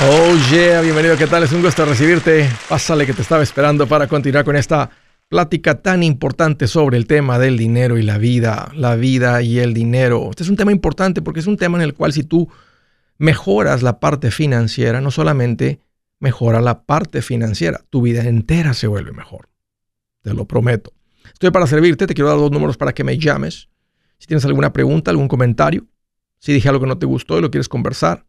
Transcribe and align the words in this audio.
Oh 0.00 0.36
yeah, 0.52 0.80
bienvenido, 0.80 1.16
¿qué 1.16 1.26
tal? 1.26 1.42
Es 1.42 1.50
un 1.50 1.60
gusto 1.60 1.84
recibirte. 1.84 2.48
Pásale 2.68 3.04
que 3.04 3.12
te 3.12 3.22
estaba 3.22 3.42
esperando 3.42 3.88
para 3.88 4.06
continuar 4.06 4.44
con 4.44 4.54
esta 4.54 4.90
plática 5.28 5.82
tan 5.82 6.04
importante 6.04 6.68
sobre 6.68 6.96
el 6.96 7.08
tema 7.08 7.40
del 7.40 7.56
dinero 7.56 7.98
y 7.98 8.02
la 8.02 8.16
vida, 8.16 8.70
la 8.76 8.94
vida 8.94 9.42
y 9.42 9.58
el 9.58 9.74
dinero. 9.74 10.28
Este 10.30 10.44
es 10.44 10.48
un 10.50 10.56
tema 10.56 10.70
importante 10.70 11.20
porque 11.20 11.40
es 11.40 11.48
un 11.48 11.56
tema 11.56 11.78
en 11.78 11.82
el 11.82 11.94
cual 11.94 12.12
si 12.12 12.22
tú 12.22 12.48
mejoras 13.18 13.82
la 13.82 13.98
parte 13.98 14.30
financiera, 14.30 15.00
no 15.00 15.10
solamente 15.10 15.80
mejora 16.20 16.60
la 16.60 16.84
parte 16.84 17.20
financiera, 17.20 17.80
tu 17.90 18.00
vida 18.02 18.22
entera 18.22 18.74
se 18.74 18.86
vuelve 18.86 19.10
mejor. 19.10 19.48
Te 20.22 20.32
lo 20.32 20.44
prometo. 20.44 20.92
Estoy 21.32 21.50
para 21.50 21.66
servirte, 21.66 22.06
te 22.06 22.14
quiero 22.14 22.28
dar 22.28 22.38
dos 22.38 22.52
números 22.52 22.76
para 22.76 22.92
que 22.92 23.02
me 23.02 23.18
llames. 23.18 23.68
Si 24.18 24.28
tienes 24.28 24.44
alguna 24.44 24.72
pregunta, 24.72 25.10
algún 25.10 25.26
comentario, 25.26 25.86
si 26.38 26.52
dije 26.52 26.68
algo 26.68 26.82
que 26.82 26.86
no 26.86 26.98
te 26.98 27.06
gustó 27.06 27.36
y 27.36 27.42
lo 27.42 27.50
quieres 27.50 27.68
conversar, 27.68 28.27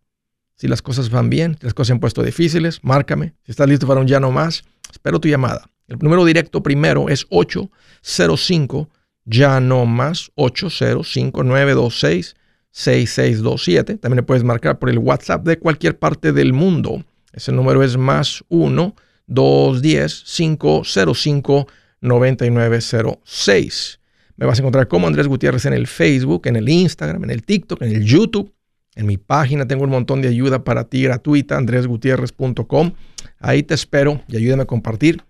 si 0.59 0.67
las 0.67 0.81
cosas 0.81 1.09
van 1.09 1.29
bien, 1.29 1.57
si 1.59 1.65
las 1.65 1.73
cosas 1.73 1.87
se 1.87 1.93
han 1.93 1.99
puesto 1.99 2.21
difíciles, 2.21 2.79
márcame. 2.83 3.33
Si 3.43 3.51
estás 3.51 3.67
listo 3.67 3.87
para 3.87 4.01
un 4.01 4.07
ya 4.07 4.19
no 4.19 4.31
más, 4.31 4.63
espero 4.91 5.19
tu 5.19 5.27
llamada. 5.27 5.69
El 5.87 5.97
número 5.99 6.25
directo 6.25 6.61
primero 6.61 7.09
es 7.09 7.25
805 7.29 8.89
ya 9.25 9.59
no 9.59 9.85
más 9.85 10.31
805-926. 10.35 12.35
6627. 12.71 13.97
También 13.97 14.17
le 14.17 14.23
puedes 14.23 14.43
marcar 14.43 14.79
por 14.79 14.89
el 14.89 14.99
WhatsApp 14.99 15.45
de 15.45 15.59
cualquier 15.59 15.97
parte 15.97 16.31
del 16.31 16.53
mundo. 16.53 17.03
Ese 17.33 17.51
número 17.51 17.83
es 17.83 17.97
más 17.97 18.43
1 18.49 18.95
210 19.27 20.23
505 20.25 21.67
9906. 22.01 23.99
Me 24.37 24.45
vas 24.45 24.59
a 24.59 24.61
encontrar 24.61 24.87
como 24.87 25.07
Andrés 25.07 25.27
Gutiérrez 25.27 25.65
en 25.65 25.73
el 25.73 25.87
Facebook, 25.87 26.43
en 26.45 26.55
el 26.55 26.69
Instagram, 26.69 27.25
en 27.25 27.31
el 27.31 27.43
TikTok, 27.43 27.81
en 27.81 27.93
el 27.93 28.05
YouTube. 28.05 28.53
En 28.99 29.05
mi 29.05 29.15
página 29.15 29.65
tengo 29.65 29.85
un 29.85 29.91
montón 29.91 30.21
de 30.21 30.27
ayuda 30.27 30.65
para 30.65 30.89
ti 30.89 31.03
gratuita, 31.03 31.55
andresgutierrez.com. 31.55 32.91
Ahí 33.39 33.63
te 33.63 33.73
espero 33.73 34.21
y 34.27 34.35
ayúdame 34.35 34.63
a 34.63 34.65
compartir 34.65 35.23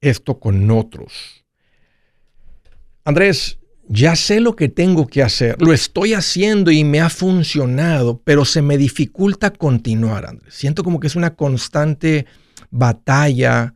esto 0.00 0.38
con 0.38 0.70
otros. 0.70 1.44
Andrés, 3.04 3.58
ya 3.88 4.14
sé 4.14 4.38
lo 4.38 4.54
que 4.54 4.68
tengo 4.68 5.08
que 5.08 5.20
hacer, 5.20 5.60
lo 5.60 5.72
estoy 5.72 6.14
haciendo 6.14 6.70
y 6.70 6.84
me 6.84 7.00
ha 7.00 7.10
funcionado, 7.10 8.22
pero 8.22 8.44
se 8.44 8.62
me 8.62 8.78
dificulta 8.78 9.50
continuar, 9.50 10.24
Andrés. 10.24 10.54
Siento 10.54 10.84
como 10.84 11.00
que 11.00 11.08
es 11.08 11.16
una 11.16 11.34
constante 11.34 12.26
batalla 12.70 13.74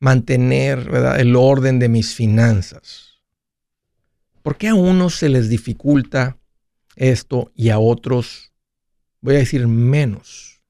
mantener 0.00 0.86
el 1.16 1.34
orden 1.34 1.78
de 1.78 1.88
mis 1.88 2.14
finanzas. 2.14 3.22
¿Por 4.42 4.58
qué 4.58 4.68
a 4.68 4.74
unos 4.74 5.14
se 5.14 5.30
les 5.30 5.48
dificulta 5.48 6.36
esto 6.94 7.50
y 7.54 7.70
a 7.70 7.78
otros 7.78 8.52
voy 9.26 9.34
a 9.34 9.38
decir 9.38 9.66
menos. 9.66 10.62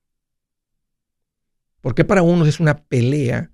Porque 1.82 2.06
para 2.06 2.22
unos 2.22 2.48
es 2.48 2.58
una 2.58 2.84
pelea 2.84 3.50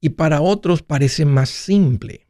y 0.00 0.08
para 0.10 0.40
otros 0.40 0.82
parece 0.82 1.24
más 1.24 1.50
simple. 1.50 2.26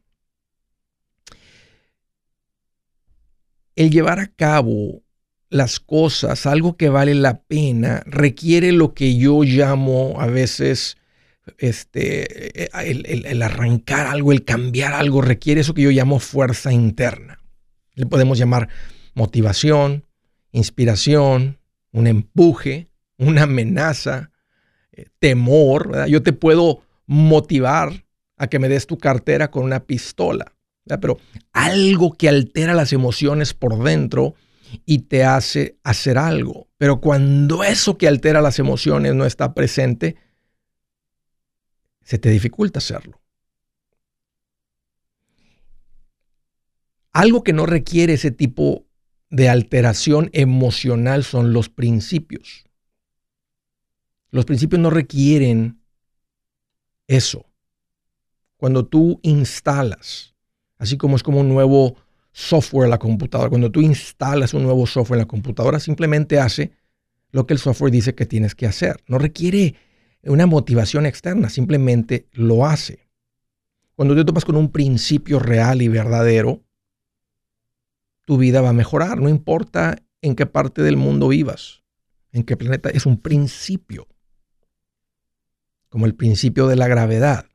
El 3.75 3.89
llevar 3.89 4.19
a 4.19 4.27
cabo 4.27 5.01
las 5.49 5.79
cosas, 5.79 6.45
algo 6.45 6.77
que 6.77 6.89
vale 6.89 7.15
la 7.15 7.41
pena, 7.41 8.03
requiere 8.05 8.71
lo 8.71 8.93
que 8.93 9.17
yo 9.17 9.41
llamo 9.41 10.21
a 10.21 10.27
veces 10.27 10.97
este, 11.57 12.71
el, 12.87 13.25
el, 13.25 13.41
arrancar 13.41 14.05
algo, 14.05 14.31
el 14.31 14.45
cambiar 14.45 14.93
algo, 14.93 15.23
requiere 15.23 15.61
eso 15.61 15.73
que 15.73 15.81
yo 15.81 15.89
llamo 15.89 16.19
fuerza 16.19 16.71
interna. 16.71 17.39
Le 17.95 18.05
podemos 18.05 18.37
llamar 18.37 18.69
motivación, 19.15 20.05
inspiración, 20.51 21.60
un 21.91 22.07
empuje, 22.07 22.89
una 23.17 23.43
amenaza, 23.43 24.31
eh, 24.91 25.05
temor. 25.19 26.07
Yo 26.07 26.23
te 26.23 26.33
puedo 26.33 26.81
motivar 27.05 28.05
a 28.37 28.47
que 28.47 28.59
me 28.59 28.69
des 28.69 28.87
tu 28.87 28.97
cartera 28.97 29.51
con 29.51 29.63
una 29.63 29.85
pistola, 29.85 30.53
pero 30.99 31.19
algo 31.53 32.13
que 32.13 32.29
altera 32.29 32.73
las 32.73 32.93
emociones 32.93 33.53
por 33.53 33.83
dentro 33.83 34.33
y 34.85 34.99
te 34.99 35.23
hace 35.23 35.77
hacer 35.83 36.17
algo. 36.17 36.67
Pero 36.77 37.01
cuando 37.01 37.63
eso 37.63 37.97
que 37.97 38.07
altera 38.07 38.41
las 38.41 38.57
emociones 38.59 39.13
no 39.13 39.25
está 39.25 39.53
presente, 39.53 40.15
se 42.03 42.17
te 42.17 42.29
dificulta 42.29 42.79
hacerlo. 42.79 43.21
Algo 47.13 47.43
que 47.43 47.53
no 47.53 47.65
requiere 47.65 48.13
ese 48.13 48.31
tipo 48.31 48.85
de 49.31 49.49
alteración 49.49 50.29
emocional 50.33 51.23
son 51.23 51.53
los 51.53 51.69
principios. 51.69 52.65
Los 54.29 54.45
principios 54.45 54.81
no 54.81 54.89
requieren 54.89 55.81
eso. 57.07 57.45
Cuando 58.57 58.85
tú 58.85 59.19
instalas, 59.23 60.35
así 60.77 60.97
como 60.97 61.15
es 61.15 61.23
como 61.23 61.39
un 61.39 61.49
nuevo 61.49 61.95
software 62.33 62.85
en 62.85 62.91
la 62.91 62.99
computadora, 62.99 63.49
cuando 63.49 63.71
tú 63.71 63.81
instalas 63.81 64.53
un 64.53 64.63
nuevo 64.63 64.85
software 64.85 65.17
en 65.17 65.23
la 65.23 65.27
computadora, 65.27 65.79
simplemente 65.79 66.39
hace 66.39 66.73
lo 67.31 67.47
que 67.47 67.53
el 67.53 67.59
software 67.59 67.91
dice 67.91 68.13
que 68.13 68.25
tienes 68.25 68.53
que 68.53 68.67
hacer. 68.67 69.01
No 69.07 69.17
requiere 69.17 69.75
una 70.23 70.45
motivación 70.45 71.05
externa, 71.05 71.49
simplemente 71.49 72.27
lo 72.33 72.65
hace. 72.65 73.07
Cuando 73.95 74.13
te 74.13 74.25
topas 74.25 74.45
con 74.45 74.57
un 74.57 74.71
principio 74.71 75.39
real 75.39 75.81
y 75.81 75.87
verdadero, 75.87 76.61
tu 78.25 78.37
vida 78.37 78.61
va 78.61 78.69
a 78.69 78.73
mejorar. 78.73 79.19
No 79.19 79.29
importa 79.29 79.97
en 80.21 80.35
qué 80.35 80.45
parte 80.45 80.81
del 80.81 80.97
mundo 80.97 81.27
vivas, 81.27 81.83
en 82.31 82.43
qué 82.43 82.57
planeta, 82.57 82.89
es 82.89 83.05
un 83.05 83.17
principio. 83.17 84.07
Como 85.89 86.05
el 86.05 86.15
principio 86.15 86.67
de 86.67 86.75
la 86.75 86.87
gravedad. 86.87 87.45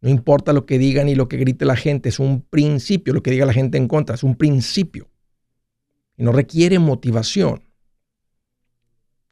No 0.00 0.10
importa 0.10 0.52
lo 0.52 0.66
que 0.66 0.78
digan 0.78 1.06
ni 1.06 1.14
lo 1.14 1.28
que 1.28 1.38
grite 1.38 1.64
la 1.64 1.76
gente, 1.76 2.08
es 2.08 2.20
un 2.20 2.42
principio. 2.42 3.12
Lo 3.12 3.22
que 3.22 3.30
diga 3.30 3.46
la 3.46 3.52
gente 3.52 3.78
en 3.78 3.88
contra, 3.88 4.14
es 4.14 4.22
un 4.22 4.36
principio. 4.36 5.08
Y 6.16 6.22
no 6.22 6.32
requiere 6.32 6.78
motivación 6.78 7.66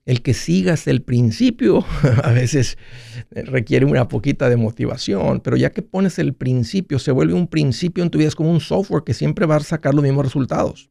el 0.06 0.22
que 0.22 0.34
sigas 0.34 0.87
el 0.87 1.03
principio 1.03 1.84
a 2.22 2.32
veces 2.32 2.76
requiere 3.31 3.87
una 3.87 4.09
poquita 4.09 4.48
de 4.48 4.56
motivación, 4.56 5.41
pero 5.41 5.56
ya 5.56 5.70
que 5.70 5.82
pones 5.82 6.19
el 6.19 6.34
principio, 6.34 6.98
se 6.98 7.10
vuelve 7.10 7.34
un 7.34 7.48
principio 7.48 8.04
en 8.04 8.10
tu 8.10 8.19
vida, 8.19 8.28
es 8.28 8.34
como 8.34 8.50
un 8.50 8.60
software 8.60 9.04
que 9.04 9.14
siempre 9.14 9.47
va 9.47 9.56
a 9.56 9.60
sacar 9.60 9.94
los 9.94 10.03
mismos 10.03 10.25
resultados. 10.25 10.91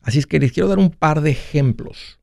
Así 0.00 0.18
es 0.18 0.26
que 0.26 0.40
les 0.40 0.52
quiero 0.52 0.68
dar 0.68 0.78
un 0.78 0.90
par 0.90 1.20
de 1.20 1.30
ejemplos 1.30 2.18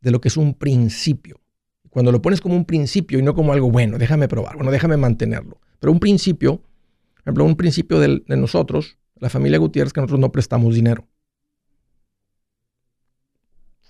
de 0.00 0.10
lo 0.10 0.20
que 0.20 0.28
es 0.28 0.36
un 0.36 0.54
principio. 0.54 1.40
Cuando 1.88 2.10
lo 2.10 2.20
pones 2.20 2.40
como 2.40 2.56
un 2.56 2.64
principio 2.64 3.18
y 3.18 3.22
no 3.22 3.34
como 3.34 3.52
algo 3.52 3.70
bueno, 3.70 3.98
déjame 3.98 4.28
probar, 4.28 4.56
bueno, 4.56 4.70
déjame 4.70 4.96
mantenerlo. 4.96 5.60
Pero 5.78 5.92
un 5.92 6.00
principio, 6.00 6.56
por 6.56 7.22
ejemplo, 7.22 7.44
un 7.44 7.56
principio 7.56 8.00
de, 8.00 8.22
de 8.26 8.36
nosotros, 8.36 8.98
la 9.16 9.30
familia 9.30 9.58
Gutiérrez, 9.58 9.92
que 9.92 10.00
nosotros 10.00 10.20
no 10.20 10.32
prestamos 10.32 10.74
dinero. 10.74 11.06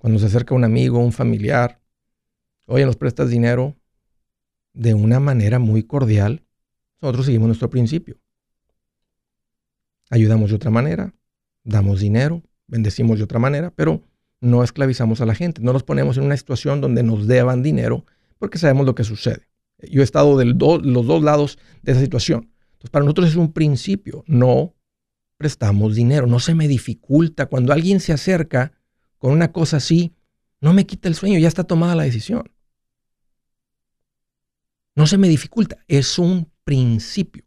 Cuando 0.03 0.19
se 0.19 0.27
acerca 0.27 0.53
un 0.53 0.65
amigo, 0.65 0.99
un 0.99 1.13
familiar, 1.13 1.81
oye, 2.67 2.85
nos 2.85 2.97
prestas 2.97 3.31
dinero 3.31 3.77
de 4.73 4.95
una 4.95 5.21
manera 5.21 5.61
muy 5.61 5.85
cordial, 5.85 6.43
nosotros 7.01 7.27
seguimos 7.27 7.47
nuestro 7.47 7.71
principio. 7.71 8.19
Ayudamos 10.11 10.51
de 10.51 10.57
otra 10.57 10.73
manera, 10.73 11.15
damos 11.63 12.01
dinero, 12.01 12.43
bendecimos 12.67 13.19
de 13.19 13.23
otra 13.23 13.39
manera, 13.39 13.71
pero 13.77 14.03
no 14.41 14.65
esclavizamos 14.65 15.21
a 15.21 15.27
la 15.27 15.37
gente, 15.37 15.63
no 15.63 15.73
nos 15.73 15.85
ponemos 15.85 16.17
en 16.17 16.25
una 16.25 16.37
situación 16.37 16.81
donde 16.81 17.05
nos 17.05 17.29
deban 17.29 17.63
dinero 17.63 18.05
porque 18.41 18.59
sabemos 18.59 18.85
lo 18.87 18.97
que 18.97 19.05
sucede. 19.05 19.47
Yo 19.89 20.01
he 20.01 20.05
estado 20.05 20.37
de 20.37 20.47
los 20.47 21.07
dos 21.07 21.23
lados 21.23 21.61
de 21.83 21.93
esa 21.93 22.01
situación. 22.01 22.51
Entonces, 22.73 22.91
para 22.91 23.05
nosotros 23.05 23.29
es 23.29 23.37
un 23.37 23.53
principio, 23.53 24.25
no 24.27 24.75
prestamos 25.37 25.95
dinero, 25.95 26.27
no 26.27 26.41
se 26.41 26.57
me 26.57 26.67
dificulta. 26.67 27.47
Cuando 27.47 27.73
alguien 27.73 28.01
se 28.01 28.13
acerca 28.13 28.73
con 29.23 29.31
una 29.31 29.53
cosa 29.53 29.77
así, 29.77 30.17
no 30.61 30.73
me 30.73 30.85
quita 30.85 31.07
el 31.07 31.15
sueño, 31.15 31.39
ya 31.39 31.47
está 31.47 31.63
tomada 31.63 31.95
la 31.95 32.03
decisión. 32.03 32.51
No 34.97 35.07
se 35.07 35.17
me 35.17 35.29
dificulta, 35.29 35.79
es 35.87 36.19
un 36.19 36.51
principio. 36.65 37.45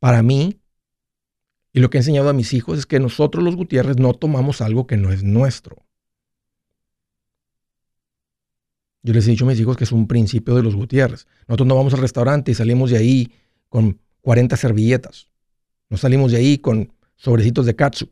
Para 0.00 0.24
mí, 0.24 0.60
y 1.72 1.78
lo 1.78 1.88
que 1.88 1.98
he 1.98 2.00
enseñado 2.00 2.30
a 2.30 2.32
mis 2.32 2.52
hijos 2.52 2.80
es 2.80 2.84
que 2.84 2.98
nosotros 2.98 3.44
los 3.44 3.54
Gutiérrez 3.54 3.96
no 3.96 4.12
tomamos 4.12 4.60
algo 4.60 4.88
que 4.88 4.96
no 4.96 5.12
es 5.12 5.22
nuestro. 5.22 5.76
Yo 9.04 9.14
les 9.14 9.24
he 9.28 9.30
dicho 9.30 9.44
a 9.44 9.48
mis 9.48 9.60
hijos 9.60 9.76
que 9.76 9.84
es 9.84 9.92
un 9.92 10.08
principio 10.08 10.56
de 10.56 10.64
los 10.64 10.74
Gutiérrez. 10.74 11.28
Nosotros 11.46 11.68
no 11.68 11.76
vamos 11.76 11.94
al 11.94 12.00
restaurante 12.00 12.50
y 12.50 12.54
salimos 12.56 12.90
de 12.90 12.96
ahí 12.96 13.32
con 13.68 14.00
40 14.22 14.56
servilletas. 14.56 15.28
No 15.90 15.96
salimos 15.96 16.32
de 16.32 16.38
ahí 16.38 16.58
con 16.58 16.92
sobrecitos 17.14 17.66
de 17.66 17.76
katsu. 17.76 18.10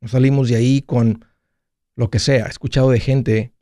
No 0.00 0.08
salimos 0.08 0.48
de 0.48 0.56
ahí 0.56 0.82
con 0.82 1.24
lo 1.94 2.10
que 2.10 2.18
sea. 2.18 2.46
He 2.46 2.50
escuchado 2.50 2.90
de 2.90 3.00
gente 3.00 3.52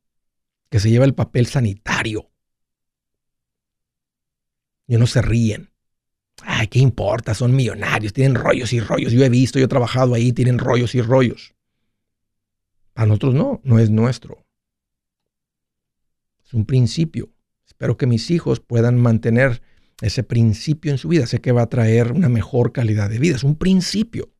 que 0.70 0.80
se 0.80 0.90
lleva 0.90 1.04
el 1.04 1.14
papel 1.14 1.46
sanitario. 1.46 2.30
Y 4.86 4.96
no 4.96 5.06
se 5.06 5.20
ríen. 5.20 5.70
Ay, 6.42 6.68
¿qué 6.68 6.78
importa? 6.78 7.34
Son 7.34 7.54
millonarios, 7.54 8.12
tienen 8.12 8.36
rollos 8.36 8.72
y 8.72 8.80
rollos. 8.80 9.12
Yo 9.12 9.24
he 9.24 9.28
visto, 9.28 9.58
yo 9.58 9.64
he 9.64 9.68
trabajado 9.68 10.14
ahí, 10.14 10.32
tienen 10.32 10.58
rollos 10.58 10.94
y 10.94 11.02
rollos. 11.02 11.54
A 12.94 13.06
nosotros 13.06 13.34
no, 13.34 13.60
no 13.64 13.78
es 13.78 13.90
nuestro. 13.90 14.44
Es 16.44 16.54
un 16.54 16.64
principio. 16.64 17.30
Espero 17.66 17.96
que 17.96 18.06
mis 18.06 18.30
hijos 18.30 18.60
puedan 18.60 18.98
mantener 18.98 19.62
ese 20.00 20.22
principio 20.22 20.92
en 20.92 20.98
su 20.98 21.08
vida. 21.08 21.26
Sé 21.26 21.40
que 21.40 21.52
va 21.52 21.62
a 21.62 21.68
traer 21.68 22.12
una 22.12 22.28
mejor 22.28 22.72
calidad 22.72 23.10
de 23.10 23.18
vida. 23.18 23.36
Es 23.36 23.44
un 23.44 23.56
principio. 23.56 24.32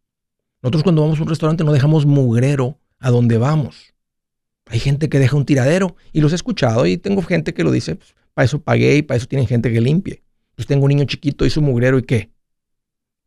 Nosotros 0.63 0.83
cuando 0.83 1.03
vamos 1.03 1.19
a 1.19 1.23
un 1.23 1.29
restaurante 1.29 1.65
no 1.65 1.73
dejamos 1.73 2.07
mugrero 2.07 2.79
a 2.99 3.11
donde 3.11 3.39
vamos. 3.39 3.95
Hay 4.67 4.81
gente 4.81 5.09
que 5.09 5.19
deja 5.19 5.37
un 5.37 5.45
tiradero 5.45 5.97
y 6.13 6.21
los 6.21 6.33
he 6.33 6.35
escuchado 6.35 6.87
y 6.87 6.99
tengo 6.99 7.23
gente 7.23 7.55
que 7.55 7.65
lo 7.65 7.71
dice, 7.71 7.97
pues, 7.97 8.15
para 8.35 8.45
eso 8.45 8.61
pagué 8.61 8.97
y 8.97 9.03
para 9.03 9.17
eso 9.17 9.27
tienen 9.27 9.47
gente 9.47 9.73
que 9.73 9.81
limpie. 9.81 10.23
Pues 10.55 10.67
tengo 10.67 10.85
un 10.85 10.89
niño 10.91 11.05
chiquito 11.05 11.47
y 11.47 11.51
su 11.51 11.63
mugrero 11.63 11.99
y 11.99 12.03
qué. 12.03 12.31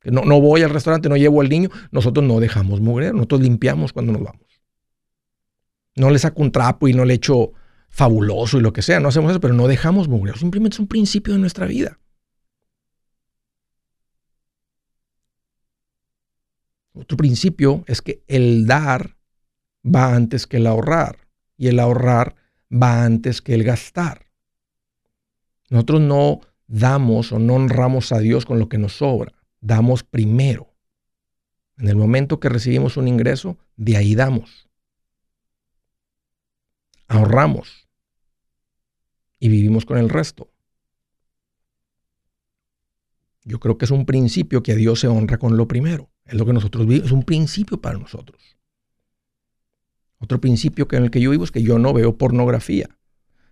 No, 0.03 0.23
no 0.23 0.41
voy 0.41 0.63
al 0.63 0.69
restaurante, 0.69 1.09
no 1.09 1.15
llevo 1.15 1.41
al 1.41 1.49
niño. 1.49 1.69
Nosotros 1.91 2.25
no 2.25 2.39
dejamos 2.39 2.81
mugrero, 2.81 3.13
nosotros 3.13 3.41
limpiamos 3.41 3.93
cuando 3.93 4.11
nos 4.11 4.23
vamos. 4.23 4.45
No 5.95 6.09
le 6.09 6.19
saco 6.19 6.41
un 6.41 6.51
trapo 6.51 6.87
y 6.87 6.93
no 6.93 7.05
le 7.05 7.15
echo 7.15 7.53
fabuloso 7.89 8.57
y 8.57 8.61
lo 8.61 8.73
que 8.73 8.81
sea, 8.81 8.99
no 8.99 9.09
hacemos 9.09 9.31
eso, 9.31 9.41
pero 9.41 9.53
no 9.53 9.67
dejamos 9.67 10.07
mugrero. 10.07 10.37
Simplemente 10.37 10.75
es 10.75 10.79
un 10.79 10.87
principio 10.87 11.33
de 11.33 11.39
nuestra 11.39 11.65
vida. 11.65 11.99
Otro 16.93 17.17
principio 17.17 17.83
es 17.87 18.01
que 18.01 18.23
el 18.27 18.65
dar 18.65 19.17
va 19.83 20.13
antes 20.13 20.47
que 20.47 20.57
el 20.57 20.67
ahorrar 20.67 21.27
y 21.57 21.67
el 21.67 21.79
ahorrar 21.79 22.35
va 22.71 23.03
antes 23.03 23.41
que 23.41 23.53
el 23.53 23.63
gastar. 23.63 24.25
Nosotros 25.69 26.01
no 26.01 26.41
damos 26.67 27.31
o 27.31 27.39
no 27.39 27.55
honramos 27.55 28.11
a 28.11 28.19
Dios 28.19 28.45
con 28.45 28.59
lo 28.59 28.67
que 28.67 28.77
nos 28.77 28.97
sobra, 28.97 29.33
damos 29.61 30.03
primero. 30.03 30.73
En 31.77 31.87
el 31.87 31.95
momento 31.95 32.39
que 32.39 32.49
recibimos 32.49 32.97
un 32.97 33.07
ingreso, 33.07 33.57
de 33.77 33.97
ahí 33.97 34.15
damos. 34.15 34.69
Ahorramos 37.07 37.87
y 39.39 39.49
vivimos 39.49 39.85
con 39.85 39.97
el 39.97 40.09
resto. 40.09 40.49
Yo 43.43 43.59
creo 43.59 43.77
que 43.77 43.85
es 43.85 43.91
un 43.91 44.05
principio 44.05 44.61
que 44.61 44.73
a 44.73 44.75
Dios 44.75 44.99
se 44.99 45.07
honra 45.07 45.37
con 45.37 45.57
lo 45.57 45.67
primero. 45.67 46.09
Es 46.31 46.37
lo 46.37 46.45
que 46.45 46.53
nosotros 46.53 46.87
vivimos, 46.87 47.07
es 47.07 47.11
un 47.11 47.23
principio 47.23 47.81
para 47.81 47.99
nosotros. 47.99 48.39
Otro 50.17 50.39
principio 50.39 50.87
que 50.87 50.95
en 50.95 51.03
el 51.03 51.11
que 51.11 51.19
yo 51.19 51.31
vivo 51.31 51.43
es 51.43 51.51
que 51.51 51.61
yo 51.61 51.77
no 51.77 51.91
veo 51.91 52.17
pornografía. 52.17 52.87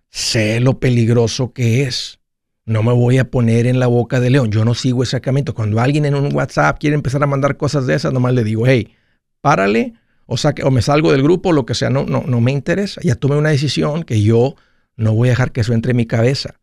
Sé 0.09 0.61
lo 0.61 0.79
peligroso 0.79 1.51
que 1.51 1.83
es. 1.83 2.21
No 2.63 2.81
me 2.81 2.93
voy 2.93 3.17
a 3.17 3.29
poner 3.29 3.65
en 3.65 3.79
la 3.79 3.87
boca 3.87 4.21
de 4.21 4.29
león. 4.29 4.49
Yo 4.49 4.63
no 4.63 4.75
sigo 4.75 5.03
ese 5.03 5.19
camino. 5.19 5.53
Cuando 5.53 5.81
alguien 5.81 6.05
en 6.05 6.15
un 6.15 6.33
WhatsApp 6.33 6.79
quiere 6.79 6.95
empezar 6.95 7.21
a 7.21 7.27
mandar 7.27 7.57
cosas 7.57 7.85
de 7.85 7.95
esas, 7.95 8.13
nomás 8.13 8.33
le 8.33 8.45
digo, 8.45 8.65
hey, 8.65 8.95
párale 9.41 9.95
o, 10.25 10.37
saque, 10.37 10.63
o 10.63 10.71
me 10.71 10.81
salgo 10.81 11.11
del 11.11 11.21
grupo, 11.21 11.51
lo 11.51 11.65
que 11.65 11.75
sea, 11.75 11.89
no, 11.89 12.05
no, 12.05 12.23
no 12.25 12.39
me 12.39 12.53
interesa. 12.53 13.01
Ya 13.03 13.15
tomé 13.15 13.35
una 13.35 13.49
decisión 13.49 14.03
que 14.03 14.21
yo 14.21 14.55
no 14.95 15.13
voy 15.13 15.27
a 15.27 15.31
dejar 15.31 15.51
que 15.51 15.61
eso 15.61 15.73
entre 15.73 15.91
en 15.91 15.97
mi 15.97 16.05
cabeza. 16.05 16.61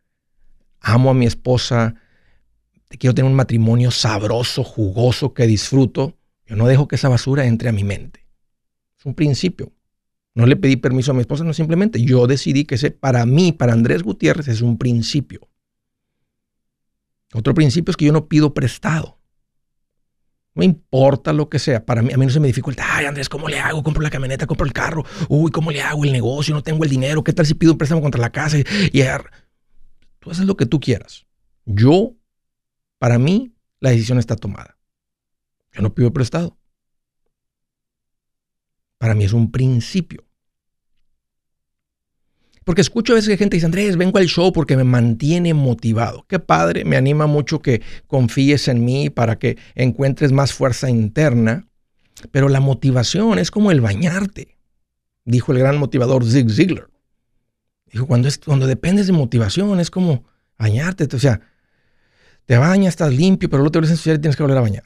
Amo 0.79 1.11
a 1.11 1.13
mi 1.13 1.27
esposa, 1.27 1.93
quiero 2.89 3.13
tener 3.13 3.29
un 3.29 3.35
matrimonio 3.35 3.91
sabroso, 3.91 4.63
jugoso, 4.63 5.33
que 5.33 5.45
disfruto. 5.45 6.17
Yo 6.45 6.55
no 6.55 6.67
dejo 6.67 6.87
que 6.87 6.95
esa 6.95 7.09
basura 7.09 7.45
entre 7.45 7.69
a 7.69 7.73
mi 7.73 7.83
mente. 7.83 8.25
Es 8.97 9.05
un 9.05 9.13
principio. 9.13 9.73
No 10.33 10.45
le 10.45 10.55
pedí 10.55 10.75
permiso 10.75 11.11
a 11.11 11.13
mi 11.13 11.21
esposa, 11.21 11.43
no 11.43 11.53
simplemente 11.53 12.01
yo 12.01 12.27
decidí 12.27 12.65
que 12.65 12.75
ese 12.75 12.91
para 12.91 13.25
mí, 13.25 13.51
para 13.51 13.73
Andrés 13.73 14.03
Gutiérrez, 14.03 14.47
es 14.47 14.61
un 14.61 14.77
principio. 14.77 15.49
Otro 17.33 17.53
principio 17.53 17.91
es 17.91 17.97
que 17.97 18.05
yo 18.05 18.13
no 18.13 18.27
pido 18.27 18.53
prestado. 18.53 19.17
No 20.57 20.63
importa 20.63 21.33
lo 21.33 21.49
que 21.49 21.59
sea. 21.59 21.85
Para 21.85 22.01
mí, 22.01 22.11
a 22.11 22.17
mí 22.17 22.25
no 22.25 22.31
se 22.31 22.39
me 22.39 22.47
dificulta. 22.47 22.83
Ay, 22.87 23.05
Andrés, 23.05 23.29
¿cómo 23.29 23.47
le 23.47 23.59
hago? 23.59 23.83
Compro 23.83 24.01
la 24.01 24.09
camioneta, 24.09 24.47
compro 24.47 24.65
el 24.65 24.73
carro. 24.73 25.05
Uy, 25.29 25.51
¿cómo 25.51 25.69
le 25.69 25.83
hago 25.83 26.03
el 26.03 26.11
negocio? 26.11 26.55
No 26.55 26.63
tengo 26.63 26.83
el 26.83 26.89
dinero. 26.89 27.23
¿Qué 27.23 27.31
tal 27.31 27.45
si 27.45 27.53
pido 27.53 27.73
un 27.73 27.77
préstamo 27.77 28.01
contra 28.01 28.19
la 28.19 28.31
casa? 28.31 28.57
Y, 28.57 28.63
tú 30.19 30.31
haces 30.31 30.45
lo 30.45 30.57
que 30.57 30.65
tú 30.65 30.79
quieras. 30.79 31.27
Yo, 31.65 32.15
para 32.99 33.17
mí, 33.19 33.53
la 33.79 33.91
decisión 33.91 34.17
está 34.17 34.35
tomada. 34.35 34.77
Yo 35.73 35.81
no 35.81 35.93
pido 35.93 36.11
prestado. 36.11 36.57
Para 38.97 39.13
mí 39.13 39.25
es 39.25 39.33
un 39.33 39.51
principio. 39.51 40.27
Porque 42.63 42.81
escucho 42.81 43.13
a 43.13 43.15
veces 43.15 43.29
que 43.29 43.37
gente 43.37 43.55
dice, 43.55 43.65
Andrés, 43.65 43.95
vengo 43.95 44.17
al 44.17 44.25
show 44.25 44.51
porque 44.51 44.75
me 44.75 44.83
mantiene 44.83 45.53
motivado. 45.53 46.25
Qué 46.27 46.39
padre, 46.39 46.83
me 46.83 46.97
anima 46.97 47.25
mucho 47.25 47.61
que 47.61 47.81
confíes 48.07 48.67
en 48.67 48.83
mí 48.83 49.09
para 49.09 49.39
que 49.39 49.57
encuentres 49.75 50.33
más 50.33 50.51
fuerza 50.51 50.89
interna. 50.89 51.65
Pero 52.31 52.49
la 52.49 52.59
motivación 52.59 53.39
es 53.39 53.51
como 53.51 53.71
el 53.71 53.79
bañarte, 53.79 54.57
dijo 55.23 55.53
el 55.53 55.59
gran 55.59 55.77
motivador 55.77 56.25
Zig 56.25 56.49
Ziglar. 56.49 56.89
Dijo, 57.85 58.05
cuando, 58.05 58.27
es, 58.27 58.37
cuando 58.39 58.67
dependes 58.67 59.07
de 59.07 59.13
motivación 59.13 59.79
es 59.79 59.89
como 59.89 60.25
bañarte. 60.57 61.07
O 61.15 61.19
sea, 61.19 61.39
te 62.47 62.57
bañas, 62.57 62.93
estás 62.93 63.13
limpio, 63.13 63.49
pero 63.49 63.59
luego 63.59 63.71
te 63.71 63.79
vuelves 63.79 63.91
a 63.91 63.93
ensuciar 63.93 64.15
y 64.15 64.19
tienes 64.19 64.37
que 64.37 64.43
volver 64.43 64.57
a 64.57 64.61
bañar. 64.61 64.83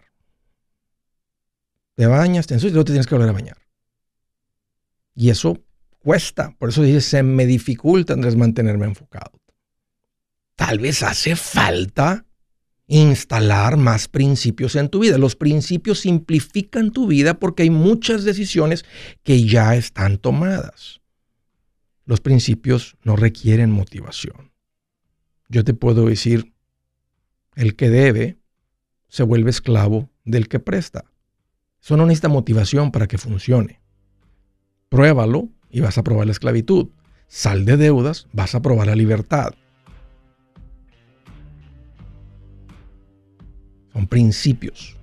Te 1.96 2.08
bañas, 2.08 2.48
te 2.48 2.56
ensucias 2.56 2.72
y 2.72 2.74
luego 2.74 2.86
te 2.86 2.94
tienes 2.94 3.06
que 3.06 3.14
volver 3.14 3.30
a 3.30 3.34
bañar. 3.34 3.58
Y 5.14 5.30
eso 5.30 5.64
cuesta. 6.00 6.56
Por 6.58 6.70
eso 6.70 6.82
dice, 6.82 7.02
se 7.02 7.22
me 7.22 7.46
dificulta, 7.46 8.14
Andrés, 8.14 8.36
mantenerme 8.36 8.86
enfocado. 8.86 9.40
Tal 10.56 10.80
vez 10.80 11.04
hace 11.04 11.36
falta 11.36 12.26
instalar 12.88 13.78
más 13.78 14.08
principios 14.08 14.76
en 14.76 14.90
tu 14.90 15.02
vida. 15.02 15.20
Los 15.20 15.36
principios 15.36 16.00
simplifican 16.00 16.90
tu 16.90 17.06
vida 17.06 17.36
porque 17.36 17.62
hay 17.62 17.70
muchas 17.70 18.24
decisiones 18.24 18.86
que 19.22 19.46
ya 19.46 19.76
están 19.76 20.18
tomadas. 20.18 21.02
Los 22.06 22.22
principios 22.22 22.98
no 23.04 23.16
requieren 23.16 23.70
motivación. 23.70 24.52
Yo 25.48 25.64
te 25.64 25.76
puedo 25.76 26.08
decir, 26.08 26.51
el 27.56 27.76
que 27.76 27.90
debe 27.90 28.38
se 29.08 29.24
vuelve 29.24 29.50
esclavo 29.50 30.10
del 30.26 30.48
que 30.48 30.60
presta. 30.60 31.06
Eso 31.82 31.98
no 31.98 32.06
necesita 32.06 32.30
motivación 32.30 32.92
para 32.92 33.08
que 33.08 33.18
funcione. 33.18 33.82
Pruébalo 34.90 35.50
y 35.70 35.80
vas 35.80 35.98
a 35.98 36.04
probar 36.04 36.28
la 36.28 36.32
esclavitud. 36.32 36.90
Sal 37.28 37.66
de 37.66 37.78
deudas, 37.78 38.28
vas 38.34 38.56
a 38.56 38.62
probar 38.62 38.88
la 38.88 38.96
libertad. 38.96 39.54
Son 43.94 44.08
principios. 44.08 44.98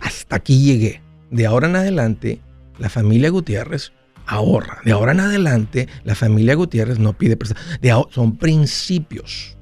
Hasta 0.00 0.36
aquí 0.36 0.62
llegué. 0.62 1.00
De 1.30 1.46
ahora 1.46 1.68
en 1.68 1.76
adelante, 1.76 2.40
la 2.78 2.88
familia 2.88 3.30
Gutiérrez 3.30 3.92
ahorra. 4.26 4.80
De 4.84 4.92
ahora 4.92 5.12
en 5.12 5.20
adelante, 5.20 5.88
la 6.04 6.14
familia 6.14 6.54
Gutiérrez 6.54 6.98
no 6.98 7.12
pide 7.12 7.36
prestado. 7.36 8.08
Son 8.10 8.36
principios. 8.36 9.56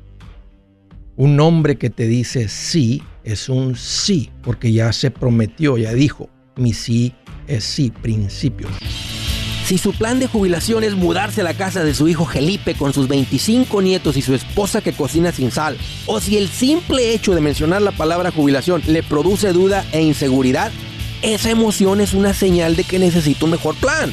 Un 1.17 1.39
hombre 1.41 1.77
que 1.77 1.91
te 1.91 2.07
dice 2.07 2.49
sí 2.49 3.03
es 3.25 3.49
un 3.49 3.77
sí, 3.77 4.31
porque 4.43 4.73
ya 4.73 4.93
se 4.93 5.11
prometió, 5.11 5.77
ya 5.77 5.93
dijo, 5.93 6.31
mi 6.57 6.73
sí 6.73 7.15
es 7.47 7.65
sí, 7.65 7.91
principios. 7.91 8.71
Si 9.65 9.79
su 9.79 9.93
plan 9.93 10.19
de 10.19 10.27
jubilación 10.27 10.83
es 10.83 10.97
mudarse 10.97 11.43
a 11.43 11.45
la 11.45 11.55
casa 11.55 11.85
de 11.85 11.95
su 11.95 12.09
hijo 12.09 12.27
Felipe 12.27 12.75
con 12.75 12.93
sus 12.93 13.07
25 13.07 13.83
nietos 13.83 14.17
y 14.17 14.23
su 14.23 14.35
esposa 14.35 14.81
que 14.81 14.93
cocina 14.93 15.31
sin 15.31 15.53
sal, 15.53 15.77
o 16.07 16.21
si 16.21 16.37
el 16.37 16.49
simple 16.49 17.15
hecho 17.15 17.35
de 17.35 17.41
mencionar 17.41 17.81
la 17.81 17.93
palabra 17.93 18.33
jubilación 18.33 18.83
le 18.89 19.05
produce 19.05 19.53
duda 19.53 19.87
e 19.93 20.03
inseguridad, 20.03 20.73
esa 21.23 21.51
emoción 21.51 22.01
es 22.01 22.15
una 22.15 22.35
señal 22.35 22.75
de 22.75 22.83
que 22.85 22.99
necesita 22.99 23.45
un 23.45 23.53
mejor 23.53 23.77
plan. 23.77 24.13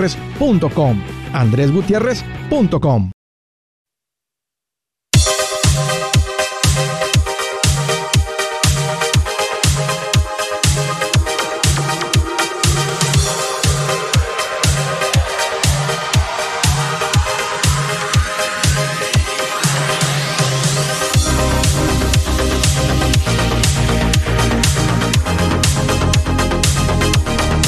andresgutierrez.com. 0.01 1.01
andresgutierrez.com. 1.33 3.11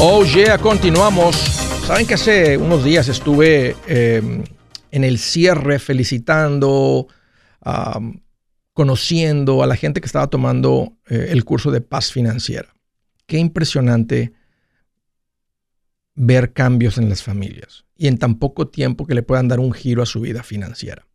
Oh 0.06 0.26
yeah, 0.26 0.58
continuamos. 0.58 1.53
Saben 1.86 2.08
que 2.08 2.14
hace 2.14 2.58
unos 2.58 2.86
días 2.86 3.10
estuve 3.10 3.76
em, 3.88 4.46
en 4.92 5.04
el 5.04 5.20
cierre 5.20 5.80
felicitando, 5.80 7.08
conociendo 8.72 9.62
a 9.62 9.68
la 9.68 9.76
gente 9.76 10.00
que 10.00 10.06
estaba 10.06 10.28
tomando 10.28 10.98
eh, 11.10 11.28
el 11.32 11.44
curso 11.44 11.72
de 11.72 11.82
paz 11.82 12.14
financiera. 12.14 12.74
Qué 13.26 13.38
impresionante 13.38 14.32
ver 16.16 16.54
cambios 16.54 16.98
en 16.98 17.10
las 17.10 17.22
familias 17.22 17.86
y 17.98 18.08
en 18.08 18.18
tan 18.18 18.40
poco 18.40 18.70
tiempo 18.70 19.06
que 19.06 19.16
le 19.16 19.24
puedan 19.24 19.50
dar 19.50 19.60
un 19.60 19.74
giro 19.74 20.02
a 20.02 20.06
su 20.06 20.22
vida 20.22 20.42
financiera. 20.42 21.06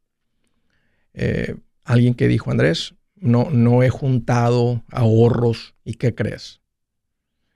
Eh, 1.14 1.56
alguien 1.82 2.12
que 2.12 2.28
dijo, 2.28 2.50
Andrés, 2.50 2.94
no, 3.16 3.48
no 3.50 3.82
he 3.82 3.88
juntado 3.88 4.84
ahorros 4.90 5.74
y 5.82 5.94
¿qué 5.94 6.14
crees? 6.14 6.60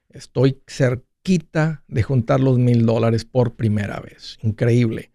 Estoy 0.08 0.62
cerca 0.66 1.11
quita 1.22 1.82
de 1.88 2.02
juntar 2.02 2.40
los 2.40 2.58
mil 2.58 2.84
dólares 2.84 3.24
por 3.24 3.54
primera 3.54 4.00
vez. 4.00 4.38
Increíble. 4.42 5.12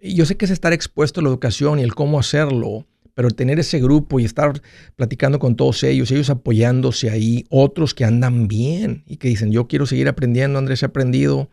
Y 0.00 0.14
yo 0.14 0.26
sé 0.26 0.36
que 0.36 0.44
es 0.44 0.50
estar 0.50 0.72
expuesto 0.72 1.20
a 1.20 1.22
la 1.22 1.30
educación 1.30 1.78
y 1.78 1.82
el 1.82 1.94
cómo 1.94 2.18
hacerlo, 2.18 2.86
pero 3.14 3.30
tener 3.30 3.58
ese 3.58 3.80
grupo 3.80 4.20
y 4.20 4.24
estar 4.24 4.60
platicando 4.96 5.38
con 5.38 5.56
todos 5.56 5.82
ellos, 5.82 6.10
ellos 6.10 6.30
apoyándose 6.30 7.10
ahí, 7.10 7.46
otros 7.48 7.94
que 7.94 8.04
andan 8.04 8.48
bien 8.48 9.04
y 9.06 9.16
que 9.16 9.28
dicen, 9.28 9.52
yo 9.52 9.68
quiero 9.68 9.86
seguir 9.86 10.08
aprendiendo, 10.08 10.58
Andrés, 10.58 10.82
he 10.82 10.86
aprendido. 10.86 11.48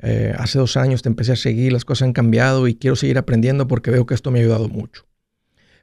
Eh, 0.00 0.34
hace 0.36 0.58
dos 0.58 0.76
años 0.76 1.02
te 1.02 1.08
empecé 1.08 1.32
a 1.32 1.36
seguir, 1.36 1.72
las 1.72 1.84
cosas 1.84 2.06
han 2.06 2.12
cambiado 2.12 2.66
y 2.66 2.74
quiero 2.74 2.96
seguir 2.96 3.16
aprendiendo 3.16 3.68
porque 3.68 3.90
veo 3.90 4.06
que 4.06 4.14
esto 4.14 4.30
me 4.30 4.40
ha 4.40 4.42
ayudado 4.42 4.68
mucho. 4.68 5.06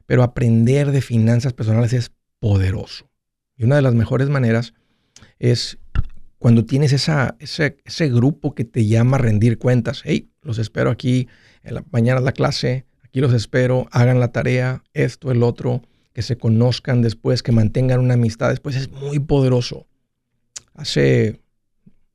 Pero 0.06 0.22
aprender 0.22 0.90
de 0.90 1.00
finanzas 1.00 1.52
personales 1.54 1.92
es 1.92 2.12
poderoso. 2.40 3.08
Y 3.56 3.64
una 3.64 3.76
de 3.76 3.82
las 3.82 3.94
mejores 3.94 4.28
maneras 4.28 4.74
es 5.38 5.78
cuando 6.42 6.64
tienes 6.64 6.92
esa, 6.92 7.36
ese, 7.38 7.76
ese, 7.84 8.08
grupo 8.08 8.52
que 8.52 8.64
te 8.64 8.84
llama 8.84 9.16
a 9.16 9.20
rendir 9.20 9.58
cuentas, 9.58 10.02
hey, 10.04 10.28
los 10.42 10.58
espero 10.58 10.90
aquí, 10.90 11.28
mañana 11.92 12.20
la 12.20 12.32
clase, 12.32 12.84
aquí 13.04 13.20
los 13.20 13.32
espero, 13.32 13.86
hagan 13.92 14.18
la 14.18 14.32
tarea, 14.32 14.82
esto, 14.92 15.30
el 15.30 15.44
otro, 15.44 15.82
que 16.12 16.22
se 16.22 16.36
conozcan 16.36 17.00
después, 17.00 17.44
que 17.44 17.52
mantengan 17.52 18.00
una 18.00 18.14
amistad 18.14 18.50
después, 18.50 18.74
es 18.74 18.90
muy 18.90 19.20
poderoso. 19.20 19.86
Hace, 20.74 21.40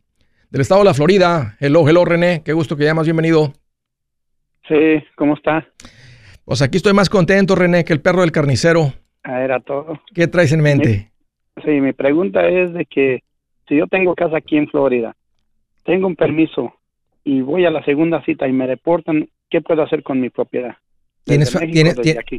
Del 0.49 0.61
estado 0.61 0.81
de 0.81 0.85
la 0.85 0.93
Florida, 0.93 1.55
hello, 1.59 1.87
hello 1.87 2.03
René, 2.05 2.43
qué 2.43 2.53
gusto 2.53 2.77
que 2.77 2.83
llamas, 2.83 3.05
bienvenido. 3.05 3.53
Sí, 4.67 5.03
¿cómo 5.15 5.35
está? 5.35 5.65
Pues 6.45 6.61
aquí 6.61 6.77
estoy 6.77 6.93
más 6.93 7.09
contento, 7.09 7.55
René, 7.55 7.83
que 7.85 7.93
el 7.93 8.01
perro 8.01 8.21
del 8.21 8.31
carnicero. 8.31 8.93
Ah, 9.23 9.41
era 9.41 9.59
todo. 9.61 9.99
¿Qué 10.13 10.27
traes 10.27 10.51
en 10.51 10.61
mente? 10.61 11.12
Sí, 11.63 11.69
mi 11.81 11.93
pregunta 11.93 12.47
es 12.47 12.73
de 12.73 12.85
que 12.85 13.23
si 13.67 13.77
yo 13.77 13.87
tengo 13.87 14.15
casa 14.15 14.37
aquí 14.37 14.57
en 14.57 14.67
Florida, 14.67 15.15
tengo 15.83 16.07
un 16.07 16.15
permiso 16.15 16.73
y 17.23 17.41
voy 17.41 17.65
a 17.65 17.71
la 17.71 17.83
segunda 17.83 18.23
cita 18.23 18.47
y 18.47 18.53
me 18.53 18.67
reportan, 18.67 19.29
¿qué 19.49 19.61
puedo 19.61 19.83
hacer 19.83 20.03
con 20.03 20.19
mi 20.19 20.29
propiedad? 20.29 20.75
¿Tienes, 21.23 21.57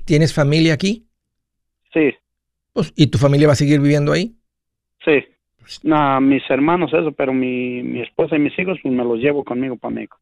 ¿tienes, 0.05 0.35
familia 0.35 0.75
aquí? 0.75 1.07
Sí. 1.93 2.13
Pues, 2.73 2.93
¿Y 2.97 3.07
tu 3.07 3.19
familia 3.19 3.47
va 3.47 3.55
a 3.55 3.57
seguir 3.57 3.81
viviendo 3.81 4.13
ahí? 4.13 4.35
Sí. 5.05 5.25
No, 5.83 6.21
mis 6.21 6.43
hermanos 6.51 6.93
eso, 6.93 7.13
pero 7.13 7.33
mi, 7.33 7.83
mi 7.83 8.03
esposa 8.03 8.37
y 8.37 8.41
mis 8.41 8.59
hijos 8.59 8.79
pues 8.83 8.93
me 8.93 9.05
los 9.05 9.19
llevo 9.19 9.43
conmigo 9.45 9.77
para 9.77 9.95
México. 9.95 10.19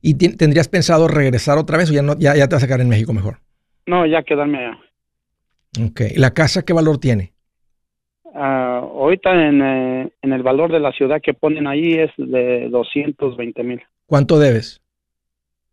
¿Y 0.00 0.14
tendrías 0.14 0.68
pensado 0.68 1.08
regresar 1.08 1.58
otra 1.58 1.76
vez 1.76 1.90
o 1.90 1.92
ya, 1.92 2.00
no, 2.00 2.18
ya, 2.18 2.34
ya 2.34 2.48
te 2.48 2.54
vas 2.54 2.64
a 2.64 2.66
quedar 2.66 2.80
en 2.80 2.88
México 2.88 3.12
mejor? 3.12 3.40
No, 3.84 4.06
ya 4.06 4.22
quedarme 4.22 4.58
allá. 4.58 4.78
Ok. 5.84 6.00
¿La 6.16 6.32
casa 6.32 6.64
qué 6.64 6.72
valor 6.72 6.98
tiene? 6.98 7.34
Uh, 8.32 8.38
ahorita 8.38 9.32
en, 9.32 9.60
eh, 9.60 10.12
en, 10.22 10.32
el 10.32 10.42
valor 10.44 10.70
de 10.70 10.78
la 10.78 10.92
ciudad 10.92 11.20
que 11.20 11.34
ponen 11.34 11.66
ahí 11.66 11.94
es 11.94 12.10
de 12.16 12.68
220 12.70 13.62
mil. 13.64 13.82
¿Cuánto 14.06 14.38
debes? 14.38 14.80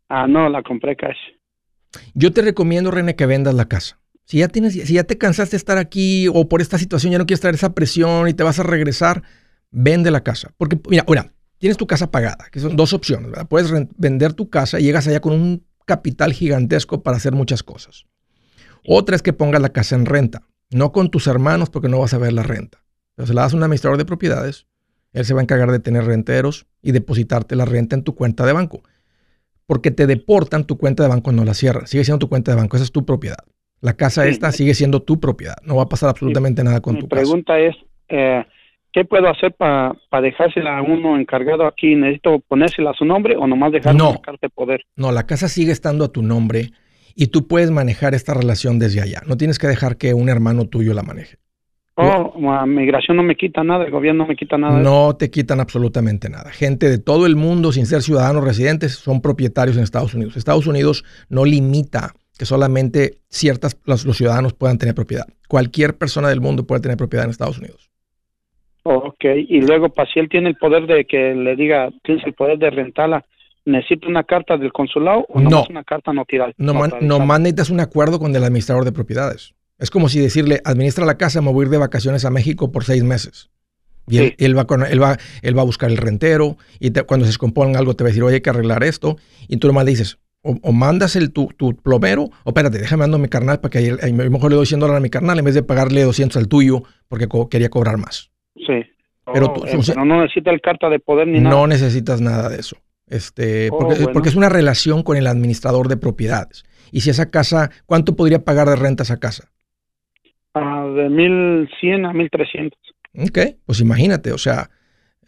Ah, 0.10 0.26
no, 0.26 0.50
la 0.50 0.64
compré 0.64 0.96
cash. 0.96 1.18
Yo 2.16 2.32
te 2.32 2.42
recomiendo, 2.42 2.90
René, 2.90 3.16
que 3.16 3.28
vendas 3.28 3.54
la 3.54 3.66
casa. 3.66 4.00
Si 4.26 4.40
ya 4.40 4.48
tienes, 4.48 4.74
si 4.74 4.94
ya 4.94 5.04
te 5.04 5.18
cansaste 5.18 5.52
de 5.52 5.58
estar 5.58 5.78
aquí 5.78 6.28
o 6.28 6.50
por 6.50 6.62
esta 6.62 6.78
situación 6.78 7.12
ya 7.12 7.20
no 7.20 7.28
quieres 7.28 7.42
traer 7.42 7.56
esa 7.56 7.76
presión 7.76 8.28
y 8.28 8.34
te 8.34 8.44
vas 8.44 8.60
a 8.60 8.64
regresar, 8.64 9.22
vende 9.70 10.10
la 10.10 10.24
casa. 10.24 10.52
Porque, 10.58 10.80
mira, 10.90 11.06
mira, 11.08 11.32
tienes 11.60 11.78
tu 11.78 11.86
casa 11.86 12.10
pagada, 12.10 12.48
que 12.52 12.60
son 12.60 12.76
dos 12.76 12.92
opciones, 12.92 13.30
¿verdad? 13.30 13.48
Puedes 13.48 13.72
vender 13.98 14.34
tu 14.34 14.50
casa 14.50 14.80
y 14.80 14.84
llegas 14.84 15.08
allá 15.08 15.20
con 15.20 15.34
un 15.34 15.64
capital 15.86 16.34
gigantesco 16.34 17.04
para 17.04 17.18
hacer 17.18 17.34
muchas 17.34 17.62
cosas. 17.62 18.06
Otra 18.86 19.16
es 19.16 19.22
que 19.22 19.34
pongas 19.34 19.62
la 19.62 19.70
casa 19.70 19.96
en 19.96 20.06
renta 20.06 20.42
No 20.72 20.92
con 20.92 21.10
tus 21.10 21.28
hermanos 21.28 21.70
porque 21.70 21.90
no 21.90 22.00
vas 22.00 22.14
a 22.14 22.18
ver 22.18 22.34
la 22.34 22.44
renta. 22.44 22.80
Pero 23.16 23.28
se 23.28 23.34
la 23.34 23.42
das 23.42 23.54
a 23.54 23.58
un 23.58 23.64
administrador 23.64 23.98
de 23.98 24.06
propiedades, 24.06 24.68
él 25.14 25.26
se 25.26 25.34
va 25.34 25.40
a 25.40 25.44
encargar 25.44 25.72
de 25.72 25.80
tener 25.80 26.06
renteros 26.06 26.68
y 26.82 26.92
depositarte 26.92 27.56
la 27.56 27.66
renta 27.66 27.96
en 27.96 28.04
tu 28.04 28.16
cuenta 28.16 28.46
de 28.46 28.54
banco. 28.54 28.84
Porque 29.66 29.92
te 29.92 30.08
deportan 30.08 30.66
tu 30.66 30.78
cuenta 30.78 31.04
de 31.04 31.10
banco, 31.10 31.32
no 31.32 31.44
la 31.44 31.54
cierran. 31.54 31.88
Sigue 31.88 32.04
siendo 32.04 32.20
tu 32.20 32.30
cuenta 32.30 32.52
de 32.52 32.58
banco, 32.58 32.78
esa 32.78 32.84
es 32.84 32.92
tu 32.92 33.06
propiedad. 33.06 33.40
La 33.82 33.94
casa 33.94 34.28
esta 34.28 34.52
sigue 34.52 34.74
siendo 34.74 35.02
tu 35.02 35.20
propiedad. 35.20 35.56
No 35.64 35.76
va 35.76 35.84
a 35.84 35.90
pasar 35.90 36.10
absolutamente 36.10 36.64
nada 36.64 36.82
con 36.82 36.98
tu 36.98 37.08
casa. 37.08 37.22
Mi 37.22 37.26
pregunta 37.26 37.60
es, 37.60 37.76
eh, 38.10 38.44
¿qué 38.92 39.06
puedo 39.06 39.30
hacer 39.30 39.54
para 39.54 39.96
dejársela 40.22 40.78
a 40.78 40.82
uno 40.82 41.18
encargado 41.18 41.66
aquí? 41.66 41.96
¿Necesito 41.96 42.40
ponérsela 42.48 42.92
a 42.92 42.94
su 42.94 43.06
nombre 43.06 43.36
o 43.36 43.46
nomás 43.46 43.72
dejarla 43.72 43.98
no, 43.98 44.22
en 44.28 44.38
de 44.42 44.50
poder? 44.50 44.86
No, 44.96 45.12
la 45.12 45.26
casa 45.26 45.48
sigue 45.48 45.72
estando 45.72 46.06
a 46.06 46.12
tu 46.12 46.22
nombre 46.22 46.72
y 47.18 47.28
tú 47.28 47.48
puedes 47.48 47.72
manejar 47.72 48.14
esta 48.14 48.36
relación 48.36 48.78
desde 48.78 49.02
allá. 49.02 49.24
No 49.26 49.38
tienes 49.38 49.58
que 49.58 49.68
dejar 49.68 49.98
que 49.98 50.14
un 50.14 50.30
hermano 50.30 50.66
tuyo 50.66 50.94
la 50.94 51.02
maneje. 51.02 51.38
Oh, 51.96 52.32
migración 52.68 53.18
no 53.18 53.24
me 53.24 53.36
quita 53.36 53.64
nada, 53.64 53.84
el 53.84 53.90
gobierno 53.90 54.24
no 54.24 54.28
me 54.28 54.36
quita 54.36 54.56
nada. 54.56 54.78
No 54.78 55.16
te 55.16 55.32
quitan 55.32 55.60
absolutamente 55.60 56.30
nada. 56.30 56.52
Gente 56.52 56.88
de 56.88 57.00
todo 57.00 57.26
el 57.26 57.36
mundo, 57.36 57.72
sin 57.72 57.88
ser 57.88 58.04
ciudadanos 58.04 58.44
residentes, 58.44 58.94
son 58.94 59.20
propietarios 59.20 59.78
en 59.78 59.84
Estados 59.84 60.14
Unidos. 60.14 60.38
Estados 60.38 60.68
Unidos 60.68 61.04
no 61.28 61.44
limita 61.44 62.14
que 62.38 62.46
solamente 62.46 63.16
ciertas 63.30 63.82
los, 63.86 64.04
ciudadanos 64.16 64.54
puedan 64.54 64.78
tener 64.78 64.94
propiedad. 64.94 65.26
Cualquier 65.48 65.98
persona 65.98 66.30
del 66.30 66.40
mundo 66.40 66.68
puede 66.68 66.82
tener 66.82 66.98
propiedad 66.98 67.26
en 67.26 67.32
Estados 67.32 67.58
Unidos. 67.58 67.90
ok, 68.84 69.26
y 69.50 69.62
luego, 69.62 69.90
para 69.90 70.08
si 70.08 70.20
él 70.20 70.30
tiene 70.30 70.50
el 70.50 70.56
poder 70.56 70.86
de 70.86 71.06
que 71.06 71.34
le 71.34 71.56
diga, 71.56 71.90
tienes 72.04 72.24
el 72.28 72.34
poder 72.34 72.60
de 72.60 72.70
rentarla, 72.70 73.26
¿necesita 73.68 74.08
una 74.08 74.24
carta 74.24 74.58
del 74.58 74.72
consulado 74.72 75.26
o 75.30 75.40
no 75.40 75.66
una 75.70 75.84
carta? 75.84 76.14
No, 76.14 76.24
no 77.02 77.38
necesitas 77.40 77.70
un 77.70 77.80
acuerdo 77.80 78.18
con 78.20 78.36
el 78.36 78.44
administrador 78.44 78.86
de 78.86 78.92
propiedades. 78.92 79.54
Es 79.78 79.92
como 79.92 80.10
si 80.10 80.20
decirle, 80.20 80.62
administra 80.64 81.06
la 81.06 81.18
casa, 81.18 81.42
me 81.42 81.52
voy 81.52 81.64
a 81.64 81.66
ir 81.66 81.72
de 81.72 81.78
vacaciones 81.78 82.26
a 82.26 82.32
México 82.32 82.72
por 82.72 82.84
seis 82.84 83.04
meses. 83.04 83.52
Y 84.10 84.20
él, 84.20 84.58
va 84.58 84.66
él, 84.90 85.04
va, 85.04 85.18
él 85.42 85.58
va 85.58 85.62
a 85.62 85.66
buscar 85.66 85.90
el 85.90 85.98
rentero 85.98 86.56
y 86.80 86.92
cuando 86.92 87.26
se 87.26 87.32
descomponga 87.32 87.78
algo 87.78 87.94
te 87.94 88.06
va 88.06 88.08
a 88.08 88.12
decir, 88.12 88.24
oye, 88.24 88.36
hay 88.36 88.42
que 88.42 88.50
arreglar 88.50 88.84
esto. 88.84 89.18
Y 89.50 89.58
tú 89.58 89.68
nomás 89.68 89.84
le 89.84 89.92
dices, 89.92 90.18
o, 90.42 90.72
mandas 90.72 91.18
el, 91.18 91.34
tu, 91.34 91.48
tu, 91.58 91.76
plomero, 91.76 92.24
o 92.46 92.50
espérate, 92.50 92.78
déjame 92.78 93.02
mandar 93.02 93.20
mi 93.20 93.28
carnal 93.28 93.60
para 93.60 93.70
que 93.70 93.98
a 94.02 94.08
lo 94.08 94.32
mejor 94.32 94.50
le 94.50 94.56
doy 94.56 94.66
100 94.66 94.80
dólares 94.80 95.00
a 95.00 95.02
mi 95.02 95.10
carnal 95.10 95.38
en 95.38 95.44
vez 95.44 95.56
de 95.56 95.64
pagarle 95.64 96.04
200 96.04 96.38
al 96.38 96.48
tuyo 96.48 96.84
porque 97.10 97.28
quería 97.52 97.70
cobrar 97.70 97.98
más. 97.98 98.32
Sí. 98.56 98.86
Pero, 99.34 99.54
oh, 99.58 99.66
eh, 99.66 99.78
no 100.06 100.22
necesita 100.22 100.52
el 100.52 100.62
carta 100.62 100.90
de 100.90 101.00
poder 101.00 101.28
ni 101.28 101.42
nada. 101.42 101.54
No 101.54 101.68
necesitas 101.68 102.22
nada 102.22 102.48
de 102.48 102.62
eso. 102.62 102.78
Este, 103.08 103.70
oh, 103.72 103.80
porque, 103.80 104.08
porque, 104.14 104.30
es 104.30 104.36
una 104.36 104.50
relación 104.50 105.02
con 105.02 105.18
el 105.18 105.28
administrador 105.28 105.88
de 105.88 105.98
propiedades. 105.98 106.66
Y 106.92 107.02
si 107.02 107.10
esa 107.10 107.30
casa, 107.30 107.72
¿cuánto 107.86 108.16
podría 108.16 108.44
pagar 108.44 108.68
de 108.70 108.76
renta 108.76 109.04
esa 109.04 109.18
casa? 109.18 109.50
de 110.96 111.10
1100 111.10 112.06
a 112.06 112.14
1300. 112.14 112.80
Ok, 113.20 113.40
pues 113.66 113.80
imagínate, 113.80 114.32
o 114.32 114.40
sea, 114.40 114.72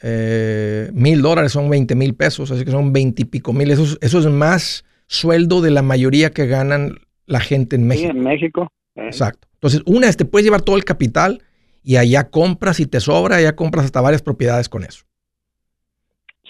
eh, 0.01 0.89
mil 0.93 1.21
dólares 1.21 1.51
son 1.51 1.69
20 1.69 1.93
mil 1.93 2.15
pesos, 2.15 2.49
así 2.49 2.65
que 2.65 2.71
son 2.71 2.91
20 2.91 3.21
y 3.21 3.25
pico 3.25 3.53
mil. 3.53 3.69
Eso, 3.69 3.97
eso 4.01 4.19
es 4.19 4.25
más 4.25 4.85
sueldo 5.05 5.61
de 5.61 5.69
la 5.69 5.83
mayoría 5.83 6.31
que 6.31 6.47
ganan 6.47 6.95
la 7.27 7.39
gente 7.39 7.75
en 7.75 7.85
México. 7.85 8.11
Sí, 8.11 8.17
en 8.17 8.23
México. 8.23 8.71
Eh. 8.95 9.05
Exacto. 9.05 9.47
Entonces, 9.53 9.83
una 9.85 10.07
es 10.07 10.17
te 10.17 10.25
puedes 10.25 10.45
llevar 10.45 10.61
todo 10.61 10.77
el 10.77 10.83
capital 10.83 11.43
y 11.83 11.97
allá 11.97 12.29
compras 12.29 12.79
y 12.79 12.87
te 12.87 12.99
sobra, 12.99 13.35
allá 13.35 13.55
compras 13.55 13.85
hasta 13.85 14.01
varias 14.01 14.23
propiedades 14.23 14.67
con 14.67 14.83
eso 14.83 15.08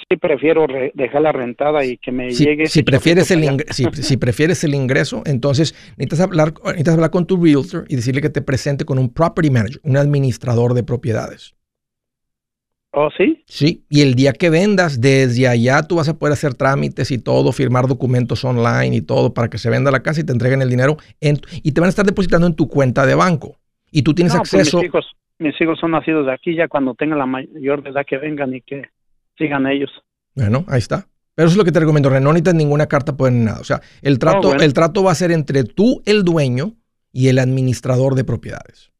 sí 0.09 0.17
prefiero 0.17 0.65
dejarla 0.93 1.31
rentada 1.31 1.85
y 1.85 1.97
que 1.97 2.11
me 2.11 2.31
llegue. 2.31 2.65
Si 2.65 2.81
prefieres, 2.81 3.29
el 3.31 3.63
si, 3.69 4.17
prefieres 4.17 4.63
el 4.63 4.73
ingreso, 4.73 5.21
entonces 5.25 5.75
necesitas 5.97 6.21
hablar, 6.21 6.53
necesitas 6.63 6.95
hablar 6.95 7.11
con 7.11 7.27
tu 7.27 7.43
realtor 7.43 7.85
y 7.87 7.95
decirle 7.95 8.21
que 8.21 8.29
te 8.29 8.41
presente 8.41 8.85
con 8.85 8.97
un 8.97 9.13
property 9.13 9.51
manager, 9.51 9.79
un 9.83 9.97
administrador 9.97 10.73
de 10.73 10.83
propiedades. 10.83 11.55
¿Oh, 12.91 13.09
sí? 13.15 13.43
Sí, 13.45 13.85
y 13.87 14.01
el 14.01 14.15
día 14.15 14.33
que 14.33 14.49
vendas, 14.49 14.99
desde 14.99 15.47
allá 15.47 15.83
tú 15.83 15.97
vas 15.97 16.09
a 16.09 16.17
poder 16.17 16.33
hacer 16.33 16.55
trámites 16.55 17.11
y 17.11 17.21
todo, 17.21 17.51
firmar 17.51 17.85
documentos 17.85 18.43
online 18.43 18.95
y 18.95 19.01
todo 19.03 19.31
para 19.35 19.47
que 19.47 19.59
se 19.59 19.69
venda 19.69 19.91
la 19.91 20.01
casa 20.01 20.21
y 20.21 20.23
te 20.23 20.31
entreguen 20.31 20.63
el 20.63 20.71
dinero 20.71 20.97
y 21.21 21.71
te 21.71 21.81
van 21.81 21.87
a 21.87 21.89
estar 21.89 22.05
depositando 22.05 22.47
en 22.47 22.55
tu 22.55 22.67
cuenta 22.67 23.05
de 23.05 23.13
banco. 23.13 23.57
Y 23.91 24.01
tú 24.01 24.15
tienes 24.15 24.35
pues 24.35 24.53
acceso. 24.53 24.77
mis, 24.77 24.87
hijos, 24.87 25.05
mis 25.37 25.61
hijos 25.61 25.79
son 25.79 25.91
nacidos 25.91 26.25
de 26.25 26.33
aquí, 26.33 26.55
ya 26.55 26.67
cuando 26.67 26.95
tengan 26.95 27.19
la 27.19 27.27
mayor 27.27 27.87
edad 27.87 28.07
que 28.07 28.17
vengan 28.17 28.55
y 28.55 28.61
que 28.61 28.89
sigan 29.39 29.65
ellos. 29.65 29.89
Bueno, 30.35 30.63
ahí 30.67 30.77
está. 30.77 31.07
Pero 31.33 31.47
eso 31.47 31.53
es 31.53 31.57
lo 31.57 31.65
que 31.65 31.71
te 31.71 31.79
recomiendo, 31.79 32.11
No 32.11 32.33
necesitas 32.33 32.53
ninguna 32.53 32.85
carta, 32.85 33.17
pues 33.17 33.33
nada. 33.33 33.59
O 33.59 33.63
sea, 33.63 33.81
el 34.03 34.19
trato, 34.19 34.53
el 34.53 34.73
trato 34.73 35.03
va 35.03 35.13
a 35.13 35.15
ser 35.15 35.31
entre 35.31 35.63
tú, 35.63 36.03
el 36.05 36.23
dueño, 36.23 36.75
y 37.11 37.29
el 37.29 37.39
administrador 37.39 38.15
de 38.15 38.23
propiedades. 38.23 38.91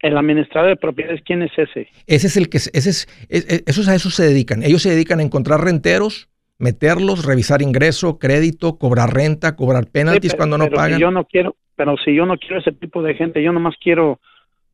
¿El 0.00 0.16
administrador 0.16 0.70
de 0.70 0.76
propiedades 0.76 1.20
quién 1.24 1.42
es 1.42 1.50
ese? 1.56 1.88
Ese 2.06 2.28
es 2.28 2.36
el 2.36 2.48
que, 2.48 2.58
ese 2.58 2.90
es, 2.90 3.08
esos 3.28 3.88
a 3.88 3.94
eso 3.94 4.10
se 4.10 4.24
dedican. 4.24 4.62
Ellos 4.62 4.82
se 4.82 4.90
dedican 4.90 5.18
a 5.18 5.24
encontrar 5.24 5.60
renteros, 5.60 6.28
meterlos, 6.58 7.24
revisar 7.24 7.62
ingreso, 7.62 8.18
crédito, 8.18 8.78
cobrar 8.78 9.12
renta, 9.12 9.56
cobrar 9.56 9.86
penalties 9.86 10.34
cuando 10.34 10.56
no 10.56 10.68
pagan. 10.70 11.00
yo 11.00 11.10
no 11.10 11.24
quiero, 11.24 11.56
pero 11.74 11.96
si 12.04 12.14
yo 12.14 12.26
no 12.26 12.38
quiero 12.38 12.60
ese 12.60 12.72
tipo 12.72 13.02
de 13.02 13.14
gente, 13.14 13.42
yo 13.42 13.52
nomás 13.52 13.74
quiero 13.82 14.20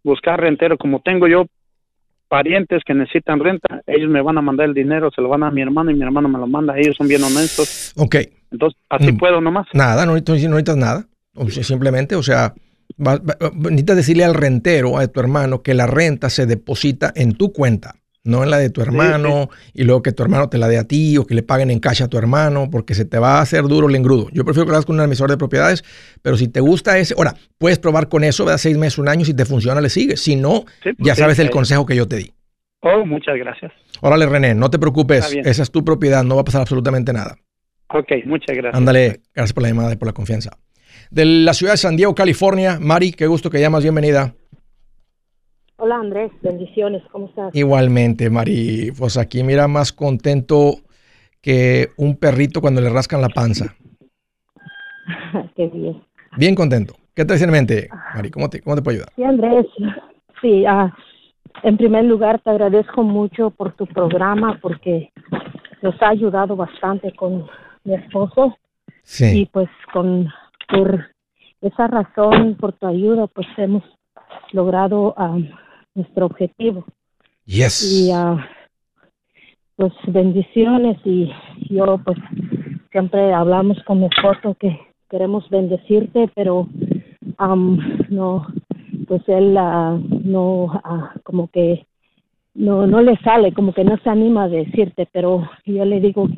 buscar 0.02 0.40
rentero. 0.40 0.76
Como 0.76 1.00
tengo 1.00 1.26
yo 1.26 1.46
parientes 2.34 2.82
que 2.84 2.94
necesitan 2.94 3.38
renta, 3.38 3.80
ellos 3.86 4.10
me 4.10 4.20
van 4.20 4.36
a 4.36 4.42
mandar 4.42 4.66
el 4.66 4.74
dinero, 4.74 5.08
se 5.14 5.22
lo 5.22 5.28
van 5.28 5.44
a 5.44 5.52
mi 5.52 5.62
hermano 5.62 5.92
y 5.92 5.94
mi 5.94 6.02
hermano 6.02 6.28
me 6.28 6.36
lo 6.36 6.48
manda, 6.48 6.76
ellos 6.76 6.96
son 6.96 7.06
bien 7.06 7.22
honestos. 7.22 7.92
Ok. 7.94 8.16
Entonces, 8.50 8.76
así 8.90 9.12
mm. 9.12 9.18
puedo 9.18 9.40
nomás. 9.40 9.68
Nada, 9.72 10.04
no, 10.04 10.14
necesitas 10.14 10.76
nada. 10.76 11.06
O 11.36 11.48
simplemente, 11.48 12.16
o 12.16 12.24
sea, 12.24 12.52
necesitas 12.98 13.94
decirle 13.94 14.24
al 14.24 14.34
rentero, 14.34 14.98
a 14.98 15.06
tu 15.06 15.20
hermano, 15.20 15.62
que 15.62 15.74
la 15.74 15.86
renta 15.86 16.28
se 16.28 16.46
deposita 16.46 17.12
en 17.14 17.34
tu 17.34 17.52
cuenta 17.52 17.94
no 18.24 18.42
en 18.42 18.50
la 18.50 18.58
de 18.58 18.70
tu 18.70 18.80
hermano, 18.80 19.50
y 19.74 19.84
luego 19.84 20.02
que 20.02 20.12
tu 20.12 20.22
hermano 20.22 20.48
te 20.48 20.58
la 20.58 20.66
dé 20.66 20.78
a 20.78 20.84
ti 20.84 21.18
o 21.18 21.26
que 21.26 21.34
le 21.34 21.42
paguen 21.42 21.70
en 21.70 21.78
cash 21.78 22.02
a 22.02 22.08
tu 22.08 22.16
hermano, 22.16 22.68
porque 22.70 22.94
se 22.94 23.04
te 23.04 23.18
va 23.18 23.38
a 23.38 23.42
hacer 23.42 23.64
duro 23.64 23.88
el 23.88 23.94
engrudo. 23.94 24.28
Yo 24.32 24.44
prefiero 24.44 24.64
que 24.64 24.70
lo 24.70 24.76
hagas 24.76 24.86
con 24.86 24.96
un 24.96 25.04
emisor 25.04 25.30
de 25.30 25.36
propiedades, 25.36 25.84
pero 26.22 26.36
si 26.36 26.48
te 26.48 26.60
gusta 26.60 26.98
ese, 26.98 27.14
ahora, 27.16 27.34
puedes 27.58 27.78
probar 27.78 28.08
con 28.08 28.24
eso, 28.24 28.44
da 28.44 28.56
seis 28.56 28.78
meses, 28.78 28.98
un 28.98 29.08
año, 29.08 29.24
si 29.24 29.34
te 29.34 29.44
funciona, 29.44 29.80
le 29.80 29.90
sigues. 29.90 30.20
Si 30.20 30.36
no, 30.36 30.64
pues 30.82 30.96
ya 30.98 31.14
sabes 31.14 31.38
el 31.38 31.50
consejo 31.50 31.84
que 31.84 31.94
yo 31.96 32.08
te 32.08 32.16
di. 32.16 32.32
Oh, 32.80 33.04
muchas 33.04 33.36
gracias. 33.36 33.72
Órale, 34.00 34.26
René, 34.26 34.54
no 34.54 34.70
te 34.70 34.78
preocupes, 34.78 35.34
esa 35.44 35.62
es 35.62 35.70
tu 35.70 35.84
propiedad, 35.84 36.24
no 36.24 36.34
va 36.34 36.42
a 36.42 36.44
pasar 36.44 36.62
absolutamente 36.62 37.12
nada. 37.12 37.36
Ok, 37.88 38.10
muchas 38.26 38.56
gracias. 38.56 38.74
Ándale, 38.74 39.20
gracias 39.34 39.52
por 39.52 39.62
la 39.62 39.68
llamada 39.68 39.92
y 39.92 39.96
por 39.96 40.06
la 40.06 40.12
confianza. 40.12 40.50
De 41.10 41.24
la 41.24 41.54
ciudad 41.54 41.74
de 41.74 41.76
San 41.78 41.96
Diego, 41.96 42.14
California, 42.14 42.78
Mari, 42.80 43.12
qué 43.12 43.26
gusto 43.26 43.50
que 43.50 43.60
llamas, 43.60 43.82
bienvenida. 43.82 44.34
Hola 45.84 45.96
Andrés, 45.96 46.32
bendiciones, 46.40 47.02
¿cómo 47.12 47.26
estás? 47.26 47.54
Igualmente, 47.54 48.30
Mari. 48.30 48.90
Pues 48.98 49.18
aquí 49.18 49.42
mira 49.42 49.68
más 49.68 49.92
contento 49.92 50.76
que 51.42 51.90
un 51.98 52.16
perrito 52.16 52.62
cuando 52.62 52.80
le 52.80 52.88
rascan 52.88 53.20
la 53.20 53.28
panza. 53.28 53.76
Qué 55.54 55.66
bien. 55.66 56.02
Bien 56.38 56.54
contento. 56.54 56.94
¿Qué 57.14 57.26
te 57.26 57.34
en 57.34 57.50
mente, 57.50 57.90
Mari? 58.14 58.30
¿Cómo 58.30 58.48
te, 58.48 58.62
cómo 58.62 58.76
te 58.76 58.80
puedo 58.80 58.94
ayudar? 58.94 59.12
Sí, 59.14 59.24
Andrés. 59.24 59.66
Sí, 60.40 60.64
ah, 60.64 60.90
en 61.62 61.76
primer 61.76 62.06
lugar 62.06 62.40
te 62.40 62.48
agradezco 62.48 63.02
mucho 63.02 63.50
por 63.50 63.74
tu 63.74 63.86
programa 63.86 64.58
porque 64.62 65.12
nos 65.82 66.00
ha 66.00 66.08
ayudado 66.08 66.56
bastante 66.56 67.14
con 67.14 67.46
mi 67.84 67.94
esposo. 67.94 68.56
Sí. 69.02 69.42
Y 69.42 69.46
pues 69.52 69.68
con 69.92 70.32
por 70.66 71.10
esa 71.60 71.88
razón, 71.88 72.56
por 72.58 72.72
tu 72.72 72.86
ayuda, 72.86 73.26
pues 73.26 73.46
hemos 73.58 73.82
logrado 74.52 75.12
ah, 75.18 75.36
nuestro 75.94 76.26
objetivo. 76.26 76.84
Yes. 77.46 77.82
Y 77.82 78.12
uh, 78.12 78.38
pues 79.76 79.92
bendiciones 80.06 80.98
y 81.04 81.30
yo 81.70 81.98
pues 82.04 82.18
siempre 82.90 83.32
hablamos 83.32 83.82
con 83.84 84.00
mi 84.00 84.06
esposo 84.06 84.56
que 84.58 84.78
queremos 85.10 85.48
bendecirte, 85.50 86.30
pero 86.34 86.68
um, 87.38 87.78
no, 88.08 88.46
pues 89.06 89.22
él 89.28 89.56
uh, 89.56 89.98
no, 90.24 90.64
uh, 90.64 91.20
como 91.22 91.48
que 91.48 91.86
no, 92.54 92.86
no 92.86 93.02
le 93.02 93.16
sale, 93.18 93.52
como 93.52 93.72
que 93.72 93.84
no 93.84 93.96
se 93.98 94.10
anima 94.10 94.44
a 94.44 94.48
decirte, 94.48 95.08
pero 95.12 95.48
yo 95.64 95.84
le 95.84 96.00
digo, 96.00 96.28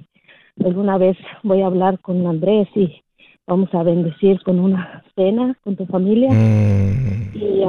alguna 0.64 0.99
vez 0.99 1.16
voy 1.42 1.62
a 1.62 1.66
hablar 1.66 2.01
con 2.01 2.27
Andrés 2.27 2.69
y 2.75 3.03
vamos 3.47 3.73
a 3.75 3.83
bendecir 3.83 4.42
con 4.42 4.59
una 4.59 5.05
cena 5.14 5.57
con 5.62 5.77
tu 5.77 5.87
familia. 5.87 6.31
Mm. 6.33 7.37
Y 7.37 7.64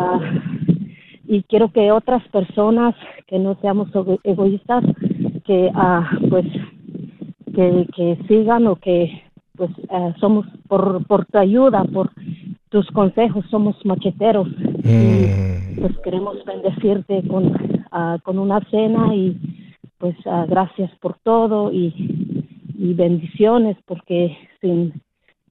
y 1.27 1.43
quiero 1.43 1.71
que 1.71 1.91
otras 1.91 2.25
personas 2.29 2.95
que 3.27 3.37
no 3.37 3.55
seamos 3.61 3.89
egoístas 4.23 4.83
que 5.45 5.69
ah, 5.75 6.09
pues 6.29 6.45
que, 7.53 8.17
sigan 8.27 8.67
o 8.67 8.77
que 8.77 9.23
pues 9.55 9.69
ah, 9.89 10.13
somos 10.19 10.45
por, 10.67 11.05
por 11.05 11.25
tu 11.25 11.37
ayuda 11.37 11.83
por 11.83 12.11
tus 12.69 12.89
consejos 12.91 13.45
somos 13.49 13.75
macheteros 13.85 14.47
y 14.83 15.25
mm. 15.27 15.81
pues 15.81 15.97
queremos 15.99 16.43
bendecirte 16.45 17.27
con 17.27 17.53
ah, 17.91 18.17
con 18.23 18.39
una 18.39 18.61
cena 18.71 19.13
y 19.13 19.37
pues 19.97 20.15
gracias 20.47 20.91
por 21.01 21.17
todo 21.23 21.73
y, 21.73 22.45
y 22.77 22.93
bendiciones 22.93 23.77
porque 23.85 24.37
sin 24.61 24.93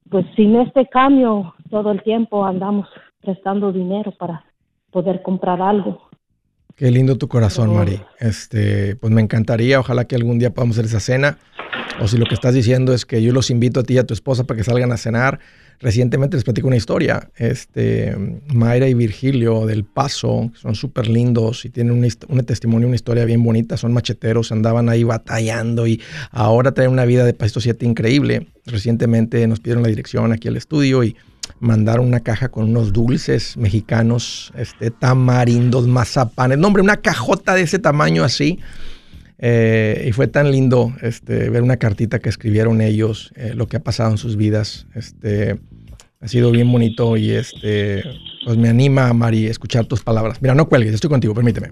pues 0.09 0.25
sin 0.35 0.55
este 0.55 0.87
cambio 0.87 1.53
todo 1.69 1.91
el 1.91 2.01
tiempo 2.01 2.45
andamos 2.45 2.87
prestando 3.21 3.73
dinero 3.73 4.11
para 4.11 4.46
poder 4.97 5.21
comprar 5.21 5.61
algo. 5.61 6.01
Qué 6.75 6.89
lindo 6.89 7.19
tu 7.19 7.27
corazón, 7.27 7.71
Mari. 7.71 8.01
Este, 8.19 8.95
pues 8.95 9.13
me 9.13 9.21
encantaría, 9.21 9.79
ojalá 9.79 10.05
que 10.05 10.15
algún 10.15 10.39
día 10.39 10.55
podamos 10.55 10.75
hacer 10.75 10.85
esa 10.85 10.99
cena. 10.99 11.37
O 12.01 12.07
si 12.07 12.17
lo 12.17 12.25
que 12.25 12.33
estás 12.33 12.55
diciendo 12.55 12.95
es 12.95 13.05
que 13.05 13.21
yo 13.21 13.31
los 13.31 13.51
invito 13.51 13.79
a 13.79 13.83
ti 13.83 13.93
y 13.93 13.97
a 13.99 14.05
tu 14.05 14.15
esposa 14.15 14.45
para 14.45 14.57
que 14.57 14.63
salgan 14.63 14.91
a 14.91 14.97
cenar. 14.97 15.39
Recientemente 15.79 16.35
les 16.35 16.43
platico 16.43 16.67
una 16.67 16.77
historia. 16.77 17.29
Este, 17.37 18.15
Mayra 18.51 18.87
y 18.87 18.95
Virgilio 18.95 19.67
del 19.67 19.85
Paso, 19.85 20.51
son 20.55 20.73
súper 20.73 21.07
lindos 21.07 21.63
y 21.65 21.69
tienen 21.69 21.93
un, 21.93 22.43
testimonio, 22.43 22.87
una 22.87 22.95
historia 22.95 23.23
bien 23.25 23.43
bonita. 23.43 23.77
Son 23.77 23.93
macheteros, 23.93 24.51
andaban 24.51 24.89
ahí 24.89 25.03
batallando 25.03 25.85
y 25.85 26.01
ahora 26.31 26.71
traen 26.71 26.89
una 26.89 27.05
vida 27.05 27.23
de 27.23 27.33
Pasito 27.33 27.61
7 27.61 27.85
increíble. 27.85 28.47
Recientemente 28.65 29.45
nos 29.47 29.59
pidieron 29.59 29.83
la 29.83 29.89
dirección 29.89 30.31
aquí 30.31 30.47
al 30.47 30.57
estudio 30.57 31.03
y 31.03 31.15
mandaron 31.59 32.07
una 32.07 32.19
caja 32.21 32.49
con 32.49 32.69
unos 32.69 32.93
dulces 32.93 33.57
mexicanos, 33.57 34.51
este, 34.57 34.91
tamarindos, 34.91 35.87
mazapanes, 35.87 36.57
no 36.57 36.67
hombre, 36.67 36.83
una 36.83 36.97
cajota 36.97 37.55
de 37.55 37.61
ese 37.61 37.79
tamaño 37.79 38.23
así. 38.23 38.59
Eh, 39.39 40.05
y 40.09 40.11
fue 40.13 40.27
tan 40.27 40.51
lindo 40.51 40.95
este, 41.01 41.49
ver 41.49 41.61
una 41.61 41.77
cartita 41.77 42.19
que 42.19 42.29
escribieron 42.29 42.81
ellos, 42.81 43.31
eh, 43.35 43.53
lo 43.53 43.67
que 43.67 43.77
ha 43.77 43.83
pasado 43.83 44.11
en 44.11 44.17
sus 44.17 44.35
vidas. 44.35 44.87
Este, 44.95 45.59
ha 46.19 46.27
sido 46.27 46.51
bien 46.51 46.71
bonito 46.71 47.17
y 47.17 47.31
este, 47.31 48.03
pues 48.45 48.57
me 48.57 48.69
anima, 48.69 49.13
Mari, 49.13 49.45
escuchar 49.45 49.85
tus 49.85 50.01
palabras. 50.01 50.41
Mira, 50.41 50.55
no 50.55 50.67
cuelgues, 50.67 50.93
estoy 50.93 51.09
contigo, 51.09 51.33
permíteme. 51.33 51.71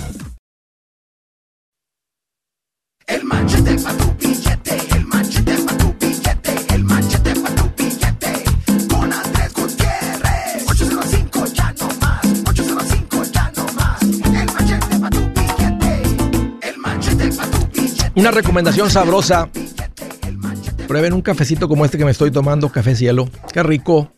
El 3.11 3.25
machete 3.25 3.75
para 3.83 3.97
tu 3.97 4.13
billete, 4.13 4.77
el 4.95 5.05
machete 5.05 5.57
para 5.65 5.77
tu 5.77 5.93
billete, 5.99 6.73
el 6.73 6.83
machete 6.85 7.35
para 7.41 7.55
tu 7.55 7.71
billete. 7.77 8.43
Con 8.87 9.11
Andrés 9.11 9.53
Gutiérrez. 9.53 10.65
805 10.69 11.45
ya 11.53 11.75
no 11.77 11.87
más, 11.99 12.25
805 12.47 13.23
ya 13.33 13.51
no 13.57 13.65
más. 13.73 14.01
El 14.01 14.45
machete 14.53 14.97
para 14.97 15.09
tu 15.09 15.19
billete, 15.35 16.69
el 16.69 16.77
machete 16.77 17.31
para 17.33 17.51
tu 17.51 17.67
billete. 17.67 18.11
Una 18.15 18.31
recomendación 18.31 18.89
sabrosa. 18.89 19.49
Prueben 20.87 21.11
un 21.11 21.21
cafecito 21.21 21.67
como 21.67 21.83
este 21.83 21.97
que 21.97 22.05
me 22.05 22.11
estoy 22.11 22.31
tomando, 22.31 22.69
Café 22.69 22.95
Cielo. 22.95 23.29
Qué 23.51 23.61
rico. 23.61 24.13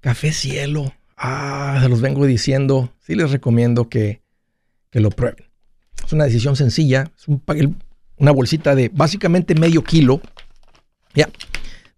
Café 0.00 0.32
Cielo. 0.32 0.94
Ah, 1.14 1.78
se 1.82 1.90
los 1.90 2.00
vengo 2.00 2.24
diciendo. 2.24 2.90
Sí 3.06 3.14
les 3.14 3.30
recomiendo 3.30 3.90
que, 3.90 4.22
que 4.90 5.00
lo 5.00 5.10
prueben. 5.10 5.45
Es 6.06 6.12
una 6.12 6.24
decisión 6.24 6.54
sencilla. 6.54 7.10
Es 7.18 7.26
un, 7.26 7.42
una 8.18 8.30
bolsita 8.30 8.76
de 8.76 8.90
básicamente 8.94 9.56
medio 9.56 9.82
kilo. 9.82 10.20
Ya. 11.14 11.28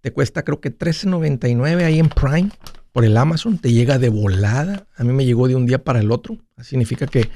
Te 0.01 0.13
cuesta 0.13 0.45
creo 0.45 0.61
que 0.61 0.77
$13.99 0.77 1.85
ahí 1.85 1.99
en 1.99 2.09
Prime 2.09 2.51
por 2.93 3.05
el 3.05 3.17
Amazon. 3.19 3.59
Te 3.59 3.71
llega 3.71 3.99
de 3.99 4.09
volada. 4.09 4.87
A 4.97 5.05
mí 5.05 5.13
me 5.13 5.27
llegó 5.27 5.47
de 5.47 5.57
un 5.57 5.67
día 5.67 5.85
para 5.85 6.01
el 6.01 6.11
otro. 6.11 6.39
Significa 6.63 7.07
que 7.07 7.29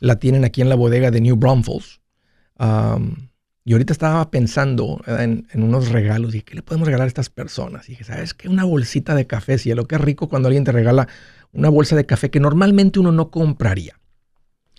la 0.00 0.16
tienen 0.16 0.44
aquí 0.44 0.62
en 0.62 0.68
la 0.68 0.74
bodega 0.74 1.12
de 1.12 1.20
New 1.20 1.36
Braunfels. 1.36 2.00
y 3.64 3.72
ahorita 3.72 3.92
estaba 3.92 4.28
pensando 4.32 5.00
en, 5.06 5.46
unos 5.54 5.90
regalos. 5.90 6.34
Y 6.34 6.42
¿qué 6.42 6.56
le 6.56 6.62
podemos 6.62 6.86
regalar 6.86 7.04
a 7.04 7.08
estas 7.08 7.30
personas? 7.30 7.88
Y 7.88 7.92
dije, 7.92 8.02
¿sabes 8.02 8.34
qué? 8.34 8.48
Una 8.48 8.64
bolsita 8.64 9.14
de 9.14 9.28
café. 9.28 9.58
Si 9.58 9.72
lo 9.74 9.86
que 9.86 9.94
es 9.94 10.00
rico 10.00 10.28
cuando 10.28 10.48
alguien 10.48 10.64
te 10.64 10.72
regala 10.72 11.06
una 11.52 11.68
bolsa 11.68 11.94
de 11.94 12.04
café 12.04 12.30
que 12.30 12.40
normalmente 12.40 12.98
uno 12.98 13.12
no 13.12 13.30
compraría 13.30 13.96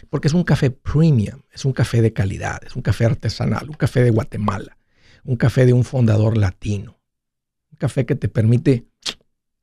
porque 0.09 0.27
es 0.27 0.33
un 0.33 0.43
café 0.43 0.71
premium, 0.71 1.41
es 1.51 1.65
un 1.65 1.73
café 1.73 2.01
de 2.01 2.13
calidad, 2.13 2.63
es 2.63 2.75
un 2.75 2.81
café 2.81 3.05
artesanal, 3.05 3.69
un 3.69 3.75
café 3.75 4.03
de 4.03 4.09
Guatemala, 4.09 4.77
un 5.23 5.35
café 5.35 5.65
de 5.65 5.73
un 5.73 5.83
fundador 5.83 6.37
latino, 6.37 6.99
un 7.71 7.77
café 7.77 8.05
que 8.05 8.15
te 8.15 8.29
permite 8.29 8.87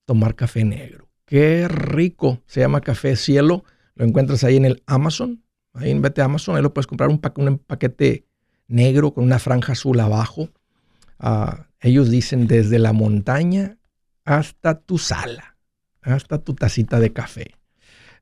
tomar 0.05 0.35
café 0.35 0.65
negro. 0.65 1.09
Qué 1.25 1.69
rico, 1.69 2.43
se 2.47 2.61
llama 2.61 2.83
Café 2.83 3.17
Cielo, 3.17 3.65
lo 3.95 4.05
encuentras 4.05 4.45
ahí 4.45 4.57
en 4.57 4.67
el 4.67 4.83
Amazon, 4.87 5.43
ahí 5.73 5.91
en 5.91 6.03
vete 6.03 6.21
a 6.21 6.27
Amazon, 6.27 6.57
ahí 6.57 6.63
lo 6.63 6.75
puedes 6.75 6.87
comprar 6.87 7.09
un, 7.09 7.21
un 7.37 7.59
paquete 7.59 8.27
negro 8.69 9.15
con 9.15 9.25
una 9.25 9.39
franja 9.39 9.73
azul 9.73 9.99
abajo. 10.01 10.51
Ah, 11.19 11.69
ellos 11.81 12.11
dicen 12.11 12.47
desde 12.47 12.79
la 12.79 12.93
montaña 12.93 13.79
hasta 14.25 14.81
tu 14.81 14.99
sala, 14.99 15.57
hasta 16.03 16.39
tu 16.39 16.55
tacita 16.55 17.01
de 17.01 17.13
café. 17.13 17.55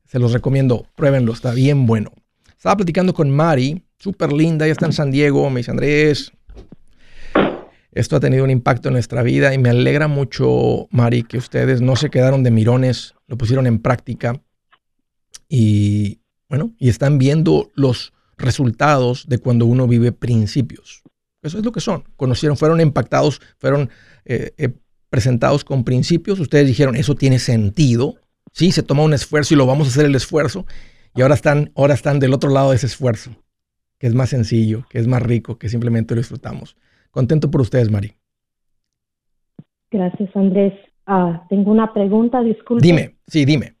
Se 0.05 0.19
los 0.19 0.33
recomiendo, 0.33 0.85
pruébenlo, 0.95 1.33
está 1.33 1.51
bien 1.53 1.85
bueno. 1.85 2.11
Estaba 2.49 2.77
platicando 2.77 3.13
con 3.13 3.29
Mari, 3.29 3.83
súper 3.97 4.31
linda, 4.31 4.65
ella 4.65 4.73
está 4.73 4.85
en 4.85 4.93
San 4.93 5.11
Diego, 5.11 5.49
me 5.49 5.59
dice 5.59 5.71
Andrés, 5.71 6.31
esto 7.91 8.15
ha 8.15 8.19
tenido 8.19 8.43
un 8.43 8.49
impacto 8.49 8.89
en 8.89 8.93
nuestra 8.93 9.21
vida 9.21 9.53
y 9.53 9.57
me 9.57 9.69
alegra 9.69 10.07
mucho, 10.07 10.87
Mari, 10.89 11.23
que 11.23 11.37
ustedes 11.37 11.81
no 11.81 11.95
se 11.95 12.09
quedaron 12.09 12.43
de 12.43 12.51
mirones, 12.51 13.13
lo 13.27 13.37
pusieron 13.37 13.67
en 13.67 13.79
práctica 13.79 14.41
y, 15.47 16.19
bueno, 16.49 16.73
y 16.79 16.89
están 16.89 17.19
viendo 17.19 17.71
los 17.75 18.13
resultados 18.37 19.27
de 19.27 19.37
cuando 19.37 19.67
uno 19.67 19.87
vive 19.87 20.11
principios. 20.11 21.03
Eso 21.43 21.59
es 21.59 21.65
lo 21.65 21.71
que 21.71 21.81
son. 21.81 22.03
Conocieron, 22.15 22.57
fueron 22.57 22.81
impactados, 22.81 23.41
fueron 23.59 23.89
eh, 24.25 24.53
eh, 24.57 24.69
presentados 25.09 25.63
con 25.63 25.83
principios. 25.83 26.39
Ustedes 26.39 26.65
dijeron, 26.65 26.95
eso 26.95 27.15
tiene 27.15 27.37
sentido. 27.37 28.15
Sí, 28.53 28.71
se 28.71 28.83
toma 28.83 29.03
un 29.03 29.13
esfuerzo 29.13 29.53
y 29.53 29.57
lo 29.57 29.65
vamos 29.65 29.87
a 29.87 29.89
hacer 29.89 30.05
el 30.05 30.15
esfuerzo. 30.15 30.65
Y 31.15 31.21
ahora 31.21 31.33
están, 31.33 31.71
ahora 31.75 31.93
están 31.93 32.19
del 32.19 32.33
otro 32.33 32.49
lado 32.49 32.69
de 32.69 32.77
ese 32.77 32.85
esfuerzo, 32.85 33.31
que 33.99 34.07
es 34.07 34.13
más 34.13 34.29
sencillo, 34.29 34.85
que 34.89 34.99
es 34.99 35.07
más 35.07 35.21
rico, 35.21 35.57
que 35.57 35.69
simplemente 35.69 36.15
lo 36.15 36.21
disfrutamos. 36.21 36.77
Contento 37.11 37.51
por 37.51 37.61
ustedes, 37.61 37.91
Mari. 37.91 38.13
Gracias, 39.91 40.35
Andrés. 40.35 40.73
Ah, 41.05 41.45
tengo 41.49 41.71
una 41.71 41.93
pregunta, 41.93 42.41
disculpe. 42.41 42.85
Dime, 42.85 43.15
sí, 43.27 43.43
dime. 43.45 43.75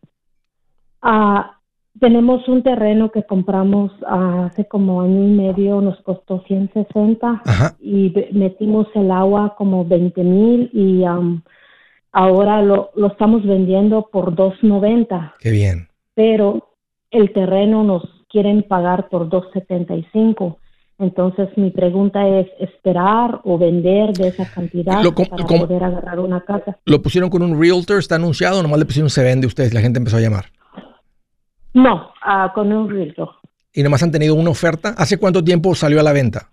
Ah, 1.01 1.59
tenemos 1.99 2.47
un 2.47 2.63
terreno 2.63 3.11
que 3.11 3.23
compramos 3.23 3.91
hace 4.07 4.67
como 4.67 5.01
año 5.01 5.23
y 5.23 5.31
medio, 5.31 5.81
nos 5.81 5.99
costó 6.01 6.43
160 6.47 7.43
y 7.79 8.13
metimos 8.31 8.87
el 8.95 9.11
agua 9.11 9.55
como 9.57 9.85
20 9.85 10.23
mil 10.23 10.69
y 10.73 11.03
Ahora 12.13 12.61
lo, 12.61 12.91
lo 12.95 13.07
estamos 13.07 13.43
vendiendo 13.43 14.09
por 14.11 14.35
2.90. 14.35 15.33
Qué 15.39 15.49
bien. 15.49 15.89
Pero 16.13 16.75
el 17.09 17.33
terreno 17.33 17.83
nos 17.83 18.03
quieren 18.29 18.63
pagar 18.63 19.09
por 19.09 19.29
2.75. 19.29 20.57
Entonces 20.99 21.49
mi 21.57 21.71
pregunta 21.71 22.27
es 22.27 22.47
esperar 22.59 23.41
o 23.43 23.57
vender 23.57 24.13
de 24.13 24.27
esa 24.27 24.49
cantidad 24.49 25.01
para 25.03 25.45
poder 25.45 25.83
agarrar 25.83 26.19
una 26.19 26.41
casa. 26.41 26.77
¿Lo 26.85 27.01
pusieron 27.01 27.29
con 27.29 27.41
un 27.41 27.59
realtor? 27.59 27.97
¿Está 27.97 28.15
anunciado? 28.15 28.61
¿Nomás 28.61 28.79
le 28.79 28.85
pusieron 28.85 29.09
se 29.09 29.23
vende 29.23 29.47
ustedes? 29.47 29.73
La 29.73 29.81
gente 29.81 29.97
empezó 29.97 30.17
a 30.17 30.21
llamar. 30.21 30.45
No, 31.73 32.11
ah, 32.21 32.51
con 32.53 32.71
un 32.71 32.89
realtor. 32.89 33.29
¿Y 33.73 33.81
nomás 33.81 34.03
han 34.03 34.11
tenido 34.11 34.35
una 34.35 34.51
oferta? 34.51 34.93
¿Hace 34.97 35.17
cuánto 35.17 35.43
tiempo 35.43 35.73
salió 35.73 35.99
a 35.99 36.03
la 36.03 36.13
venta? 36.13 36.49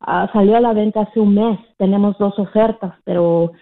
Ah, 0.00 0.30
salió 0.32 0.56
a 0.56 0.60
la 0.60 0.72
venta 0.72 1.02
hace 1.02 1.20
un 1.20 1.34
mes. 1.34 1.58
Tenemos 1.76 2.16
dos 2.18 2.38
ofertas, 2.38 2.94
pero 3.04 3.52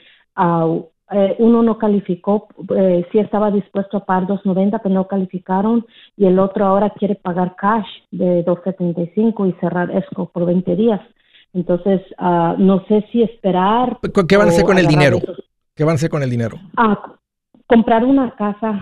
eh, 1.11 1.37
uno 1.38 1.62
no 1.62 1.79
calificó, 1.79 2.48
eh, 2.77 3.07
sí 3.11 3.18
estaba 3.18 3.51
dispuesto 3.51 3.96
a 3.96 4.05
pagar 4.05 4.29
2.90, 4.29 4.81
pero 4.83 4.94
no 4.94 5.09
calificaron, 5.09 5.87
y 6.16 6.27
el 6.27 6.38
otro 6.38 6.66
ahora 6.66 6.90
quiere 6.90 7.14
pagar 7.14 7.57
cash 7.57 7.87
de 8.11 8.44
2.75 8.44 9.48
y 9.48 9.61
cerrar 9.61 9.90
ESCO 9.90 10.31
por 10.31 10.44
20 10.44 10.77
días. 10.77 11.01
Entonces, 11.55 12.03
ah, 12.18 12.57
no 12.59 12.85
sé 12.87 13.07
si 13.11 13.22
esperar. 13.22 13.98
¿Qué 14.29 14.37
van 14.37 14.48
a 14.48 14.51
hacer 14.51 14.64
con 14.64 14.79
el 14.79 14.87
dinero? 14.87 15.18
¿Qué 15.74 15.85
van 15.85 15.92
a 15.92 15.94
hacer 15.94 16.11
con 16.11 16.22
el 16.22 16.29
dinero? 16.29 16.59
Ah, 16.77 17.16
comprar 17.66 18.05
una 18.05 18.35
casa. 18.37 18.79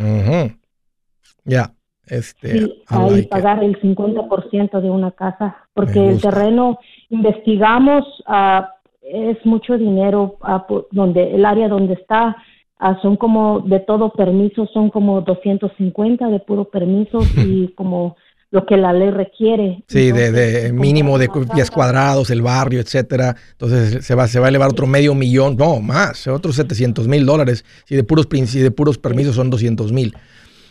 Ya. 1.44 1.72
Este, 2.08 2.68
ahí 2.86 3.22
pagar 3.26 3.64
el 3.64 3.80
50% 3.80 4.80
de 4.80 4.90
una 4.90 5.10
casa, 5.10 5.56
porque 5.74 6.08
el 6.08 6.20
terreno 6.20 6.78
investigamos, 7.08 8.04
uh, 8.28 8.62
es 9.10 9.44
mucho 9.44 9.78
dinero, 9.78 10.38
uh, 10.42 10.82
donde 10.90 11.34
el 11.34 11.44
área 11.44 11.68
donde 11.68 11.94
está 11.94 12.36
uh, 12.80 12.94
son 13.02 13.16
como 13.16 13.60
de 13.60 13.80
todo 13.80 14.12
permiso, 14.12 14.66
son 14.72 14.90
como 14.90 15.20
250 15.20 16.28
de 16.28 16.40
puro 16.40 16.64
permiso 16.66 17.20
y 17.36 17.68
como 17.74 18.16
lo 18.50 18.64
que 18.64 18.76
la 18.76 18.92
ley 18.92 19.10
requiere. 19.10 19.82
Sí, 19.88 20.12
de, 20.12 20.72
mínimo 20.72 21.18
de 21.18 21.28
pies 21.52 21.70
cuadrados, 21.70 22.30
el 22.30 22.42
barrio, 22.42 22.80
etcétera. 22.80 23.36
Entonces 23.52 24.04
se 24.04 24.14
va, 24.14 24.28
se 24.28 24.38
va 24.38 24.46
a 24.46 24.48
elevar 24.48 24.70
otro 24.70 24.86
medio 24.86 25.14
millón, 25.14 25.56
no, 25.56 25.80
más, 25.80 26.26
otros 26.26 26.56
700 26.56 27.08
mil 27.08 27.26
dólares. 27.26 27.64
Si 27.84 27.96
de 27.96 28.04
puros, 28.04 28.28
si 28.46 28.60
de 28.60 28.70
puros 28.70 28.98
permisos 28.98 29.34
son 29.34 29.50
200 29.50 29.92
mil. 29.92 30.14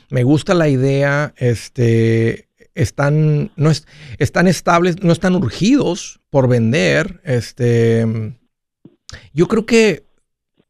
Me 0.09 0.23
gusta 0.23 0.53
la 0.53 0.69
idea, 0.69 1.33
este, 1.37 2.47
están, 2.75 3.51
no 3.55 3.71
es, 3.71 3.87
están 4.19 4.47
estables, 4.47 5.01
no 5.01 5.11
están 5.11 5.35
urgidos 5.35 6.21
por 6.29 6.47
vender. 6.47 7.21
Este, 7.23 8.05
yo 9.33 9.47
creo 9.47 9.65
que 9.65 10.05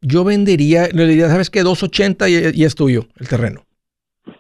yo 0.02 0.24
vendería, 0.24 0.88
le 0.88 1.08
diría, 1.08 1.30
¿sabes 1.30 1.50
qué? 1.50 1.64
280 1.64 2.30
y, 2.30 2.52
y 2.54 2.64
es 2.64 2.76
tuyo 2.76 3.08
el 3.18 3.28
terreno. 3.28 3.66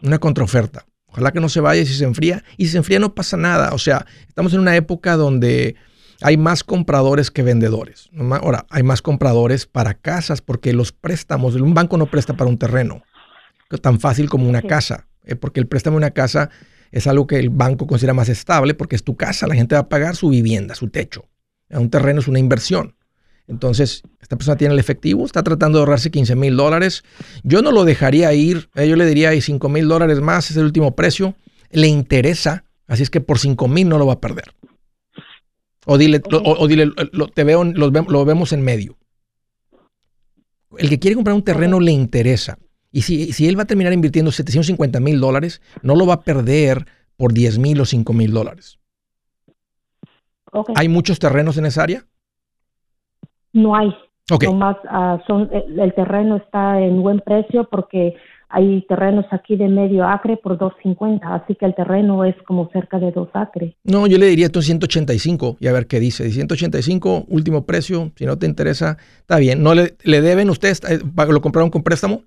Una 0.01 0.19
contraoferta. 0.19 0.85
Ojalá 1.07 1.31
que 1.31 1.39
no 1.39 1.49
se 1.49 1.59
vaya 1.59 1.85
si 1.85 1.93
se 1.93 2.05
enfría. 2.05 2.43
Y 2.57 2.65
si 2.65 2.71
se 2.71 2.77
enfría 2.77 2.99
no 2.99 3.15
pasa 3.15 3.37
nada. 3.37 3.73
O 3.73 3.79
sea, 3.79 4.05
estamos 4.27 4.53
en 4.53 4.59
una 4.59 4.75
época 4.75 5.15
donde 5.15 5.75
hay 6.21 6.37
más 6.37 6.63
compradores 6.63 7.31
que 7.31 7.43
vendedores. 7.43 8.09
Ahora, 8.31 8.65
hay 8.69 8.83
más 8.83 9.01
compradores 9.01 9.65
para 9.65 9.95
casas 9.95 10.41
porque 10.41 10.73
los 10.73 10.91
préstamos, 10.91 11.55
un 11.55 11.73
banco 11.73 11.97
no 11.97 12.05
presta 12.05 12.35
para 12.35 12.49
un 12.49 12.57
terreno 12.57 13.03
tan 13.77 13.99
fácil 13.99 14.29
como 14.29 14.47
una 14.47 14.61
casa, 14.61 15.07
eh, 15.23 15.35
porque 15.35 15.59
el 15.59 15.67
préstamo 15.67 15.95
de 15.95 16.05
una 16.05 16.11
casa 16.11 16.49
es 16.95 17.07
algo 17.07 17.27
que 17.27 17.37
el 17.37 17.49
banco 17.49 17.87
considera 17.87 18.13
más 18.13 18.29
estable 18.29 18.73
porque 18.73 18.95
es 18.95 19.03
tu 19.03 19.17
casa, 19.17 19.47
la 19.47 19.55
gente 19.55 19.75
va 19.75 19.81
a 19.81 19.89
pagar 19.89 20.15
su 20.15 20.29
vivienda, 20.29 20.75
su 20.75 20.87
techo. 20.87 21.25
Un 21.69 21.89
terreno 21.89 22.21
es 22.21 22.29
una 22.29 22.39
inversión. 22.39 22.95
Entonces, 23.47 24.01
esta 24.21 24.37
persona 24.37 24.55
tiene 24.55 24.73
el 24.73 24.79
efectivo, 24.79 25.25
está 25.25 25.43
tratando 25.43 25.77
de 25.77 25.81
ahorrarse 25.81 26.09
15 26.09 26.37
mil 26.37 26.55
dólares. 26.55 27.03
Yo 27.43 27.61
no 27.61 27.73
lo 27.73 27.83
dejaría 27.83 28.33
ir, 28.33 28.69
eh, 28.75 28.87
yo 28.87 28.95
le 28.95 29.05
diría, 29.05 29.29
hay 29.29 29.41
5 29.41 29.67
mil 29.67 29.89
dólares 29.89 30.21
más, 30.21 30.49
es 30.49 30.55
el 30.55 30.63
último 30.63 30.95
precio. 30.95 31.35
Le 31.69 31.87
interesa, 31.87 32.63
así 32.87 33.03
es 33.03 33.09
que 33.09 33.19
por 33.19 33.39
5 33.39 33.67
mil 33.67 33.89
no 33.89 33.97
lo 33.97 34.05
va 34.05 34.13
a 34.13 34.21
perder. 34.21 34.53
O 35.85 35.97
dile, 35.97 36.21
o, 36.31 36.65
dile 36.65 36.91
te 37.33 37.43
veo, 37.43 37.65
lo 37.65 38.25
vemos 38.25 38.53
en 38.53 38.61
medio. 38.61 38.97
El 40.77 40.87
que 40.87 40.97
quiere 40.97 41.15
comprar 41.15 41.35
un 41.35 41.43
terreno 41.43 41.81
le 41.81 41.91
interesa. 41.91 42.57
Y 42.95 43.01
si, 43.01 43.33
si 43.33 43.45
él 43.49 43.59
va 43.59 43.63
a 43.63 43.65
terminar 43.65 43.91
invirtiendo 43.91 44.31
750 44.31 45.01
mil 45.01 45.19
dólares, 45.19 45.61
no 45.81 45.97
lo 45.97 46.07
va 46.07 46.13
a 46.13 46.21
perder 46.21 46.85
por 47.17 47.33
10 47.33 47.59
mil 47.59 47.81
o 47.81 47.85
5 47.85 48.13
mil 48.13 48.31
dólares. 48.31 48.79
¿Hay 50.75 50.87
muchos 50.87 51.19
terrenos 51.19 51.57
en 51.57 51.65
esa 51.65 51.83
área? 51.83 52.05
No 53.51 53.75
hay. 53.75 53.93
Okay. 54.31 54.47
Nomás, 54.47 54.77
ah, 54.87 55.21
son, 55.27 55.49
el, 55.51 55.93
terreno 55.93 56.37
está 56.37 56.79
en 56.79 57.01
buen 57.01 57.19
precio 57.19 57.67
porque 57.69 58.15
hay 58.47 58.85
terrenos 58.87 59.25
aquí 59.31 59.57
de 59.57 59.67
medio 59.67 60.07
acre 60.07 60.37
por 60.37 60.57
2.50, 60.57 61.19
así 61.23 61.55
que 61.55 61.65
el 61.65 61.75
terreno 61.75 62.23
es 62.23 62.35
como 62.47 62.69
cerca 62.71 62.97
de 62.97 63.11
2 63.11 63.27
acres. 63.33 63.75
No, 63.83 64.07
yo 64.07 64.17
le 64.17 64.27
diría 64.27 64.45
esto 64.45 64.61
185 64.61 65.57
y 65.59 65.67
a 65.67 65.73
ver 65.73 65.87
qué 65.87 65.99
dice. 65.99 66.31
185, 66.31 67.25
último 67.27 67.65
precio, 67.65 68.13
si 68.15 68.25
no 68.25 68.37
te 68.37 68.45
interesa, 68.45 68.95
está 69.17 69.37
bien. 69.37 69.63
¿No 69.63 69.75
le, 69.75 69.97
le 70.05 70.21
deben 70.21 70.49
ustedes, 70.49 70.81
eh, 70.89 70.99
lo 71.27 71.41
compraron 71.41 71.69
con 71.69 71.83
préstamo? 71.83 72.21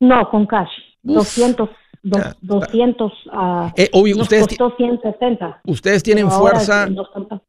No, 0.00 0.28
con 0.30 0.46
cash. 0.46 0.70
200, 1.02 1.68
200 2.02 3.12
uh, 3.26 3.70
eh, 3.76 3.90
ustedes, 4.16 4.46
costó 4.46 4.74
160. 4.76 5.60
Ustedes 5.66 6.02
tienen 6.02 6.30
fuerza 6.30 6.88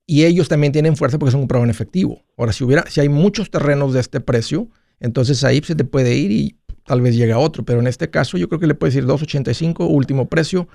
y 0.05 0.25
ellos 0.25 0.49
también 0.49 0.73
tienen 0.73 0.95
fuerza 0.95 1.17
porque 1.17 1.31
son 1.31 1.41
comprados 1.41 1.65
en 1.65 1.69
efectivo. 1.69 2.21
Ahora, 2.37 2.51
si 2.51 2.63
hubiera, 2.63 2.83
si 2.87 3.01
hay 3.01 3.09
muchos 3.09 3.49
terrenos 3.49 3.93
de 3.93 4.01
este 4.01 4.19
precio, 4.19 4.67
entonces 4.99 5.43
ahí 5.43 5.61
se 5.61 5.75
te 5.75 5.85
puede 5.85 6.15
ir 6.15 6.31
y 6.31 6.55
tal 6.85 7.01
vez 7.01 7.15
llega 7.15 7.37
otro. 7.37 7.63
Pero 7.63 7.79
en 7.79 7.87
este 7.87 8.09
caso, 8.09 8.37
yo 8.37 8.47
creo 8.49 8.59
que 8.59 8.67
le 8.67 8.75
puedes 8.75 8.93
decir 8.93 9.07
285, 9.07 9.85
último 9.85 10.27
precio. 10.27 10.67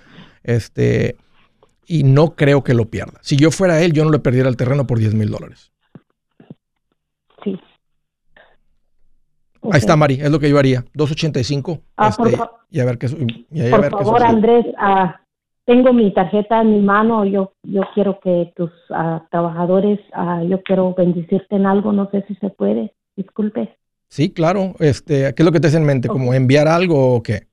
Este, 0.43 1.17
y 1.87 2.03
no 2.05 2.37
creo 2.37 2.63
que 2.63 2.75
lo 2.75 2.89
pierda. 2.89 3.19
Si 3.23 3.37
yo 3.37 3.51
fuera 3.51 3.83
él, 3.83 3.93
yo 3.93 4.05
no 4.05 4.11
le 4.11 4.19
perdiera 4.19 4.49
el 4.49 4.57
terreno 4.57 4.87
por 4.87 4.99
10 4.99 5.15
mil 5.15 5.31
dólares. 5.31 5.73
Sí. 7.43 7.59
Ahí 9.62 9.79
está, 9.79 9.96
Mari, 9.96 10.14
es 10.14 10.31
lo 10.31 10.38
que 10.38 10.49
yo 10.49 10.59
haría. 10.59 10.85
285. 10.94 11.81
Ah, 11.96 12.09
este, 12.09 12.38
y 12.70 12.81
a 12.81 12.85
ver 12.85 12.99
qué 12.99 13.07
y 13.51 13.70
Por 13.70 13.90
favor, 13.90 14.23
Andrés, 14.23 14.64
ah, 14.79 15.20
tengo 15.66 15.92
mi 15.92 16.12
tarjeta 16.12 16.62
en 16.62 16.70
mi 16.73 16.81
mano. 16.81 17.25
Yo, 17.25 17.53
yo 17.62 17.83
quiero 17.94 18.20
que 18.20 18.53
tus 18.57 18.70
ah, 18.90 19.27
trabajadores, 19.31 20.01
ah, 20.14 20.42
yo 20.49 20.62
quiero 20.62 20.94
bendecirte 20.94 21.57
en 21.57 21.66
algo. 21.66 21.92
No 21.92 22.09
sé 22.11 22.25
si 22.27 22.35
se 22.37 22.49
puede. 22.51 22.94
Disculpe. 23.16 23.77
Sí, 24.09 24.33
claro. 24.33 24.75
Este, 24.79 25.35
¿Qué 25.35 25.42
es 25.42 25.44
lo 25.44 25.53
que 25.53 25.61
te 25.61 25.68
hace 25.68 25.77
en 25.77 25.85
mente? 25.85 26.09
¿Como 26.09 26.33
enviar 26.33 26.66
algo 26.66 27.14
o 27.14 27.23
qué? 27.23 27.46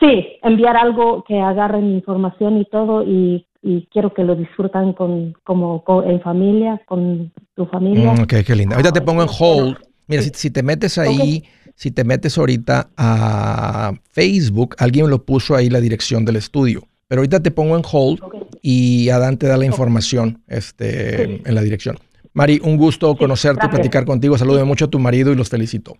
Sí, 0.00 0.38
enviar 0.42 0.76
algo 0.76 1.24
que 1.24 1.40
agarren 1.40 1.90
información 1.90 2.58
y 2.58 2.64
todo 2.66 3.02
y, 3.02 3.46
quiero 3.92 4.12
que 4.12 4.24
lo 4.24 4.34
disfrutan 4.34 4.92
con, 4.92 5.34
como 5.44 5.84
en 6.04 6.20
familia, 6.20 6.80
con 6.84 7.32
tu 7.54 7.66
familia. 7.66 8.12
Mm, 8.12 8.22
ok, 8.22 8.34
qué 8.44 8.56
linda. 8.56 8.74
Ahorita 8.74 8.92
te 8.92 9.02
pongo 9.02 9.22
en 9.22 9.28
hold 9.38 9.76
Mira, 10.06 10.22
si, 10.22 10.50
te 10.50 10.62
metes 10.62 10.98
ahí, 10.98 11.44
si 11.74 11.90
te 11.90 12.04
metes 12.04 12.36
ahorita 12.36 12.90
a 12.96 13.92
Facebook, 14.10 14.74
alguien 14.78 15.08
lo 15.08 15.24
puso 15.24 15.54
ahí 15.54 15.70
la 15.70 15.80
dirección 15.80 16.24
del 16.24 16.36
estudio. 16.36 16.86
Pero 17.08 17.20
ahorita 17.20 17.40
te 17.40 17.50
pongo 17.50 17.76
en 17.76 17.82
hold 17.90 18.20
y 18.62 19.10
Adán 19.10 19.36
te 19.36 19.46
da 19.46 19.56
la 19.56 19.66
información 19.66 20.42
este, 20.48 21.46
en 21.46 21.54
la 21.54 21.62
dirección. 21.62 21.98
Mari, 22.32 22.60
un 22.62 22.78
gusto 22.78 23.14
conocerte 23.16 23.66
y 23.66 23.68
platicar 23.68 24.04
contigo. 24.04 24.38
Salude 24.38 24.64
mucho 24.64 24.86
a 24.86 24.90
tu 24.90 24.98
marido 24.98 25.32
y 25.32 25.36
los 25.36 25.50
felicito. 25.50 25.98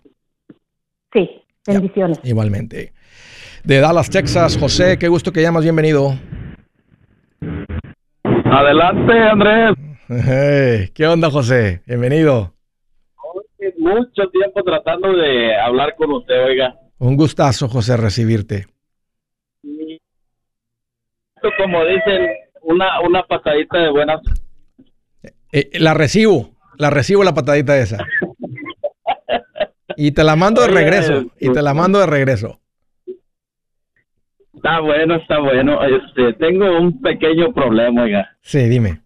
Sí, 1.13 1.29
bendiciones. 1.67 2.19
igualmente. 2.23 2.93
De 3.63 3.79
Dallas, 3.79 4.09
Texas, 4.09 4.57
José, 4.57 4.97
qué 4.97 5.07
gusto 5.07 5.31
que 5.31 5.41
llamas, 5.41 5.63
bienvenido. 5.63 6.17
Adelante, 8.45 9.13
Andrés. 9.13 10.89
¿Qué 10.93 11.07
onda, 11.07 11.29
José? 11.29 11.81
Bienvenido 11.85 12.53
mucho 13.83 14.29
tiempo 14.31 14.63
tratando 14.63 15.11
de 15.13 15.55
hablar 15.55 15.95
con 15.95 16.11
usted, 16.11 16.43
oiga. 16.45 16.75
Un 16.99 17.15
gustazo, 17.17 17.67
José, 17.67 17.97
recibirte. 17.97 18.67
Como 21.57 21.83
dicen, 21.85 22.29
una, 22.61 23.01
una 23.01 23.23
patadita 23.23 23.79
de 23.79 23.89
buenas. 23.89 24.21
Eh, 25.51 25.69
la 25.73 25.93
recibo, 25.93 26.51
la 26.77 26.89
recibo 26.89 27.23
la 27.23 27.33
patadita 27.33 27.77
esa. 27.77 27.97
Y 29.97 30.13
te 30.13 30.23
la 30.23 30.35
mando 30.35 30.61
de 30.61 30.69
regreso, 30.69 31.25
y 31.39 31.51
te 31.51 31.61
la 31.61 31.73
mando 31.73 31.99
de 31.99 32.07
regreso. 32.07 32.59
Está 34.55 34.79
bueno, 34.79 35.15
está 35.15 35.39
bueno. 35.39 35.79
Este, 35.83 36.33
tengo 36.33 36.79
un 36.79 37.01
pequeño 37.01 37.53
problema, 37.53 38.03
oiga. 38.03 38.37
Sí, 38.41 38.59
dime. 38.69 39.01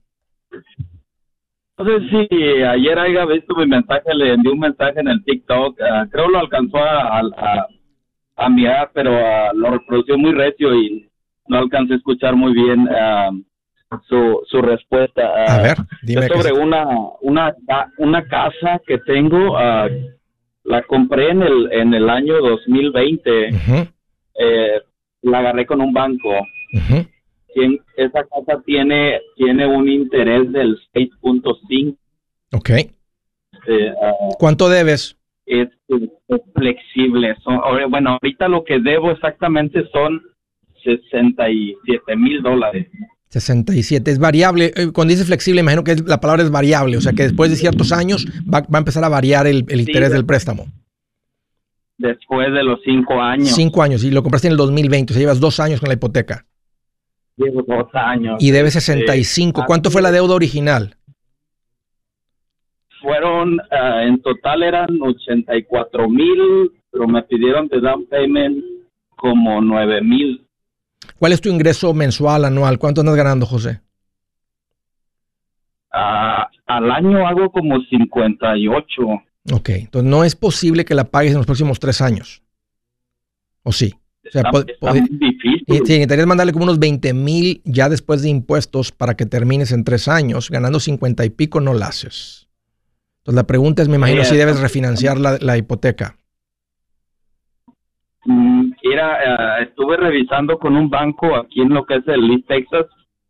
No 1.77 1.85
sé 1.85 2.09
si 2.09 2.63
ayer 2.63 2.97
haya 2.97 3.25
visto 3.25 3.55
mi 3.55 3.67
mensaje, 3.67 4.13
le 4.15 4.33
envié 4.33 4.51
un 4.51 4.59
mensaje 4.59 4.99
en 4.99 5.09
el 5.09 5.23
TikTok, 5.23 5.79
uh, 5.79 6.09
creo 6.09 6.27
lo 6.27 6.39
alcanzó 6.39 6.77
a, 6.77 7.19
a, 7.19 7.67
a 8.35 8.49
mirar, 8.49 8.89
pero 8.93 9.11
uh, 9.11 9.55
lo 9.55 9.71
reprodució 9.71 10.17
muy 10.17 10.31
recio 10.31 10.73
y 10.73 11.07
no 11.47 11.59
alcancé 11.59 11.93
a 11.93 11.97
escuchar 11.97 12.35
muy 12.35 12.53
bien 12.53 12.87
uh, 12.87 13.99
su, 14.07 14.41
su 14.47 14.61
respuesta. 14.61 15.21
a 15.21 15.61
ver, 15.61 15.77
dime. 16.01 16.27
sobre 16.27 16.51
una, 16.51 16.87
una, 17.21 17.55
una 17.99 18.27
casa 18.27 18.81
que 18.85 18.97
tengo, 18.99 19.55
la 20.63 20.81
compré 20.83 21.29
en 21.29 21.43
el, 21.43 21.71
en 21.71 21.93
el 21.93 22.09
año 22.09 22.41
2020, 22.41 23.49
eh, 24.39 24.81
la 25.21 25.39
agarré 25.39 25.65
con 25.65 25.81
un 25.81 25.93
banco 25.93 26.33
esa 27.95 28.23
casa 28.23 28.61
tiene, 28.65 29.19
tiene 29.35 29.65
un 29.65 29.89
interés 29.89 30.51
del 30.51 30.77
6.5. 30.93 31.97
Ok. 32.53 32.69
Ah, 34.01 34.13
¿Cuánto 34.37 34.69
debes? 34.69 35.17
Es, 35.45 35.69
flexible. 36.53 37.35
bueno, 37.89 38.11
ahorita 38.11 38.47
lo 38.47 38.63
que 38.63 38.79
debo 38.79 39.11
exactamente 39.11 39.87
son 39.91 40.21
67 40.83 42.15
mil 42.15 42.41
dólares. 42.41 42.87
67, 43.29 44.11
es 44.11 44.19
variable. 44.19 44.71
Eh, 44.75 44.91
cuando 44.93 45.11
dice 45.11 45.25
flexible, 45.25 45.61
imagino 45.61 45.83
que 45.83 45.95
la 46.05 46.19
palabra 46.19 46.43
es 46.43 46.51
variable, 46.51 46.97
o 46.97 47.01
sea 47.01 47.13
que 47.13 47.23
después 47.23 47.49
de 47.49 47.57
ciertos 47.57 47.91
años 47.91 48.25
va, 48.51 48.59
a 48.71 48.77
empezar 48.77 49.03
a 49.03 49.09
variar 49.09 49.47
el, 49.47 49.65
interés 49.69 50.11
del 50.11 50.25
préstamo. 50.25 50.65
Después 51.97 52.53
de 52.53 52.63
los 52.63 52.79
cinco 52.85 53.19
años. 53.21 53.49
Cinco 53.49 53.81
años, 53.81 54.03
y 54.03 54.11
lo 54.11 54.23
compraste 54.23 54.47
en 54.47 54.53
el 54.53 54.57
2020, 54.57 55.11
o 55.11 55.13
sea, 55.13 55.21
llevas 55.21 55.39
dos 55.39 55.59
años 55.59 55.79
con 55.79 55.89
la 55.89 55.95
hipoteca. 55.95 56.45
Llevo 57.37 57.61
dos 57.61 57.87
años. 57.93 58.37
Y 58.41 58.51
debe 58.51 58.71
65. 58.71 59.63
¿Cuánto 59.67 59.91
fue 59.91 60.01
la 60.01 60.11
deuda 60.11 60.33
original? 60.35 60.95
Fueron, 63.01 63.59
ah, 63.71 64.03
en 64.03 64.21
total 64.21 64.63
eran 64.63 64.99
84 64.99 66.09
mil, 66.09 66.71
pero 66.91 67.07
me 67.07 67.21
pidieron 67.23 67.67
de 67.67 67.79
down 67.79 68.07
payment 68.07 68.63
como 69.15 69.61
9 69.61 70.01
mil. 70.01 70.47
¿Cuál 71.19 71.33
es 71.33 71.41
tu 71.41 71.49
ingreso 71.49 71.93
mensual, 71.93 72.45
anual? 72.45 72.79
¿Cuánto 72.79 73.01
andas 73.01 73.15
ganando, 73.15 73.45
José? 73.45 73.81
Ah, 75.93 76.49
al 76.65 76.91
año 76.91 77.27
hago 77.27 77.51
como 77.51 77.79
58. 77.81 79.01
Ok, 79.53 79.69
entonces 79.69 80.09
no 80.09 80.23
es 80.23 80.35
posible 80.35 80.83
que 80.83 80.95
la 80.95 81.05
pagues 81.05 81.31
en 81.31 81.37
los 81.37 81.45
próximos 81.45 81.79
tres 81.79 82.01
años. 82.01 82.41
¿O 83.63 83.71
sí? 83.71 83.93
O 84.27 84.31
sea, 84.31 84.41
está, 84.41 84.93
difícil. 84.93 85.63
Sí, 85.67 85.73
necesitarías 85.79 86.27
mandarle 86.27 86.53
como 86.53 86.65
unos 86.65 86.79
20 86.79 87.13
mil 87.13 87.61
ya 87.63 87.89
después 87.89 88.21
de 88.21 88.29
impuestos 88.29 88.91
para 88.91 89.15
que 89.15 89.25
termines 89.25 89.71
en 89.71 89.83
tres 89.83 90.07
años. 90.07 90.49
Ganando 90.49 90.79
50 90.79 91.25
y 91.25 91.29
pico 91.29 91.59
no 91.61 91.73
la 91.73 91.87
haces. 91.87 92.47
Entonces 93.19 93.35
la 93.35 93.47
pregunta 93.47 93.81
es, 93.81 93.89
me 93.89 93.97
imagino, 93.97 94.23
si 94.23 94.37
debes 94.37 94.59
refinanciar 94.61 95.17
la, 95.17 95.57
hipoteca. 95.57 96.15
Mira, 98.25 98.73
mm, 98.73 98.73
eh, 98.83 99.63
estuve 99.63 99.97
revisando 99.97 100.57
con 100.57 100.75
un 100.75 100.89
banco 100.89 101.35
aquí 101.35 101.61
en 101.61 101.73
lo 101.73 101.85
que 101.85 101.95
es 101.95 102.07
el 102.07 102.31
East 102.31 102.47
Texas. 102.47 102.85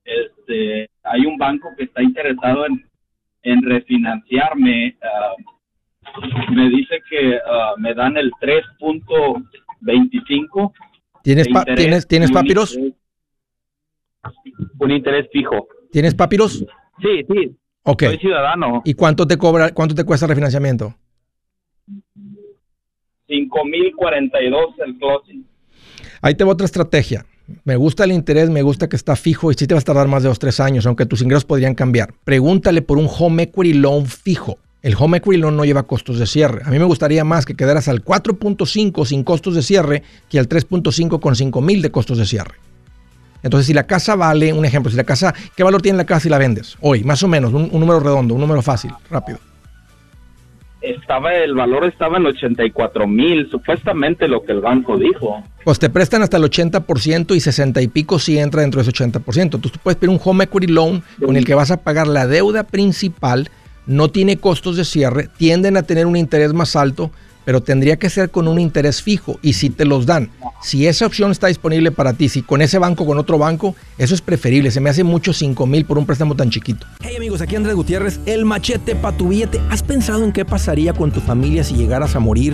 Este, 0.06 0.90
hay 1.04 1.26
un 1.26 1.38
banco 1.38 1.70
que 1.78 1.86
está 1.86 2.02
interesado 2.02 2.66
en, 2.66 2.86
en 3.44 3.64
refinanciarme. 3.64 4.96
Ah, 5.02 5.34
me 6.52 6.70
dice 6.70 7.02
que 7.10 7.40
ah, 7.46 7.74
me 7.78 7.94
dan 7.94 8.18
el 8.18 8.32
3.25. 9.82 10.74
¿Tienes, 11.24 11.48
¿tienes, 11.76 12.08
¿tienes 12.08 12.32
papiros? 12.32 12.78
un 14.80 14.92
interés 14.92 15.28
fijo. 15.32 15.68
¿Tienes 15.92 16.16
papiros? 16.16 16.66
Sí, 17.02 17.26
sí. 17.30 17.56
Ok. 17.84 18.04
Soy 18.04 18.18
ciudadano. 18.18 18.82
¿Y 18.86 18.94
cuánto 18.94 19.28
te 19.28 19.38
cobra, 19.38 19.72
cuánto 19.74 19.96
te 19.96 20.04
cuesta 20.04 20.26
el 20.26 20.30
refinanciamiento? 20.30 20.96
5.042 23.30 24.74
el 24.86 24.98
closing. 24.98 25.46
Ahí 26.22 26.36
te 26.36 26.44
va 26.44 26.52
otra 26.52 26.66
estrategia. 26.66 27.26
Me 27.64 27.76
gusta 27.76 28.04
el 28.04 28.12
interés, 28.12 28.50
me 28.50 28.62
gusta 28.62 28.90
que 28.90 28.96
está 28.96 29.16
fijo 29.16 29.52
y 29.52 29.54
sí 29.54 29.68
te 29.68 29.74
vas 29.74 29.84
a 29.84 29.88
tardar 29.88 30.08
más 30.08 30.24
de 30.24 30.30
dos, 30.30 30.40
tres 30.40 30.60
años, 30.60 30.86
aunque 30.86 31.06
tus 31.06 31.22
ingresos 31.22 31.46
podrían 31.46 31.76
cambiar. 31.76 32.14
Pregúntale 32.26 32.82
por 32.82 32.98
un 32.98 33.08
home 33.08 33.44
equity 33.44 33.74
loan 33.74 34.06
fijo. 34.06 34.58
El 34.88 34.96
home 34.98 35.18
equity 35.18 35.42
loan 35.42 35.58
no 35.58 35.66
lleva 35.66 35.84
costos 35.84 36.18
de 36.18 36.26
cierre. 36.26 36.62
A 36.64 36.70
mí 36.70 36.80
me 36.80 36.86
gustaría 36.86 37.26
más 37.26 37.46
que 37.46 37.56
quedaras 37.56 37.90
al 37.90 38.06
4.5 38.06 39.06
sin 39.06 39.22
costos 39.26 39.54
de 39.54 39.62
cierre 39.62 40.02
que 40.30 40.40
al 40.40 40.48
3.5 40.48 41.20
con 41.20 41.36
5 41.36 41.60
mil 41.60 41.82
de 41.82 41.92
costos 41.92 42.18
de 42.18 42.26
cierre. 42.26 42.56
Entonces, 43.44 43.68
si 43.68 43.74
la 43.74 43.84
casa 43.84 44.16
vale, 44.16 44.54
un 44.54 44.64
ejemplo, 44.64 44.90
si 44.90 44.96
la 44.96 45.04
casa, 45.04 45.34
¿qué 45.58 45.64
valor 45.64 45.82
tiene 45.82 45.98
la 45.98 46.06
casa 46.06 46.22
si 46.22 46.30
la 46.30 46.38
vendes? 46.38 46.78
Hoy, 46.80 47.04
más 47.04 47.22
o 47.22 47.28
menos, 47.28 47.52
un, 47.52 47.70
número 47.70 48.00
redondo, 48.00 48.34
un 48.34 48.40
número 48.40 48.62
fácil, 48.62 48.92
rápido. 49.12 49.40
Estaba, 50.80 51.36
el 51.36 51.54
valor 51.54 51.84
estaba 51.84 52.16
en 52.16 52.28
84 52.28 53.08
mil, 53.08 53.50
supuestamente 53.52 54.26
lo 54.30 54.46
que 54.46 54.54
el 54.54 54.62
banco 54.62 54.98
dijo. 54.98 55.44
Pues 55.66 55.80
te 55.80 55.90
prestan 55.90 56.22
hasta 56.22 56.38
el 56.38 56.44
80% 56.44 57.36
y 57.36 57.42
60 57.42 57.82
y 57.82 57.90
pico 57.90 58.20
si 58.20 58.40
entra 58.40 58.62
dentro 58.62 58.82
de 58.82 58.90
ese 58.90 59.04
80%. 59.04 59.42
Entonces 59.42 59.74
tú 59.74 59.80
puedes 59.84 59.98
pedir 59.98 60.12
un 60.12 60.22
home 60.24 60.46
equity 60.46 60.68
loan 60.68 61.04
con 61.26 61.36
el 61.36 61.44
que 61.44 61.56
vas 61.56 61.72
a 61.72 61.84
pagar 61.84 62.08
la 62.08 62.26
deuda 62.26 62.64
principal, 62.64 63.50
no 63.88 64.10
tiene 64.10 64.38
costos 64.38 64.76
de 64.76 64.86
cierre, 64.86 65.30
tienden 65.38 65.78
a 65.78 65.84
tener 65.84 66.06
un 66.06 66.16
interés 66.16 66.54
más 66.54 66.76
alto, 66.76 67.12
pero 67.46 67.62
tendría 67.62 67.98
que 67.98 68.10
ser 68.10 68.30
con 68.30 68.48
un 68.48 68.60
interés 68.60 69.02
fijo 69.02 69.40
y 69.42 69.54
si 69.54 69.70
te 69.70 69.86
los 69.86 70.06
dan, 70.06 70.30
si 70.62 70.86
esa 70.86 71.06
opción 71.06 71.32
está 71.32 71.48
disponible 71.48 71.92
para 71.92 72.14
ti, 72.14 72.28
si 72.28 72.42
con 72.42 72.62
ese 72.62 72.78
banco, 72.78 73.06
con 73.06 73.18
otro 73.18 73.38
banco, 73.38 73.74
eso 73.98 74.14
es 74.14 74.22
preferible. 74.22 74.70
Se 74.70 74.82
me 74.82 74.90
hace 74.90 75.06
mucho 75.06 75.32
5 75.32 75.66
mil 75.66 75.86
por 75.86 75.98
un 75.98 76.06
préstamo 76.06 76.36
tan 76.36 76.50
chiquito. 76.50 76.86
Hey 77.00 77.16
amigos, 77.16 77.42
aquí 77.42 77.56
Andrés 77.56 77.76
Gutiérrez, 77.76 78.20
el 78.26 78.44
machete 78.44 78.96
para 78.96 79.16
tu 79.16 79.30
billete. 79.30 79.62
¿Has 79.70 79.82
pensado 79.82 80.26
en 80.26 80.34
qué 80.34 80.44
pasaría 80.44 80.92
con 80.92 81.12
tu 81.12 81.22
familia 81.22 81.64
si 81.64 81.76
llegaras 81.76 82.16
a 82.16 82.20
morir? 82.20 82.54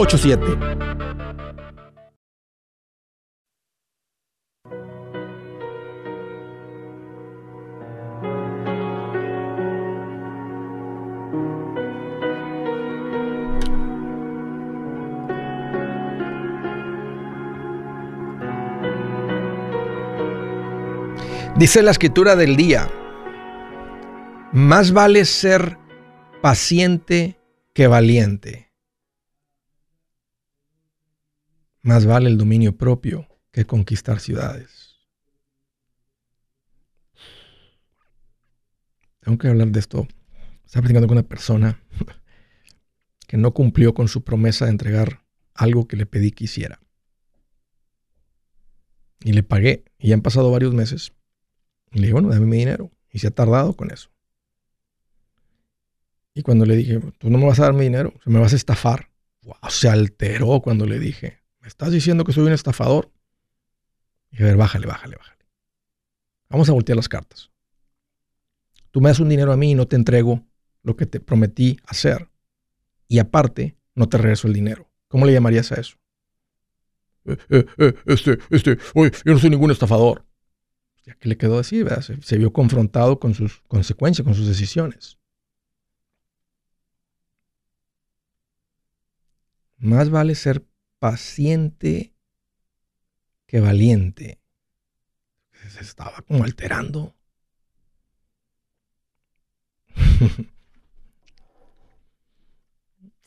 Dice 21.61 21.83
la 21.83 21.91
escritura 21.91 22.35
del 22.35 22.55
día, 22.55 22.89
más 24.51 24.93
vale 24.93 25.25
ser 25.25 25.77
paciente 26.41 27.37
que 27.75 27.85
valiente. 27.85 28.70
Más 31.83 32.05
vale 32.05 32.29
el 32.29 32.37
dominio 32.37 32.77
propio 32.77 33.27
que 33.51 33.65
conquistar 33.65 34.19
ciudades. 34.19 34.99
Tengo 39.21 39.37
que 39.37 39.47
hablar 39.47 39.69
de 39.69 39.79
esto. 39.79 40.07
Estaba 40.65 40.83
platicando 40.83 41.07
con 41.07 41.17
una 41.17 41.27
persona 41.27 41.81
que 43.27 43.37
no 43.37 43.53
cumplió 43.53 43.93
con 43.93 44.07
su 44.07 44.23
promesa 44.23 44.65
de 44.65 44.71
entregar 44.71 45.23
algo 45.53 45.87
que 45.87 45.97
le 45.97 46.05
pedí 46.05 46.31
que 46.31 46.45
hiciera. 46.45 46.79
Y 49.23 49.33
le 49.33 49.43
pagué. 49.43 49.85
Y 49.99 50.09
ya 50.09 50.15
han 50.15 50.21
pasado 50.21 50.51
varios 50.51 50.73
meses. 50.73 51.13
Y 51.91 51.99
le 51.99 52.01
dije, 52.01 52.13
bueno, 52.13 52.29
dame 52.29 52.45
mi 52.45 52.57
dinero. 52.57 52.91
Y 53.11 53.19
se 53.19 53.27
ha 53.27 53.31
tardado 53.31 53.75
con 53.75 53.91
eso. 53.91 54.09
Y 56.33 56.43
cuando 56.43 56.65
le 56.65 56.75
dije, 56.75 56.99
tú 57.17 57.29
no 57.29 57.37
me 57.37 57.45
vas 57.45 57.59
a 57.59 57.63
dar 57.63 57.73
mi 57.73 57.83
dinero, 57.83 58.13
me 58.25 58.39
vas 58.39 58.53
a 58.53 58.55
estafar. 58.55 59.09
se 59.69 59.89
alteró 59.89 60.61
cuando 60.61 60.85
le 60.85 60.97
dije, 60.97 61.40
¿me 61.61 61.67
estás 61.67 61.91
diciendo 61.91 62.23
que 62.23 62.33
soy 62.33 62.43
un 62.43 62.53
estafador? 62.53 63.11
A 64.33 64.43
ver, 64.43 64.57
bájale, 64.57 64.87
bájale, 64.87 65.15
bájale. 65.15 65.45
Vamos 66.49 66.69
a 66.69 66.73
voltear 66.73 66.95
las 66.95 67.09
cartas. 67.09 67.51
Tú 68.91 68.99
me 69.01 69.09
das 69.09 69.19
un 69.19 69.29
dinero 69.29 69.51
a 69.51 69.57
mí 69.57 69.71
y 69.71 69.75
no 69.75 69.87
te 69.87 69.95
entrego 69.95 70.45
lo 70.83 70.95
que 70.95 71.05
te 71.05 71.19
prometí 71.19 71.77
hacer. 71.85 72.29
Y 73.07 73.19
aparte, 73.19 73.77
no 73.95 74.09
te 74.09 74.17
regreso 74.17 74.47
el 74.47 74.53
dinero. 74.53 74.89
¿Cómo 75.07 75.25
le 75.25 75.33
llamarías 75.33 75.71
a 75.71 75.75
eso? 75.75 75.97
Eh, 77.25 77.37
eh, 77.49 77.65
eh, 77.77 77.93
este, 78.05 78.39
este, 78.49 78.77
oye, 78.95 79.11
yo 79.23 79.33
no 79.33 79.39
soy 79.39 79.49
ningún 79.49 79.71
estafador 79.71 80.25
ya 81.05 81.15
que 81.15 81.29
le 81.29 81.37
quedó 81.37 81.59
así, 81.59 81.83
se, 82.21 82.37
vio 82.37 82.53
confrontado 82.53 83.19
con 83.19 83.33
sus 83.33 83.61
consecuencias, 83.67 84.23
con 84.23 84.35
sus 84.35 84.47
decisiones. 84.47 85.17
Más 89.77 90.09
vale 90.11 90.35
ser 90.35 90.63
paciente 91.01 92.13
que 93.47 93.59
valiente. 93.59 94.39
Se 95.67 95.81
estaba 95.81 96.21
como 96.21 96.43
alterando. 96.45 97.17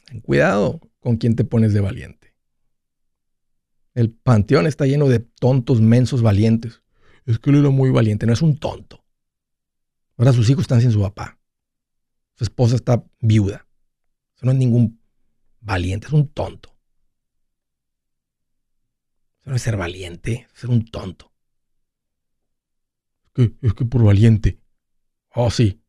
Ten 0.07 0.21
cuidado 0.23 0.81
con 1.01 1.17
quién 1.19 1.37
te 1.37 1.45
pones 1.45 1.75
de 1.75 1.81
valiente. 1.81 2.35
El 3.93 4.11
panteón 4.13 4.67
está 4.67 4.87
lleno 4.87 5.09
de 5.09 5.19
tontos, 5.21 5.83
mensos, 5.83 6.23
valientes 6.23 6.85
es 7.27 7.39
que 7.39 7.51
él 7.51 7.57
era 7.57 7.71
muy 7.71 7.91
valiente, 7.91 8.27
no 8.27 8.33
es 8.33 8.43
un 8.43 8.59
tonto. 8.59 9.03
Ahora 10.17 10.33
sus 10.33 10.49
hijos 10.51 10.63
están 10.63 10.81
sin 10.81 10.93
su 10.93 11.01
papá. 11.01 11.39
Su 12.35 12.45
esposa 12.45 12.77
está 12.77 13.05
viuda. 13.21 13.67
Eso 14.37 14.47
no 14.47 14.53
es 14.53 14.59
ningún 14.59 15.01
valiente, 15.61 16.07
es 16.07 16.13
un 16.13 16.29
tonto. 16.29 16.74
Eso 19.45 19.51
no 19.51 19.57
es 19.57 19.63
ser 19.63 19.77
valiente, 19.77 20.49
es 20.55 20.61
ser 20.61 20.71
un 20.71 20.87
tonto. 20.87 21.31
Es 23.27 23.31
que, 23.35 23.55
es 23.61 23.75
que 23.75 23.85
por 23.85 24.03
valiente. 24.03 24.59
Oh, 25.35 25.51
sí. 25.51 25.83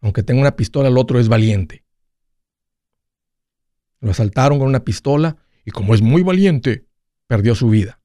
Aunque 0.00 0.22
tenga 0.22 0.40
una 0.40 0.54
pistola, 0.54 0.88
el 0.88 0.98
otro 0.98 1.18
es 1.18 1.28
valiente. 1.28 1.84
Lo 3.98 4.12
asaltaron 4.12 4.60
con 4.60 4.68
una 4.68 4.84
pistola 4.84 5.36
y 5.64 5.72
como 5.72 5.94
es 5.94 6.02
muy 6.02 6.22
valiente, 6.22 6.86
perdió 7.26 7.56
su 7.56 7.68
vida. 7.68 8.00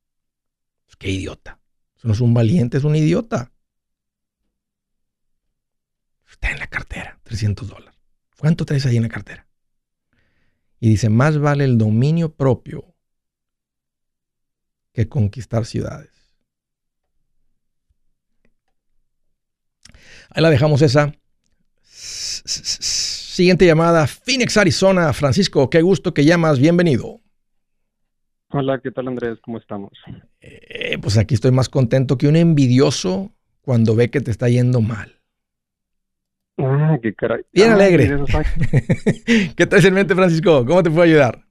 Qué 0.98 1.12
idiota. 1.12 1.60
Eso 1.96 2.08
no 2.08 2.14
es 2.16 2.22
un 2.22 2.34
valiente, 2.34 2.78
es 2.78 2.84
un 2.84 2.96
idiota. 2.96 3.52
Está 6.28 6.50
en 6.50 6.58
la 6.58 6.68
cartera, 6.68 7.20
300 7.22 7.68
dólares. 7.68 8.00
¿Cuánto 8.36 8.66
traes 8.66 8.88
ahí 8.88 8.98
en 8.98 9.04
la 9.04 9.10
cartera? 9.10 9.48
Y 10.80 10.90
dice, 10.90 11.10
más 11.10 11.38
vale 11.38 11.66
el 11.66 11.78
dominio 11.78 12.36
propio 12.36 12.97
que 14.98 15.08
conquistar 15.08 15.64
ciudades. 15.64 16.10
Ahí 20.32 20.42
la 20.42 20.50
dejamos 20.50 20.82
esa. 20.82 21.14
Siguiente 21.84 23.68
llamada, 23.68 24.08
Phoenix, 24.08 24.58
Arizona. 24.58 25.14
Francisco, 25.14 25.70
qué 25.70 25.84
gusto 25.84 26.16
que 26.16 26.26
llamas. 26.26 26.58
Bienvenido. 26.58 27.22
Hola, 28.50 28.80
¿qué 28.82 28.90
tal 28.90 29.08
Andrés? 29.08 29.38
¿Cómo 29.44 29.60
estamos? 29.60 29.92
Eh, 30.42 30.98
pues 31.00 31.20
aquí 31.20 31.36
estoy 31.36 31.52
más 31.52 31.70
contento 31.70 32.18
que 32.18 32.28
un 32.28 32.36
envidioso 32.36 33.32
cuando 33.62 33.96
ve 33.96 34.10
que 34.10 34.22
te 34.22 34.32
está 34.32 34.50
yendo 34.50 34.82
mal. 34.82 35.22
Ah, 36.58 36.98
qué 37.04 37.14
caray. 37.14 37.44
Bien 37.54 37.70
alegre. 37.70 38.18
¿Qué 39.56 39.68
traes 39.68 39.86
en 39.86 39.94
mente, 39.94 40.16
Francisco? 40.16 40.66
¿Cómo 40.66 40.82
te 40.82 40.90
puedo 40.90 41.04
ayudar? 41.04 41.47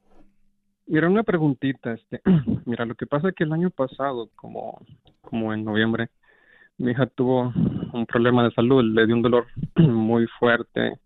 Mira, 0.87 1.09
una 1.09 1.23
preguntita. 1.23 1.93
Este, 1.93 2.21
mira, 2.65 2.85
lo 2.85 2.95
que 2.95 3.07
pasa 3.07 3.29
es 3.29 3.35
que 3.35 3.45
el 3.45 3.53
año 3.53 3.71
pasado, 3.71 4.31
como, 4.37 4.81
como 5.21 5.53
en 5.53 5.65
noviembre, 5.65 6.09
mi 6.79 6.93
hija 6.93 7.07
tuvo 7.07 7.53
un 7.93 8.07
problema 8.07 8.45
de 8.45 8.53
salud, 8.53 8.85
le 8.85 9.07
dio 9.07 9.15
un 9.15 9.23
dolor 9.23 9.47
muy 9.77 10.27
fuerte. 10.39 10.99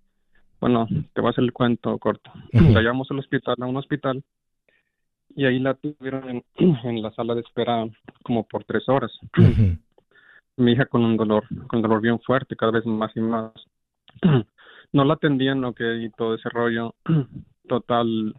Bueno, 0.61 0.87
te 1.15 1.21
voy 1.21 1.29
a 1.29 1.31
hacer 1.31 1.45
el 1.45 1.53
cuento 1.53 1.97
corto. 1.99 2.31
La 2.53 2.81
llevamos 2.81 3.11
al 3.11 3.19
hospital, 3.19 3.57
a 3.61 3.67
un 3.67 3.77
hospital, 3.77 4.23
y 5.35 5.47
ahí 5.47 5.59
la 5.59 5.75
tuvieron 5.75 6.29
en, 6.29 6.45
en 6.85 7.03
la 7.03 7.11
sala 7.13 7.35
de 7.35 7.41
espera 7.41 7.87
como 8.23 8.47
por 8.47 8.65
tres 8.65 8.89
horas. 8.89 9.13
Mi 10.57 10.73
hija 10.73 10.85
con 10.87 11.03
un 11.03 11.17
dolor, 11.17 11.45
con 11.69 11.79
un 11.79 11.83
dolor 11.83 12.03
bien 12.03 12.21
fuerte, 12.21 12.57
cada 12.57 12.73
vez 12.73 12.85
más 12.85 13.17
y 13.17 13.21
más. 13.21 13.53
no 14.93 15.05
la 15.05 15.15
atendían, 15.15 15.63
lo 15.63 15.73
que 15.73 16.03
y 16.03 16.11
todo 16.11 16.35
ese 16.35 16.51
rollo. 16.51 16.95
Total, 17.67 18.35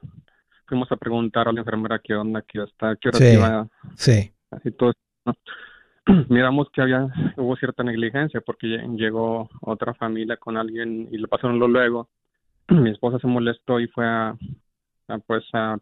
fuimos 0.71 0.89
a 0.89 0.95
preguntar 0.95 1.49
a 1.49 1.51
la 1.51 1.59
enfermera 1.59 1.99
qué 1.99 2.15
onda, 2.15 2.41
qué 2.43 2.61
hasta 2.61 2.95
qué 2.95 3.09
hora 3.09 3.17
sí, 3.17 3.33
iba. 3.33 3.67
Sí. 3.95 4.31
Así 4.51 4.71
todo. 4.71 4.93
Miramos 6.29 6.69
que 6.71 6.81
había 6.81 7.09
hubo 7.35 7.57
cierta 7.57 7.83
negligencia 7.83 8.39
porque 8.39 8.67
llegó 8.95 9.49
otra 9.59 9.93
familia 9.93 10.37
con 10.37 10.55
alguien 10.55 11.09
y 11.11 11.17
lo 11.17 11.27
pasaron 11.27 11.59
luego. 11.59 12.07
Mi 12.69 12.89
esposa 12.89 13.19
se 13.19 13.27
molestó 13.27 13.81
y 13.81 13.87
fue 13.87 14.05
a, 14.07 14.37
a 15.09 15.17
pues 15.17 15.43
a, 15.51 15.77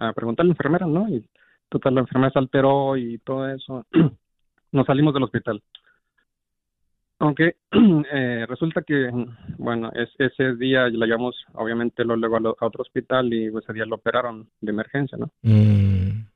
a 0.00 0.12
preguntar 0.12 0.42
a 0.42 0.48
la 0.48 0.54
enfermera, 0.54 0.86
¿no? 0.86 1.08
Y 1.08 1.24
total 1.68 1.94
la 1.94 2.00
enfermera 2.00 2.32
se 2.32 2.40
alteró 2.40 2.96
y 2.96 3.18
todo 3.18 3.48
eso. 3.48 3.86
Nos 4.72 4.86
salimos 4.86 5.14
del 5.14 5.22
hospital. 5.22 5.62
Aunque 7.22 7.54
eh, 8.12 8.46
resulta 8.48 8.82
que, 8.82 9.08
bueno, 9.56 9.92
es, 9.94 10.10
ese 10.18 10.56
día 10.56 10.88
la 10.88 11.06
llevamos, 11.06 11.36
obviamente, 11.54 12.04
lo 12.04 12.16
luego 12.16 12.56
a, 12.58 12.66
otro 12.66 12.82
hospital 12.82 13.32
y 13.32 13.46
ese 13.46 13.72
día 13.72 13.86
lo 13.86 13.94
operaron 13.94 14.48
de 14.60 14.72
emergencia, 14.72 15.16
¿no? 15.16 15.30
Mm. 15.42 16.26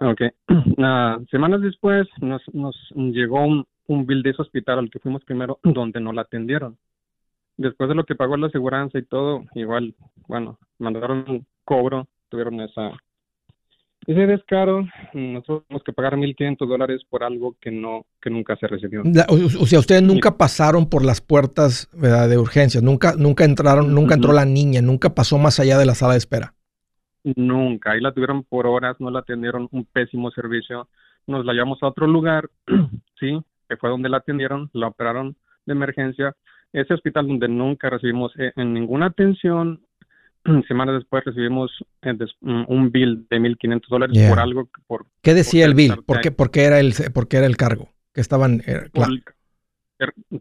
Ok. 0.00 0.22
semanas 1.30 1.60
después 1.60 2.08
nos, 2.22 2.42
nos 2.54 2.74
llegó 2.94 3.44
un, 3.44 3.66
un 3.88 4.06
bill 4.06 4.22
de 4.22 4.30
ese 4.30 4.40
hospital 4.40 4.78
al 4.78 4.90
que 4.90 5.00
fuimos 5.00 5.22
primero, 5.22 5.58
donde 5.64 6.00
no 6.00 6.14
la 6.14 6.22
atendieron. 6.22 6.78
Después 7.58 7.90
de 7.90 7.94
lo 7.94 8.04
que 8.04 8.14
pagó 8.14 8.38
la 8.38 8.46
aseguranza 8.46 8.98
y 8.98 9.02
todo, 9.02 9.44
igual, 9.54 9.94
bueno, 10.26 10.58
mandaron 10.78 11.26
un 11.28 11.46
cobro, 11.62 12.08
tuvieron 12.30 12.58
esa 12.62 12.92
ese 14.06 14.26
descaro, 14.26 14.88
nosotros 15.12 15.64
tenemos 15.68 15.84
que 15.84 15.92
pagar 15.92 16.16
1.500 16.16 16.66
dólares 16.66 17.02
por 17.08 17.22
algo 17.22 17.56
que 17.60 17.70
no 17.70 18.06
que 18.20 18.30
nunca 18.30 18.56
se 18.56 18.66
recibió. 18.66 19.02
o, 19.28 19.66
sea, 19.66 19.78
ustedes 19.78 20.02
nunca 20.02 20.36
pasaron 20.36 20.88
por 20.88 21.04
las 21.04 21.20
puertas 21.20 21.88
de 21.92 22.38
urgencias, 22.38 22.82
nunca 22.82 23.14
nunca 23.16 23.44
entraron, 23.44 23.94
nunca 23.94 24.14
entró 24.14 24.32
la 24.32 24.44
niña, 24.46 24.80
nunca 24.80 25.14
pasó 25.14 25.38
más 25.38 25.60
allá 25.60 25.78
de 25.78 25.86
la 25.86 25.94
sala 25.94 26.12
de 26.12 26.18
espera. 26.18 26.54
Nunca, 27.22 27.92
ahí 27.92 28.00
la 28.00 28.12
tuvieron 28.12 28.44
por 28.44 28.66
horas, 28.66 28.96
no 28.98 29.10
la 29.10 29.20
atendieron, 29.20 29.68
un 29.72 29.84
pésimo 29.84 30.30
servicio. 30.30 30.88
Nos 31.26 31.44
la 31.44 31.52
llevamos 31.52 31.82
a 31.82 31.88
otro 31.88 32.06
lugar, 32.06 32.48
sí, 33.20 33.38
que 33.68 33.76
fue 33.76 33.90
donde 33.90 34.08
la 34.08 34.18
atendieron, 34.18 34.70
la 34.72 34.88
operaron 34.88 35.36
de 35.66 35.72
emergencia. 35.72 36.34
Ese 36.72 36.94
hospital 36.94 37.28
donde 37.28 37.48
nunca 37.48 37.90
recibimos 37.90 38.32
eh, 38.38 38.52
en 38.56 38.72
ninguna 38.72 39.06
atención, 39.06 39.80
semanas 40.68 40.96
después 40.96 41.24
recibimos 41.24 41.70
eh, 42.02 42.16
un 42.40 42.90
bill 42.90 43.26
de 43.28 43.38
1.500 43.38 43.88
dólares 43.88 44.28
por 44.28 44.38
algo. 44.38 44.68
Por, 44.86 45.06
¿Qué 45.22 45.34
decía 45.34 45.64
el 45.66 45.74
bill? 45.74 46.02
¿Por 46.04 46.20
qué, 46.20 46.30
por 46.30 46.50
qué, 46.50 46.64
era 46.64 46.80
el, 46.80 46.94
por 47.12 47.28
qué 47.28 47.38
era 47.38 47.46
el 47.46 47.56
cargo? 47.56 47.90
Que 48.12 48.20
estaban... 48.20 48.62
Eh, 48.66 48.88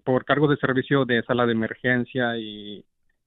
por, 0.03 0.23
cargo 0.23 0.47
de 0.47 0.55
servicio 0.57 1.03
de 1.03 1.21
sala 1.23 1.45
de 1.45 1.51
emergencia 1.51 2.37
y, 2.37 2.85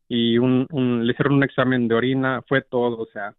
y 0.09 0.39
un, 0.39 0.66
le 1.05 1.12
hicieron 1.12 1.35
un 1.35 1.45
examen 1.45 1.89
de 1.89 1.95
orina, 1.95 2.43
fue 2.49 2.62
todo, 2.62 2.99
o 2.99 3.07
sea, 3.12 3.35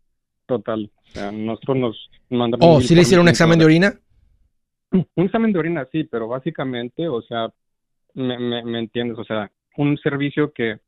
total. 0.46 0.92
O 0.96 1.08
sea, 1.08 1.32
nosotros 1.32 1.78
nos 1.78 2.10
mandamos... 2.30 2.68
¿Oh, 2.68 2.82
sí 2.82 2.94
le 2.94 3.02
hicieron 3.02 3.24
un 3.24 3.30
examen 3.30 3.58
de 3.58 3.66
orina? 3.66 3.94
Un 4.92 5.26
examen 5.26 5.52
de 5.52 5.58
orina, 5.58 5.88
sí, 5.92 6.04
pero 6.04 6.28
básicamente, 6.28 7.08
o 7.08 7.20
sea, 7.24 7.52
me, 8.14 8.38
me, 8.38 8.64
me 8.64 8.78
entiendes, 8.78 9.18
o 9.18 9.24
sea, 9.24 9.50
un 9.76 9.98
servicio 9.98 10.52
que 10.54 10.82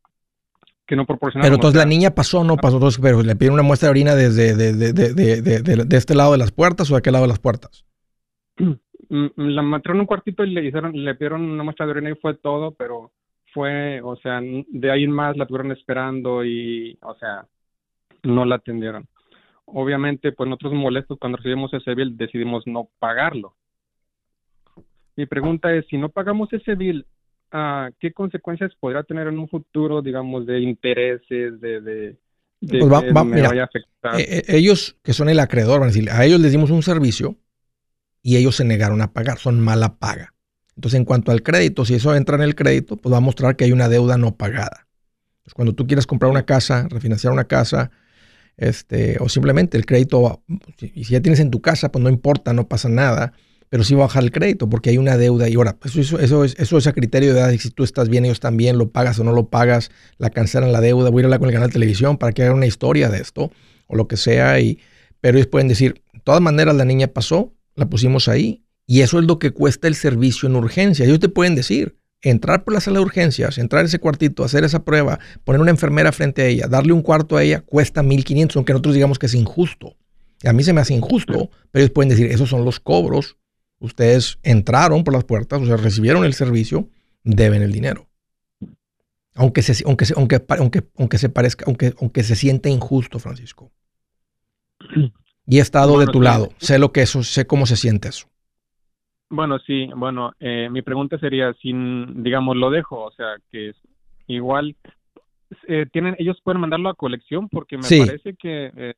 que 0.85 0.95
no 0.95 1.05
proporcionaron. 1.05 1.47
Pero 1.47 1.55
entonces 1.55 1.77
la 1.77 1.85
niña 1.85 2.11
pasó 2.11 2.41
o 2.41 2.43
no 2.43 2.57
pasó, 2.57 2.75
entonces, 2.75 2.99
pero 3.01 3.21
le 3.23 3.35
pidieron 3.35 3.55
una 3.55 3.63
muestra 3.63 3.87
de 3.87 3.91
orina 3.91 4.15
desde 4.15 4.55
de, 4.55 4.73
de, 4.73 5.97
este 5.97 6.15
lado 6.15 6.33
de 6.33 6.37
las 6.37 6.51
puertas 6.51 6.89
o 6.89 6.93
de 6.93 6.99
aquel 6.99 7.13
lado 7.13 7.25
de 7.25 7.29
las 7.29 7.39
puertas. 7.39 7.85
Mm, 9.09 9.25
la 9.35 9.61
metieron 9.61 9.97
en 9.97 10.01
un 10.01 10.07
cuartito 10.07 10.43
y 10.43 10.51
le 10.51 10.65
hicieron, 10.65 10.91
le 10.93 11.13
pidieron 11.15 11.41
una 11.41 11.63
muestra 11.63 11.85
de 11.85 11.91
orina 11.91 12.09
y 12.09 12.15
fue 12.15 12.33
todo, 12.35 12.71
pero 12.71 13.11
fue, 13.53 14.01
o 14.01 14.15
sea, 14.17 14.41
de 14.41 14.91
ahí 14.91 15.03
en 15.03 15.11
más 15.11 15.37
la 15.37 15.45
tuvieron 15.45 15.71
esperando 15.71 16.43
y, 16.43 16.97
o 17.01 17.15
sea, 17.15 17.45
no 18.23 18.45
la 18.45 18.55
atendieron. 18.55 19.07
Obviamente, 19.65 20.31
pues 20.31 20.49
nosotros 20.49 20.73
molestos 20.73 21.17
cuando 21.19 21.37
recibimos 21.37 21.73
ese 21.73 21.95
bill 21.95 22.17
decidimos 22.17 22.65
no 22.67 22.89
pagarlo. 22.99 23.55
Mi 25.15 25.25
pregunta 25.25 25.73
es, 25.73 25.85
si 25.87 25.97
no 25.97 26.09
pagamos 26.09 26.51
ese 26.51 26.75
bill, 26.75 27.05
qué 27.99 28.11
consecuencias 28.11 28.71
podrá 28.79 29.03
tener 29.03 29.27
en 29.27 29.39
un 29.39 29.47
futuro, 29.47 30.01
digamos, 30.01 30.45
de 30.45 30.59
intereses, 30.59 31.59
de, 31.61 31.81
de, 31.81 32.17
pues 32.61 32.87
vaya 32.87 33.61
a 33.61 33.65
afectar. 33.65 34.19
Eh, 34.19 34.25
eh, 34.37 34.43
ellos, 34.47 34.97
que 35.03 35.13
son 35.13 35.29
el 35.29 35.39
acreedor, 35.39 35.79
van 35.79 35.89
a 35.89 35.91
decir, 35.91 36.09
a 36.09 36.25
ellos 36.25 36.39
les 36.39 36.51
dimos 36.51 36.71
un 36.71 36.83
servicio 36.83 37.37
y 38.21 38.37
ellos 38.37 38.55
se 38.55 38.65
negaron 38.65 39.01
a 39.01 39.13
pagar, 39.13 39.37
son 39.37 39.59
mala 39.59 39.97
paga. 39.97 40.33
Entonces, 40.75 40.99
en 40.99 41.05
cuanto 41.05 41.31
al 41.31 41.43
crédito, 41.43 41.85
si 41.85 41.95
eso 41.95 42.15
entra 42.15 42.35
en 42.35 42.41
el 42.41 42.55
crédito, 42.55 42.97
pues 42.97 43.13
va 43.13 43.17
a 43.17 43.21
mostrar 43.21 43.55
que 43.55 43.65
hay 43.65 43.71
una 43.71 43.87
deuda 43.87 44.17
no 44.17 44.35
pagada. 44.35 44.87
Cuando 45.53 45.73
tú 45.73 45.85
quieres 45.87 46.07
comprar 46.07 46.31
una 46.31 46.45
casa, 46.45 46.87
refinanciar 46.89 47.31
una 47.31 47.45
casa, 47.45 47.91
este, 48.57 49.17
o 49.19 49.29
simplemente 49.29 49.77
el 49.77 49.85
crédito, 49.85 50.43
y 50.81 51.03
si 51.05 51.13
ya 51.13 51.21
tienes 51.21 51.39
en 51.39 51.51
tu 51.51 51.61
casa, 51.61 51.91
pues 51.91 52.03
no 52.03 52.09
importa, 52.09 52.51
no 52.51 52.67
pasa 52.67 52.89
nada 52.89 53.33
pero 53.75 53.83
sí 53.83 53.93
va 53.93 54.03
a 54.03 54.07
bajar 54.07 54.23
el 54.23 54.31
crédito 54.31 54.69
porque 54.69 54.89
hay 54.89 54.97
una 54.97 55.17
deuda. 55.17 55.49
Y 55.49 55.55
ahora, 55.55 55.75
eso, 55.83 55.99
eso, 55.99 56.17
eso, 56.17 56.45
es, 56.45 56.55
eso 56.57 56.77
es 56.77 56.87
a 56.87 56.93
criterio 56.93 57.33
de 57.33 57.59
si 57.59 57.71
tú 57.71 57.83
estás 57.83 58.07
bien, 58.07 58.23
ellos 58.23 58.39
también, 58.39 58.77
lo 58.77 58.89
pagas 58.89 59.19
o 59.19 59.25
no 59.25 59.33
lo 59.33 59.49
pagas, 59.49 59.91
la 60.17 60.29
cancelan 60.29 60.71
la 60.71 60.79
deuda, 60.79 61.09
voy 61.09 61.23
a 61.23 61.25
hablar 61.25 61.41
con 61.41 61.49
el 61.49 61.53
canal 61.53 61.67
de 61.67 61.73
televisión 61.73 62.17
para 62.17 62.31
que 62.31 62.43
haga 62.43 62.53
una 62.53 62.67
historia 62.67 63.09
de 63.09 63.17
esto 63.17 63.51
o 63.87 63.97
lo 63.97 64.07
que 64.07 64.15
sea. 64.15 64.61
Y, 64.61 64.79
pero 65.19 65.37
ellos 65.37 65.47
pueden 65.47 65.67
decir, 65.67 66.01
de 66.13 66.21
todas 66.21 66.39
maneras 66.39 66.73
la 66.73 66.85
niña 66.85 67.07
pasó, 67.07 67.53
la 67.75 67.89
pusimos 67.89 68.29
ahí 68.29 68.63
y 68.87 69.01
eso 69.01 69.19
es 69.19 69.25
lo 69.25 69.39
que 69.39 69.51
cuesta 69.51 69.89
el 69.89 69.95
servicio 69.95 70.47
en 70.47 70.55
urgencia. 70.55 71.03
Ellos 71.03 71.19
te 71.19 71.27
pueden 71.27 71.55
decir, 71.55 71.97
entrar 72.21 72.63
por 72.63 72.75
la 72.75 72.79
sala 72.79 72.99
de 72.99 73.03
urgencias, 73.03 73.57
entrar 73.57 73.83
a 73.83 73.87
ese 73.87 73.99
cuartito, 73.99 74.45
hacer 74.45 74.63
esa 74.63 74.85
prueba, 74.85 75.19
poner 75.43 75.59
una 75.59 75.71
enfermera 75.71 76.13
frente 76.13 76.43
a 76.43 76.45
ella, 76.45 76.67
darle 76.69 76.93
un 76.93 77.01
cuarto 77.01 77.35
a 77.35 77.43
ella, 77.43 77.59
cuesta 77.59 78.01
1.500, 78.01 78.55
aunque 78.55 78.71
nosotros 78.71 78.95
digamos 78.95 79.19
que 79.19 79.25
es 79.25 79.33
injusto. 79.33 79.97
a 80.45 80.53
mí 80.53 80.63
se 80.63 80.71
me 80.71 80.79
hace 80.79 80.93
injusto, 80.93 81.49
pero 81.73 81.83
ellos 81.83 81.91
pueden 81.91 82.07
decir, 82.07 82.27
esos 82.27 82.47
son 82.47 82.63
los 82.63 82.79
cobros 82.79 83.35
Ustedes 83.79 84.39
entraron 84.43 85.03
por 85.03 85.13
las 85.13 85.25
puertas, 85.25 85.61
o 85.61 85.65
sea, 85.65 85.77
recibieron 85.77 86.25
el 86.25 86.33
servicio, 86.33 86.89
deben 87.23 87.61
el 87.61 87.71
dinero. 87.71 88.07
Aunque 89.35 89.61
se, 89.61 89.83
aunque 89.85 90.05
aunque, 90.15 90.41
aunque, 90.57 90.83
aunque 90.97 91.17
se 91.17 91.29
parezca, 91.29 91.65
aunque, 91.67 91.93
aunque 91.99 92.23
se 92.23 92.35
siente 92.35 92.69
injusto, 92.69 93.19
Francisco. 93.19 93.71
Y 95.47 95.59
he 95.59 95.61
estado 95.61 95.99
de 95.99 96.07
tu 96.07 96.21
lado. 96.21 96.49
Sé 96.57 96.79
lo 96.79 96.91
que 96.91 97.03
eso, 97.03 97.21
sé 97.21 97.45
cómo 97.45 97.67
se 97.67 97.75
siente 97.75 98.07
eso. 98.07 98.27
Bueno, 99.29 99.59
sí, 99.59 99.89
bueno, 99.95 100.33
eh, 100.39 100.69
mi 100.71 100.81
pregunta 100.81 101.19
sería, 101.19 101.53
si, 101.61 101.71
digamos, 102.15 102.55
lo 102.55 102.71
dejo, 102.71 103.03
o 103.03 103.11
sea, 103.11 103.35
que 103.51 103.73
igual 104.27 104.75
eh, 105.67 105.85
tienen, 105.91 106.15
ellos 106.19 106.39
pueden 106.43 106.61
mandarlo 106.61 106.89
a 106.89 106.95
colección 106.95 107.49
porque 107.49 107.77
me 107.77 107.83
parece 107.83 108.35
que 108.35 108.71
eh, 108.75 108.93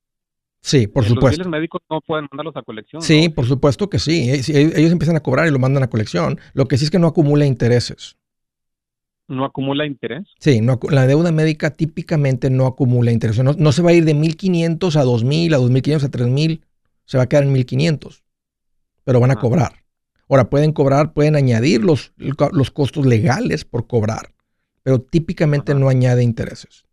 Sí, 0.67 0.85
por 0.85 1.05
supuesto. 1.05 1.43
Los 1.43 1.49
médicos 1.49 1.81
no 1.89 2.01
pueden 2.01 2.27
mandarlos 2.29 2.57
a 2.57 2.61
colección. 2.61 3.01
Sí, 3.01 3.29
por 3.29 3.45
supuesto 3.45 3.89
que 3.89 3.99
sí. 3.99 4.29
Ellos 4.29 4.91
empiezan 4.91 5.15
a 5.15 5.21
cobrar 5.21 5.47
y 5.47 5.51
lo 5.51 5.59
mandan 5.59 5.81
a 5.83 5.89
colección. 5.89 6.41
Lo 6.51 6.67
que 6.67 6.77
sí 6.77 6.83
es 6.83 6.91
que 6.91 6.99
no 6.99 7.07
acumula 7.07 7.45
intereses. 7.45 8.17
¿No 9.29 9.45
acumula 9.45 9.85
interés? 9.85 10.27
Sí, 10.39 10.59
no, 10.59 10.77
la 10.89 11.07
deuda 11.07 11.31
médica 11.31 11.69
típicamente 11.69 12.49
no 12.49 12.65
acumula 12.65 13.13
interés. 13.13 13.41
No, 13.41 13.53
no 13.53 13.71
se 13.71 13.81
va 13.81 13.91
a 13.91 13.93
ir 13.93 14.03
de 14.03 14.13
1.500 14.13 14.97
a 14.97 15.05
2.000, 15.05 15.55
a 15.55 15.57
2.500 15.57 16.03
a 16.03 16.11
3.000. 16.11 16.61
Se 17.05 17.17
va 17.17 17.23
a 17.23 17.29
quedar 17.29 17.45
en 17.45 17.55
1.500. 17.55 18.23
Pero 19.05 19.21
van 19.21 19.31
a 19.31 19.37
cobrar. 19.37 19.85
Ahora, 20.27 20.49
pueden 20.49 20.73
cobrar, 20.73 21.13
pueden 21.13 21.37
añadir 21.37 21.81
los, 21.81 22.11
los 22.17 22.71
costos 22.71 23.05
legales 23.05 23.63
por 23.63 23.87
cobrar. 23.87 24.33
Pero 24.83 24.99
típicamente 24.99 25.73
no 25.75 25.87
añade 25.87 26.23
intereses. 26.23 26.86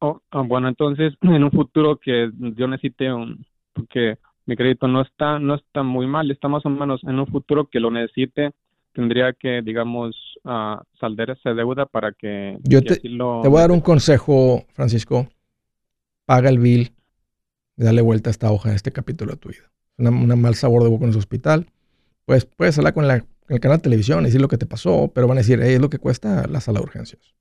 Oh, 0.00 0.20
ah, 0.30 0.42
bueno, 0.42 0.68
entonces, 0.68 1.14
en 1.22 1.44
un 1.44 1.50
futuro 1.50 1.98
que 1.98 2.30
yo 2.34 2.66
necesite 2.66 3.12
un... 3.12 3.46
Porque 3.72 4.18
mi 4.46 4.56
crédito 4.56 4.88
no 4.88 5.02
está, 5.02 5.38
no 5.38 5.54
está 5.54 5.82
muy 5.82 6.06
mal, 6.06 6.30
está 6.30 6.48
más 6.48 6.66
o 6.66 6.70
menos 6.70 7.02
en 7.04 7.18
un 7.18 7.26
futuro 7.26 7.68
que 7.70 7.80
lo 7.80 7.90
necesite 7.90 8.52
tendría 8.92 9.32
que, 9.32 9.62
digamos, 9.62 10.16
uh, 10.44 10.82
saldar 10.98 11.30
esa 11.30 11.54
deuda 11.54 11.86
para 11.86 12.12
que... 12.12 12.58
Yo 12.64 12.82
te, 12.82 12.96
te, 12.96 13.08
voy 13.08 13.58
a 13.58 13.60
dar 13.60 13.70
un 13.70 13.80
consejo, 13.80 14.64
Francisco. 14.72 15.28
Paga 16.26 16.48
el 16.48 16.58
bill 16.58 16.92
dale 17.76 18.02
vuelta 18.02 18.30
a 18.30 18.32
esta 18.32 18.50
hoja 18.52 18.70
en 18.70 18.76
este 18.76 18.92
capítulo 18.92 19.32
de 19.32 19.38
tu 19.38 19.48
vida. 19.48 19.70
Una, 19.96 20.36
mal 20.36 20.54
sabor 20.54 20.82
de 20.82 20.90
boca 20.90 21.04
en 21.04 21.10
el 21.10 21.16
hospital. 21.16 21.66
Pues 22.24 22.44
puedes 22.44 22.76
hablar 22.78 22.94
con, 22.94 23.08
la, 23.08 23.24
el 23.48 23.60
canal 23.60 23.78
de 23.78 23.82
televisión 23.82 24.20
y 24.20 24.26
decir 24.26 24.40
lo 24.40 24.48
que 24.48 24.58
te 24.58 24.66
pasó, 24.66 25.10
pero 25.14 25.26
van 25.26 25.38
a 25.38 25.40
decir, 25.40 25.60
es 25.60 25.80
lo 25.80 25.90
que 25.90 25.98
cuesta 25.98 26.46
la 26.46 26.60
sala 26.60 26.80
de 26.80 26.84
urgencias. 26.84 27.34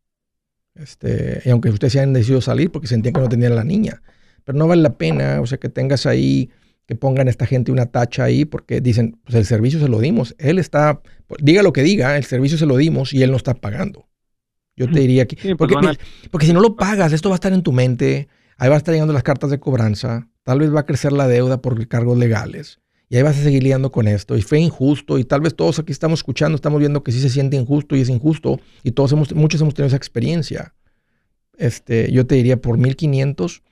Este, 0.80 1.42
y 1.46 1.50
aunque 1.50 1.70
ustedes 1.70 1.94
se 1.94 2.00
hayan 2.00 2.14
decidido 2.14 2.42
salir 2.42 2.72
porque 2.72 2.88
sentían 2.88 3.14
que 3.14 3.22
no 3.22 3.30
tenían 3.30 3.52
a 3.52 3.56
la 3.56 3.64
niña, 3.64 4.02
pero 4.44 4.58
no 4.58 4.68
vale 4.68 4.82
la 4.82 4.98
pena, 4.98 5.42
o 5.42 5.46
sea, 5.46 5.58
que 5.58 5.70
tengas 5.70 6.06
ahí 6.06 6.50
que 6.86 6.96
pongan 6.96 7.28
a 7.28 7.30
esta 7.30 7.46
gente 7.46 7.72
una 7.72 7.86
tacha 7.86 8.24
ahí 8.24 8.46
porque 8.46 8.82
dicen, 8.82 9.20
pues 9.24 9.36
el 9.36 9.46
servicio 9.46 9.80
se 9.80 9.88
lo 9.88 10.00
dimos. 10.00 10.36
Él 10.40 10.58
está, 10.58 11.02
diga 11.40 11.62
lo 11.62 11.72
que 11.72 11.84
diga, 11.84 12.18
el 12.18 12.24
servicio 12.24 12.58
se 12.58 12.66
lo 12.66 12.78
dimos 12.78 13.14
y 13.14 13.22
él 13.22 13.30
no 13.30 13.38
está 13.38 13.54
pagando. 13.54 14.08
Yo 14.76 14.90
te 14.90 15.02
diría 15.02 15.28
que, 15.28 15.36
pues 15.36 15.56
porque, 15.58 16.00
porque, 16.32 16.46
si 16.48 16.54
no 16.54 16.62
lo 16.62 16.78
pagas, 16.78 17.12
esto 17.12 17.30
va 17.30 17.36
a 17.36 17.38
estar 17.38 17.52
en 17.54 17.62
tu 17.62 17.74
mente, 17.74 18.30
ahí 18.58 18.70
va 18.70 18.76
a 18.76 18.78
estar 18.78 18.94
llegando 18.94 19.14
las 19.14 19.24
cartas 19.24 19.52
de 19.52 19.60
cobranza, 19.60 20.30
tal 20.44 20.60
vez 20.60 20.74
va 20.74 20.80
a 20.80 20.86
crecer 20.86 21.12
la 21.12 21.28
deuda 21.28 21.62
por 21.62 21.86
cargos 21.88 22.18
legales 22.18 22.80
y 23.10 23.18
ahí 23.18 23.24
vas 23.24 23.38
a 23.38 23.44
seguir 23.44 23.64
lidiando 23.64 23.92
con 23.92 24.08
esto 24.08 24.38
y 24.38 24.42
fue 24.42 24.60
injusto 24.60 25.18
y 25.18 25.24
tal 25.24 25.42
vez 25.42 25.56
todos 25.56 25.80
aquí 25.80 25.92
estamos 25.92 26.20
escuchando, 26.20 26.56
estamos 26.56 26.80
viendo 26.80 27.04
que 27.04 27.12
sí 27.12 27.20
se 27.20 27.30
siente 27.30 27.58
injusto 27.58 27.96
y 27.96 28.02
es 28.02 28.10
injusto 28.10 28.60
y 28.84 28.92
todos 28.92 29.12
hemos, 29.12 29.34
muchos 29.34 29.62
hemos 29.62 29.74
tenido 29.74 29.88
esa 29.88 29.98
experiencia. 29.98 30.76
Este, 31.58 32.12
yo 32.12 32.26
te 32.26 32.36
diría 32.36 32.62
por 32.62 32.78
1500 32.78 33.64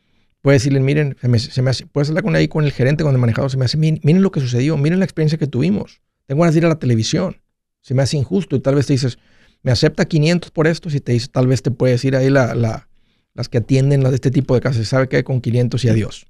Puedes 0.47 0.61
decirle, 0.61 0.79
miren, 0.79 1.17
se 1.19 1.61
me, 1.61 1.71
puedes 1.91 2.09
hablar 2.09 2.23
con 2.23 2.35
ahí 2.35 2.47
con 2.47 2.63
el 2.63 2.71
gerente, 2.71 3.03
con 3.03 3.13
el 3.13 3.19
manejador, 3.19 3.51
se 3.51 3.57
me 3.57 3.65
hace, 3.65 3.77
miren, 3.77 4.21
lo 4.21 4.31
que 4.31 4.39
sucedió, 4.39 4.77
miren 4.77 4.99
la 4.99 5.05
experiencia 5.05 5.37
que 5.37 5.47
tuvimos. 5.47 6.01
Tengo 6.25 6.41
ganas 6.41 6.53
de 6.53 6.59
ir 6.59 6.65
a 6.65 6.69
la 6.69 6.79
televisión. 6.79 7.41
Se 7.81 7.93
me 7.93 8.03
hace 8.03 8.15
injusto 8.15 8.55
y 8.55 8.61
tal 8.61 8.75
vez 8.75 8.85
te 8.85 8.93
dices, 8.93 9.17
me 9.63 9.71
acepta 9.71 10.05
500 10.05 10.51
por 10.51 10.67
esto, 10.67 10.89
si 10.89 11.01
te 11.01 11.11
dice, 11.11 11.27
tal 11.27 11.47
vez 11.47 11.63
te 11.63 11.71
puedes 11.71 12.05
ir 12.05 12.15
ahí 12.15 12.29
la, 12.29 12.53
la, 12.53 12.87
las 13.33 13.49
que 13.49 13.57
atienden 13.57 14.03
de 14.03 14.15
este 14.15 14.31
tipo 14.31 14.53
de 14.55 14.61
casos, 14.61 14.87
sabe 14.87 15.09
que 15.09 15.17
hay 15.17 15.23
con 15.23 15.41
500 15.41 15.83
y 15.83 15.89
adiós. 15.89 16.27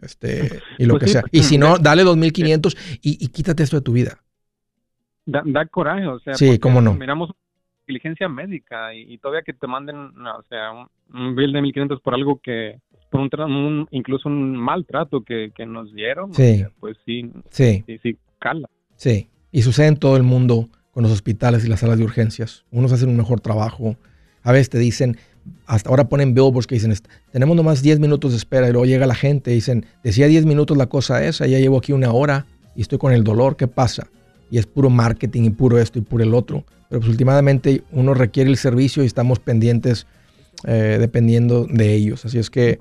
Este, 0.00 0.60
y 0.78 0.84
lo 0.84 0.94
pues 0.94 1.04
que 1.04 1.08
sea. 1.10 1.24
y 1.32 1.42
si 1.42 1.58
no, 1.58 1.78
dale 1.78 2.04
2500 2.04 2.76
y, 3.02 3.24
y 3.24 3.28
quítate 3.28 3.62
esto 3.62 3.76
de 3.76 3.82
tu 3.82 3.92
vida. 3.92 4.18
Da, 5.24 5.66
coraje, 5.66 6.06
o 6.06 6.20
sea, 6.20 6.34
sí, 6.34 6.58
cómo 6.58 6.80
no. 6.80 6.94
Miramos 6.94 7.30
diligencia 7.86 8.28
médica 8.28 8.94
y, 8.94 9.18
todavía 9.18 9.42
que 9.42 9.52
te 9.52 9.66
manden, 9.66 9.96
o 9.96 10.42
sea, 10.48 10.72
un, 10.72 10.88
un 11.12 11.36
bill 11.36 11.52
de 11.52 11.62
1500 11.62 12.00
por 12.00 12.14
algo 12.14 12.40
que, 12.40 12.80
por 13.10 13.20
un, 13.20 13.88
incluso 13.90 14.28
un 14.28 14.56
maltrato 14.56 15.22
que, 15.22 15.52
que 15.54 15.66
nos 15.66 15.92
dieron, 15.92 16.34
sí. 16.34 16.64
pues 16.80 16.96
sí, 17.04 17.30
sí, 17.50 17.84
sí, 18.02 18.18
cala. 18.38 18.68
Sí, 18.96 19.28
y 19.52 19.62
sucede 19.62 19.88
en 19.88 19.96
todo 19.96 20.16
el 20.16 20.22
mundo 20.22 20.68
con 20.90 21.02
los 21.02 21.12
hospitales 21.12 21.64
y 21.64 21.68
las 21.68 21.80
salas 21.80 21.98
de 21.98 22.04
urgencias. 22.04 22.64
Unos 22.70 22.92
hacen 22.92 23.08
un 23.08 23.16
mejor 23.16 23.40
trabajo. 23.40 23.96
A 24.42 24.52
veces 24.52 24.70
te 24.70 24.78
dicen, 24.78 25.16
hasta 25.66 25.90
ahora 25.90 26.08
ponen 26.08 26.34
billboards 26.34 26.66
que 26.66 26.76
dicen, 26.76 26.94
tenemos 27.32 27.56
nomás 27.56 27.82
10 27.82 27.98
minutos 27.98 28.32
de 28.32 28.38
espera 28.38 28.68
y 28.68 28.72
luego 28.72 28.86
llega 28.86 29.06
la 29.06 29.14
gente 29.14 29.50
y 29.50 29.54
dicen, 29.54 29.86
decía 30.04 30.26
10 30.26 30.46
minutos 30.46 30.76
la 30.76 30.86
cosa 30.86 31.24
esa, 31.24 31.46
ya 31.46 31.58
llevo 31.58 31.78
aquí 31.78 31.92
una 31.92 32.12
hora 32.12 32.46
y 32.74 32.82
estoy 32.82 32.98
con 32.98 33.12
el 33.12 33.24
dolor, 33.24 33.56
¿qué 33.56 33.66
pasa? 33.66 34.08
Y 34.50 34.58
es 34.58 34.66
puro 34.66 34.90
marketing 34.90 35.42
y 35.44 35.50
puro 35.50 35.78
esto 35.78 35.98
y 35.98 36.02
puro 36.02 36.22
el 36.22 36.34
otro. 36.34 36.64
Pero 36.88 37.00
pues 37.00 37.10
últimamente 37.10 37.82
uno 37.90 38.14
requiere 38.14 38.48
el 38.48 38.56
servicio 38.56 39.02
y 39.02 39.06
estamos 39.06 39.40
pendientes 39.40 40.06
eh, 40.64 40.98
dependiendo 41.00 41.66
de 41.66 41.94
ellos. 41.94 42.24
Así 42.24 42.38
es 42.38 42.48
que 42.50 42.78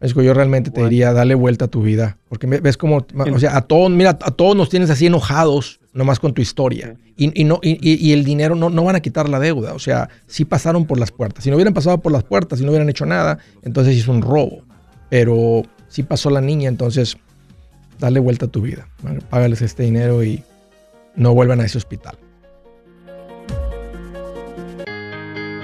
yo 0.00 0.34
realmente 0.34 0.70
te 0.70 0.82
diría, 0.82 1.12
dale 1.12 1.34
vuelta 1.34 1.66
a 1.66 1.68
tu 1.68 1.82
vida. 1.82 2.18
Porque 2.28 2.46
ves 2.46 2.76
como, 2.76 3.06
o 3.16 3.38
sea, 3.38 3.56
a 3.56 3.62
todos, 3.62 3.90
mira, 3.90 4.10
a 4.10 4.30
todos 4.30 4.56
nos 4.56 4.68
tienes 4.68 4.90
así 4.90 5.06
enojados 5.06 5.80
nomás 5.94 6.20
con 6.20 6.34
tu 6.34 6.42
historia. 6.42 6.96
Y, 7.16 7.40
y 7.40 7.44
no, 7.44 7.60
y, 7.62 7.78
y, 7.80 8.12
el 8.12 8.24
dinero 8.24 8.56
no, 8.56 8.68
no 8.68 8.84
van 8.84 8.96
a 8.96 9.00
quitar 9.00 9.28
la 9.28 9.38
deuda. 9.38 9.72
O 9.74 9.78
sea, 9.78 10.10
sí 10.26 10.44
pasaron 10.44 10.84
por 10.86 10.98
las 10.98 11.12
puertas. 11.12 11.44
Si 11.44 11.50
no 11.50 11.56
hubieran 11.56 11.72
pasado 11.72 11.98
por 11.98 12.12
las 12.12 12.24
puertas, 12.24 12.58
si 12.58 12.64
no 12.64 12.70
hubieran 12.72 12.88
hecho 12.90 13.06
nada, 13.06 13.38
entonces 13.62 13.96
es 13.96 14.08
un 14.08 14.20
robo. 14.20 14.64
Pero 15.08 15.62
sí 15.88 16.02
pasó 16.02 16.28
la 16.30 16.40
niña, 16.40 16.68
entonces 16.68 17.16
dale 18.00 18.18
vuelta 18.20 18.46
a 18.46 18.48
tu 18.48 18.60
vida. 18.60 18.88
Págales 19.30 19.62
este 19.62 19.84
dinero 19.84 20.24
y 20.24 20.42
no 21.14 21.32
vuelvan 21.32 21.60
a 21.60 21.64
ese 21.64 21.78
hospital. 21.78 22.18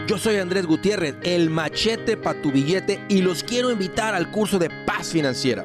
Yo 0.06 0.18
soy 0.18 0.36
Andrés 0.36 0.66
Gutiérrez, 0.66 1.14
el 1.22 1.50
machete 1.50 2.16
para 2.16 2.40
tu 2.42 2.50
billete 2.50 3.00
y 3.08 3.22
los 3.22 3.44
quiero 3.44 3.70
invitar 3.70 4.14
al 4.14 4.30
curso 4.30 4.58
de 4.58 4.68
paz 4.84 5.08
financiera. 5.08 5.64